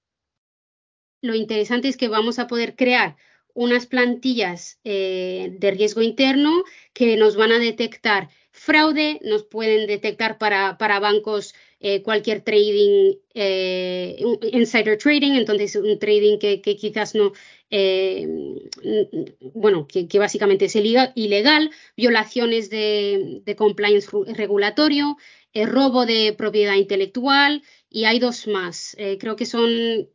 lo 1.22 1.34
interesante 1.34 1.88
es 1.88 1.96
que 1.96 2.08
vamos 2.08 2.38
a 2.38 2.46
poder 2.46 2.76
crear 2.76 3.16
unas 3.54 3.86
plantillas 3.86 4.78
eh, 4.84 5.54
de 5.58 5.70
riesgo 5.70 6.02
interno 6.02 6.64
que 6.92 7.16
nos 7.16 7.36
van 7.36 7.52
a 7.52 7.58
detectar 7.58 8.28
fraude, 8.50 9.20
nos 9.22 9.44
pueden 9.44 9.86
detectar 9.86 10.38
para, 10.38 10.76
para 10.76 11.00
bancos 11.00 11.54
eh, 11.80 12.02
cualquier 12.02 12.42
trading, 12.42 13.14
eh, 13.34 14.16
insider 14.52 14.98
trading, 14.98 15.32
entonces 15.32 15.76
un 15.76 15.98
trading 15.98 16.38
que, 16.38 16.60
quizás 16.60 17.14
no, 17.14 17.32
bueno, 19.54 19.86
que, 19.86 20.18
básicamente 20.18 20.66
es 20.66 20.76
ilegal, 20.76 21.70
violaciones 21.96 22.70
de, 22.70 23.40
de 23.44 23.56
compliance 23.56 24.08
regulatorio, 24.34 25.16
robo 25.52 26.06
de 26.06 26.34
propiedad 26.36 26.74
intelectual 26.74 27.62
y 27.90 28.04
hay 28.04 28.18
dos 28.18 28.46
más. 28.46 28.96
creo 29.18 29.36
que 29.36 29.46
son 29.46 30.08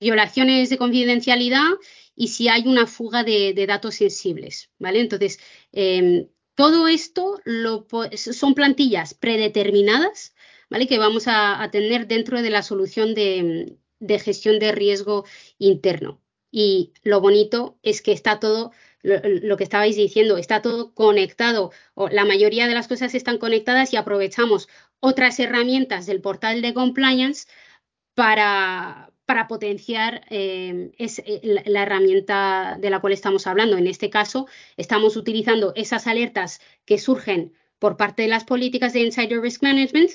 violaciones 0.00 0.70
de 0.70 0.78
confidencialidad 0.78 1.70
y 2.16 2.28
si 2.28 2.48
hay 2.48 2.66
una 2.66 2.86
fuga 2.86 3.24
de, 3.24 3.64
datos 3.66 3.96
sensibles, 3.96 4.70
¿vale? 4.78 5.00
Entonces, 5.00 5.38
em, 5.72 6.28
todo 6.54 6.88
esto 6.88 7.40
son 8.14 8.54
plantillas 8.54 9.14
predeterminadas, 9.14 10.34
¿vale? 10.70 10.86
Que 10.86 10.98
vamos 10.98 11.24
a, 11.26 11.68
tener 11.72 12.06
dentro 12.06 12.42
de 12.42 12.50
la 12.50 12.62
solución 12.62 13.14
de, 13.14 13.76
gestión 14.20 14.58
de 14.58 14.72
riesgo 14.72 15.24
interno. 15.58 16.20
Y 16.50 16.92
lo 17.02 17.20
bonito 17.20 17.78
es 17.82 18.00
que 18.02 18.12
está 18.12 18.38
todo, 18.38 18.70
lo, 19.02 19.56
que 19.56 19.64
estabais 19.64 19.96
diciendo, 19.96 20.36
está 20.36 20.62
todo 20.62 20.94
conectado, 20.94 21.72
la 22.10 22.24
mayoría 22.24 22.68
de 22.68 22.74
las 22.74 22.88
cosas 22.88 23.14
están 23.14 23.38
conectadas 23.38 23.92
y 23.92 23.96
aprovechamos 23.96 24.68
otras 25.00 25.38
herramientas 25.40 26.06
del 26.06 26.20
portal 26.20 26.62
de 26.62 26.74
compliance 26.74 27.48
para, 28.14 29.13
para 29.26 29.48
potenciar 29.48 30.26
eh, 30.30 30.92
eh, 30.98 31.62
la, 31.66 31.82
herramienta 31.82 32.76
de 32.78 32.90
la 32.90 33.00
cual 33.00 33.12
estamos 33.12 33.46
hablando. 33.46 33.76
En 33.76 33.86
este 33.86 34.10
caso, 34.10 34.46
estamos 34.76 35.16
utilizando 35.16 35.72
esas 35.76 36.06
alertas 36.06 36.60
que 36.84 36.98
surgen 36.98 37.54
por 37.78 37.96
parte 37.96 38.22
de 38.22 38.28
las 38.28 38.44
políticas 38.44 38.92
de 38.92 39.00
Insider 39.00 39.40
Risk 39.40 39.62
Management. 39.62 40.10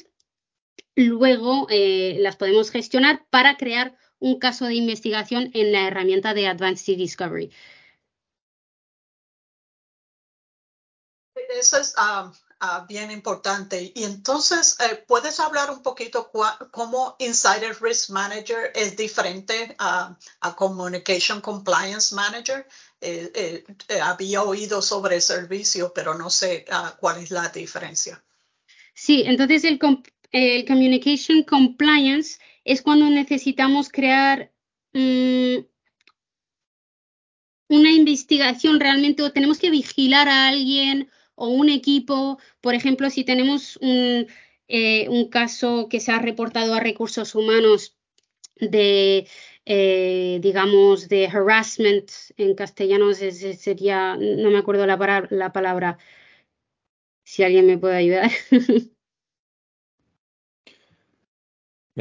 Luego 0.95 1.67
eh, 1.69 2.17
las 2.19 2.35
podemos 2.35 2.71
gestionar 2.71 3.25
para 3.29 3.57
crear 3.57 3.97
un 4.19 4.37
caso 4.37 4.65
de 4.65 4.75
investigación 4.75 5.49
en 5.53 5.71
la 5.71 5.87
herramienta 5.87 6.33
de 6.33 6.47
Advanced 6.47 6.97
Discovery. 6.97 7.51
Eso 11.49 11.79
es, 11.79 11.95
um, 11.97 12.31
ah, 12.59 12.85
bien 12.87 13.11
importante. 13.11 13.91
Y 13.95 14.03
entonces, 14.03 14.77
eh, 14.79 15.03
¿puedes 15.07 15.39
hablar 15.39 15.71
un 15.71 15.81
poquito 15.81 16.31
cómo 16.71 17.15
Insider 17.19 17.75
Risk 17.81 18.09
Manager 18.09 18.71
es 18.75 18.95
diferente 18.95 19.75
a, 19.79 20.17
Communication 20.57 21.41
Compliance 21.41 22.13
Manager? 22.13 22.67
Eh, 23.01 23.63
eh, 23.89 24.01
había 24.01 24.43
oído 24.43 24.81
sobre 24.81 25.15
el 25.15 25.21
servicio, 25.21 25.93
pero 25.93 26.13
no 26.15 26.29
sé 26.29 26.65
ah, 26.71 26.95
cuál 26.99 27.23
es 27.23 27.31
la 27.31 27.47
diferencia. 27.49 28.23
Sí, 28.93 29.23
entonces 29.25 29.63
el, 29.63 29.79
Communication 30.67 31.43
Compliance 31.43 32.39
es 32.65 32.81
cuando 32.81 33.09
necesitamos 33.09 33.89
crear 33.89 34.51
mm, 34.93 35.59
una 37.69 37.91
investigación 37.91 38.79
realmente 38.79 39.23
o 39.23 39.31
tenemos 39.31 39.59
que 39.59 39.69
vigilar 39.69 40.27
a 40.27 40.49
alguien 40.49 41.09
o 41.39 41.47
un 41.49 41.69
equipo, 41.69 42.37
por 42.61 42.75
ejemplo, 42.75 43.09
si 43.09 43.23
tenemos 43.23 43.77
un, 43.77 44.27
eh, 44.67 45.07
caso 45.31 45.87
que 45.89 45.99
se 45.99 46.11
ha 46.11 46.19
reportado 46.19 46.73
a 46.73 46.79
recursos 46.79 47.33
humanos 47.35 47.97
de, 48.59 49.27
eh, 49.65 50.39
digamos, 50.41 51.07
de 51.09 51.27
harassment, 51.27 52.11
en 52.37 52.55
castellano 52.55 53.13
sería, 53.13 54.15
no 54.17 54.51
me 54.51 54.59
acuerdo 54.59 54.85
la, 54.85 55.27
la 55.29 55.51
palabra, 55.53 55.97
si 57.23 57.43
alguien 57.43 57.67
me 57.67 57.77
puede 57.77 57.95
ayudar. 57.97 58.31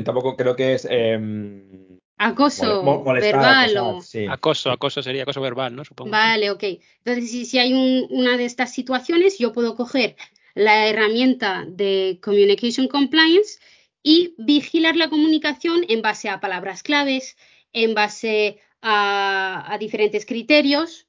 tampoco 0.05 0.37
creo 0.37 0.57
que 0.57 0.75
es 0.75 0.87
em, 0.91 1.88
Acoso 2.19 3.03
verbal 3.05 3.77
o... 3.79 4.01
Acoso, 4.29 4.71
acoso 4.71 5.03
sería 5.03 5.23
acoso 5.23 5.41
verbal, 5.41 5.75
¿no? 5.75 5.85
Supongo. 5.85 6.11
Vale, 6.11 6.51
ok. 6.51 6.65
Entonces, 7.05 7.31
si, 7.31 7.47
si 7.47 7.59
hay 7.59 7.73
una 8.11 8.37
de 8.37 8.45
estas 8.45 8.73
situaciones, 8.73 9.39
yo 9.39 9.53
puedo 9.53 9.77
coger 9.77 10.17
la 10.55 10.89
herramienta 10.89 11.65
de 11.69 12.19
Communication 12.23 12.89
Compliance 12.89 13.61
y 14.03 14.35
vigilar 14.39 14.97
la 14.97 15.09
comunicación 15.09 15.85
en 15.89 16.03
base 16.03 16.29
a 16.29 16.41
palabras 16.41 16.83
claves, 16.83 17.37
en 17.73 17.95
base 17.95 18.61
a, 18.83 19.77
diferentes 19.81 20.25
criterios, 20.25 21.07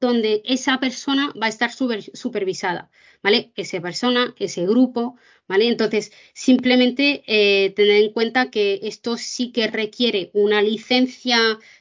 donde 0.00 0.42
esa 0.44 0.78
persona 0.78 1.32
va 1.40 1.46
a 1.46 1.48
estar 1.48 1.72
supervisada, 1.72 2.90
¿vale? 3.22 3.52
Esa 3.56 3.80
persona, 3.80 4.34
ese 4.38 4.66
grupo, 4.66 5.16
¿vale? 5.48 5.68
Entonces, 5.68 6.12
simplemente 6.34 7.22
eh, 7.26 7.70
tener 7.70 8.02
en 8.02 8.12
cuenta 8.12 8.50
que 8.50 8.80
esto 8.82 9.16
sí 9.16 9.52
que 9.52 9.68
requiere 9.68 10.30
una 10.34 10.62
licencia 10.62 11.38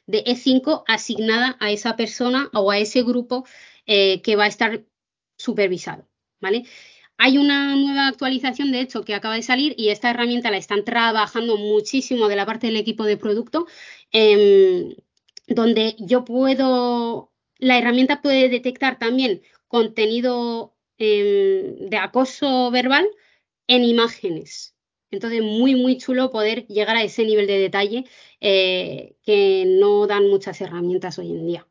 de 0.08 0.24
E5 0.24 0.84
asignada 0.88 1.58
a 1.60 1.72
esa 1.72 1.96
persona 1.96 2.50
o 2.54 2.72
a 2.72 2.80
ese 2.80 3.04
grupo 3.04 3.46
eh, 3.86 4.22
que 4.22 4.36
va 4.36 4.46
a 4.46 4.48
estar 4.48 4.86
supervisado, 5.38 6.08
¿vale? 6.40 6.66
Hay 7.18 7.38
una 7.38 7.76
nueva 7.76 8.08
actualización, 8.08 8.72
de 8.72 8.82
hecho, 8.82 9.04
que 9.06 9.16
acaba 9.16 9.36
de 9.36 9.42
salir 9.42 9.74
y 9.78 9.90
esta 9.90 10.10
herramienta 10.10 10.52
la 10.52 10.58
están 10.58 10.84
trabajando 10.84 11.58
muchísimo 11.58 12.28
de 12.28 12.36
la 12.36 12.46
parte 12.46 12.68
del 12.68 12.78
equipo 12.78 13.06
de 13.06 13.18
producto, 13.18 13.68
em, 14.12 14.96
donde 15.48 15.96
yo 16.00 16.26
puedo, 16.26 17.32
la 17.60 17.78
herramienta 17.78 18.22
puede 18.22 18.50
detectar 18.50 19.00
también 19.00 19.42
contenido 19.68 20.76
em, 20.98 21.90
de 21.90 21.98
acoso 21.98 22.72
verbal, 22.72 23.08
en 23.68 23.84
imágenes. 23.84 24.76
Entonces, 25.12 25.42
muy, 25.42 25.76
muy 25.76 25.98
chulo 25.98 26.32
poder 26.32 26.68
llegar 26.68 26.96
a 26.96 27.04
ese 27.04 27.24
nivel 27.26 27.48
de 27.48 27.60
detalle 27.60 28.06
eh, 28.42 29.16
que 29.24 29.66
no 29.66 30.08
dan 30.08 30.28
muchas 30.30 30.60
herramientas 30.62 31.18
hoy 31.20 31.32
en 31.32 31.48
día. 31.48 31.68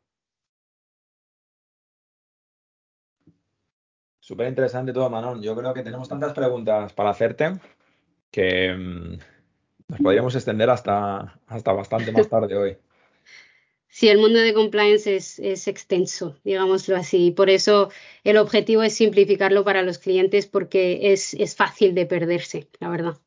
Súper 4.19 4.47
interesante 4.47 4.91
todo, 4.91 5.09
Manon. 5.09 5.41
Yo 5.41 5.55
creo 5.55 5.73
que 5.73 5.83
tenemos 5.83 6.09
tantas 6.09 6.33
preguntas 6.33 6.93
para 6.93 7.11
hacerte 7.11 7.59
que 8.31 8.73
mm, 8.73 9.19
nos 9.89 9.99
podríamos 10.01 10.33
extender 10.33 10.69
hasta, 10.69 11.39
hasta 11.45 11.71
bastante 11.73 12.11
más 12.11 12.27
tarde 12.27 12.57
hoy. 12.57 12.77
Sí, 13.95 14.09
el 14.09 14.17
mundo 14.17 14.39
de 14.39 14.53
compliance 14.53 15.15
es, 15.15 15.67
extenso, 15.69 16.35
digámoslo 16.43 16.97
así. 16.97 17.31
Por 17.31 17.49
eso 17.49 17.91
el 18.25 18.35
objetivo 18.35 18.83
es 18.83 18.93
simplificarlo 18.93 19.63
para 19.63 19.83
los 19.83 19.99
clientes 19.99 20.47
porque 20.47 21.13
es, 21.13 21.55
fácil 21.55 21.95
de 21.95 22.05
perderse, 22.05 22.67
la 22.81 22.89
verdad. 22.89 23.17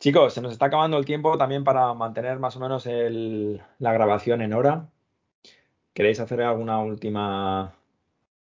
Chicos, 0.00 0.32
se 0.32 0.40
nos 0.40 0.52
está 0.52 0.64
acabando 0.64 0.96
el 0.96 1.04
tiempo 1.04 1.36
también 1.36 1.64
para 1.64 1.92
mantener 1.92 2.38
más 2.38 2.56
o 2.56 2.60
menos 2.60 2.86
la 2.86 3.92
grabación 3.92 4.40
en 4.40 4.54
hora. 4.54 4.88
¿Queréis 5.92 6.18
hacer 6.18 6.40
alguna 6.40 6.78
última, 6.78 7.74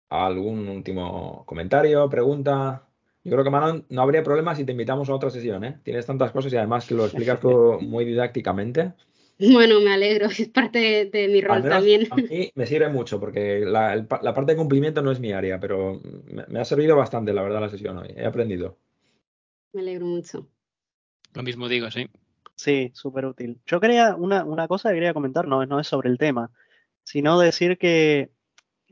algún 0.08 0.68
último 0.68 1.42
comentario, 1.44 2.08
pregunta? 2.08 2.86
Yo 3.24 3.32
creo 3.32 3.44
que, 3.44 3.50
Manon, 3.50 3.86
no 3.88 4.02
habría 4.02 4.24
problema 4.24 4.54
si 4.54 4.64
te 4.64 4.72
invitamos 4.72 5.08
a 5.08 5.14
otra 5.14 5.30
sesión, 5.30 5.64
¿eh? 5.64 5.78
Tienes 5.84 6.06
tantas 6.06 6.32
cosas 6.32 6.52
y 6.52 6.56
además 6.56 6.86
que 6.86 6.94
lo 6.94 7.04
explicas 7.04 7.40
todo 7.40 7.80
muy 7.80 8.04
didácticamente. 8.04 8.94
Bueno, 9.38 9.80
me 9.80 9.92
alegro, 9.92 10.26
es 10.38 10.48
parte 10.48 11.10
de, 11.12 11.28
mi 11.28 11.40
rol 11.40 11.62
también. 11.62 12.08
A 12.10 12.16
mí 12.16 12.50
me 12.54 12.66
sirve 12.66 12.88
mucho 12.88 13.20
porque 13.20 13.60
la, 13.60 14.06
parte 14.06 14.52
de 14.52 14.56
cumplimiento 14.56 15.02
no 15.02 15.12
es 15.12 15.20
mi 15.20 15.32
área, 15.32 15.60
pero 15.60 16.00
me, 16.48 16.60
ha 16.60 16.64
servido 16.64 16.96
bastante, 16.96 17.32
la 17.32 17.42
verdad, 17.42 17.60
la 17.60 17.68
sesión 17.68 17.98
hoy. 17.98 18.12
He 18.16 18.24
aprendido. 18.24 18.76
Me 19.72 19.82
alegro 19.82 20.06
mucho. 20.06 20.48
Lo 21.34 21.42
mismo 21.42 21.68
digo, 21.68 21.90
sí. 21.90 22.08
Sí, 22.56 22.90
súper 22.94 23.26
útil. 23.26 23.60
Yo 23.66 23.80
quería, 23.80 24.14
una, 24.16 24.44
una, 24.44 24.68
cosa 24.68 24.90
que 24.90 24.96
quería 24.96 25.14
comentar, 25.14 25.48
no, 25.48 25.64
no 25.64 25.80
es 25.80 25.86
sobre 25.86 26.10
el 26.10 26.18
tema, 26.18 26.50
sino 27.02 27.38
decir 27.38 27.78
que, 27.78 28.30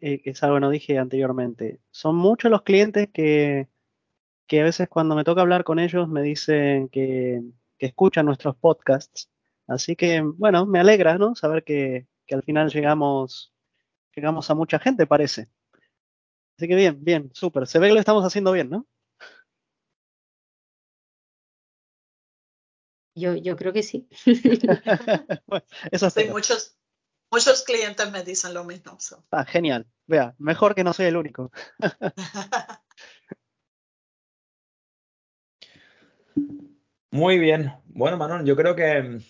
eh, 0.00 0.22
que 0.22 0.30
es 0.30 0.42
algo 0.42 0.56
que 0.56 0.60
no 0.60 0.70
dije 0.70 0.98
anteriormente. 0.98 1.80
Son 1.90 2.16
muchos 2.16 2.50
los 2.50 2.62
clientes 2.62 3.08
que 3.12 3.68
que 4.50 4.60
a 4.60 4.64
veces 4.64 4.88
cuando 4.88 5.14
me 5.14 5.22
toca 5.22 5.42
hablar 5.42 5.62
con 5.62 5.78
ellos 5.78 6.08
me 6.08 6.22
dicen 6.22 6.88
que, 6.88 7.40
escuchan 7.78 8.26
nuestros 8.26 8.56
podcasts. 8.56 9.30
Así 9.68 9.94
que, 9.94 10.22
bueno, 10.22 10.66
me 10.66 10.80
alegra, 10.80 11.18
¿no? 11.18 11.36
Saber 11.36 11.62
que, 11.62 12.08
al 12.32 12.42
final 12.42 12.68
llegamos, 12.68 13.54
llegamos 14.12 14.50
a 14.50 14.54
mucha 14.56 14.80
gente, 14.80 15.06
parece. 15.06 15.48
Así 16.56 16.66
que 16.66 16.74
bien, 16.74 16.98
bien, 17.00 17.30
súper. 17.32 17.68
Se 17.68 17.78
ve 17.78 17.86
que 17.88 17.94
lo 17.94 18.00
estamos 18.00 18.24
haciendo 18.24 18.50
bien, 18.50 18.70
¿no? 18.70 18.88
Yo, 23.14 23.36
yo 23.36 23.54
creo 23.54 23.72
que 23.72 23.84
sí. 23.84 24.08
eso 25.92 26.10
sí, 26.10 26.24
muchos, 26.28 26.76
muchos 27.30 27.62
clientes 27.62 28.10
me 28.10 28.24
dicen 28.24 28.52
lo 28.52 28.64
mismo. 28.64 28.98
Ah, 29.30 29.44
genial. 29.44 29.86
Vea, 30.08 30.34
mejor 30.38 30.74
que 30.74 30.82
no 30.82 30.92
soy 30.92 31.06
el 31.06 31.16
único. 31.16 31.52
Muy 37.10 37.38
bien. 37.38 37.72
Bueno, 37.86 38.16
Manon, 38.16 38.46
yo 38.46 38.56
creo 38.56 38.76
que 38.76 39.20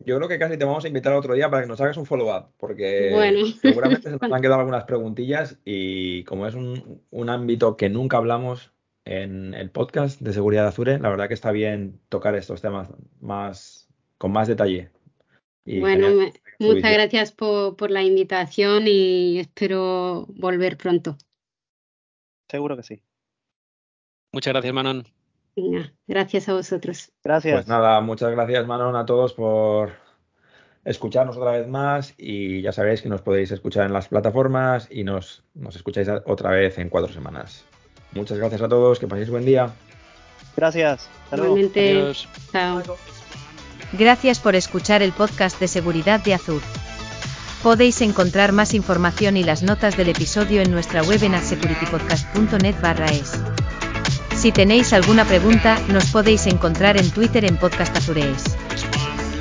yo 0.00 0.16
creo 0.16 0.28
que 0.28 0.38
casi 0.38 0.58
te 0.58 0.64
vamos 0.64 0.84
a 0.84 0.88
invitar 0.88 1.14
otro 1.14 1.34
día 1.34 1.48
para 1.50 1.62
que 1.62 1.68
nos 1.68 1.80
hagas 1.80 1.96
un 1.96 2.06
follow-up, 2.06 2.52
porque 2.58 3.56
seguramente 3.60 4.02
se 4.02 4.10
nos 4.10 4.22
han 4.22 4.42
quedado 4.42 4.60
algunas 4.60 4.84
preguntillas 4.84 5.58
y 5.64 6.24
como 6.24 6.46
es 6.46 6.54
un, 6.54 7.28
ámbito 7.28 7.76
que 7.76 7.88
nunca 7.88 8.18
hablamos 8.18 8.72
en 9.06 9.54
el 9.54 9.70
podcast 9.70 10.20
de 10.20 10.32
seguridad 10.32 10.62
de 10.62 10.68
Azure, 10.68 10.98
la 10.98 11.10
verdad 11.10 11.28
que 11.28 11.34
está 11.34 11.52
bien 11.52 12.00
tocar 12.08 12.34
estos 12.34 12.60
temas 12.60 12.88
más 13.20 13.88
con 14.18 14.32
más 14.32 14.48
detalle. 14.48 14.90
bueno, 15.64 16.08
muchas 16.58 16.92
gracias 16.92 17.32
por, 17.32 17.76
por 17.76 17.90
la 17.90 18.02
invitación 18.02 18.84
y 18.86 19.38
espero 19.38 20.26
volver 20.28 20.76
pronto. 20.76 21.16
Seguro 22.48 22.76
que 22.76 22.82
sí. 22.82 23.02
Muchas 24.32 24.52
gracias, 24.52 24.74
Manon 24.74 25.13
gracias 26.06 26.48
a 26.48 26.54
vosotros. 26.54 27.12
Gracias. 27.22 27.54
Pues 27.54 27.68
nada, 27.68 28.00
muchas 28.00 28.30
gracias 28.30 28.66
Manon 28.66 28.96
a 28.96 29.06
todos 29.06 29.34
por 29.34 29.92
escucharnos 30.84 31.36
otra 31.36 31.52
vez 31.52 31.66
más 31.66 32.14
y 32.18 32.60
ya 32.62 32.72
sabéis 32.72 33.02
que 33.02 33.08
nos 33.08 33.22
podéis 33.22 33.50
escuchar 33.50 33.86
en 33.86 33.92
las 33.92 34.08
plataformas 34.08 34.88
y 34.90 35.04
nos, 35.04 35.42
nos 35.54 35.76
escucháis 35.76 36.08
otra 36.26 36.50
vez 36.50 36.78
en 36.78 36.88
cuatro 36.90 37.12
semanas. 37.12 37.64
Muchas 38.12 38.38
gracias 38.38 38.62
a 38.62 38.68
todos, 38.68 38.98
que 38.98 39.06
paséis 39.06 39.30
buen 39.30 39.44
día. 39.44 39.72
Gracias. 40.56 41.08
Gracias 43.92 44.40
por 44.40 44.54
escuchar 44.54 45.02
el 45.02 45.12
podcast 45.12 45.58
de 45.60 45.68
seguridad 45.68 46.20
de 46.22 46.34
Azur. 46.34 46.62
Podéis 47.62 48.02
encontrar 48.02 48.52
más 48.52 48.74
información 48.74 49.36
y 49.36 49.42
las 49.42 49.62
notas 49.62 49.96
del 49.96 50.10
episodio 50.10 50.60
en 50.60 50.70
nuestra 50.70 51.02
web 51.02 51.22
en 51.22 51.34
adsecuritypodcast.net 51.34 52.74
barra 52.80 53.06
es. 53.06 53.40
Si 54.44 54.52
tenéis 54.52 54.92
alguna 54.92 55.24
pregunta, 55.24 55.78
nos 55.88 56.10
podéis 56.10 56.46
encontrar 56.46 56.98
en 56.98 57.10
Twitter 57.10 57.46
en 57.46 57.56
Podcast 57.56 57.96
Azurees. 57.96 58.58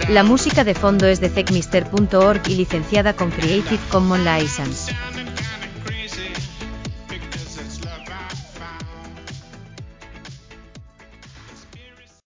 La 0.08 0.24
música 0.24 0.64
de 0.64 0.76
fondo 0.76 1.08
es 1.08 1.20
de 1.20 1.28
techmister.org 1.28 2.42
y 2.48 2.56
licenciada 2.56 3.14
con 3.14 3.30
Creative 3.30 3.82
Commons 3.92 4.24
License. 4.24 4.96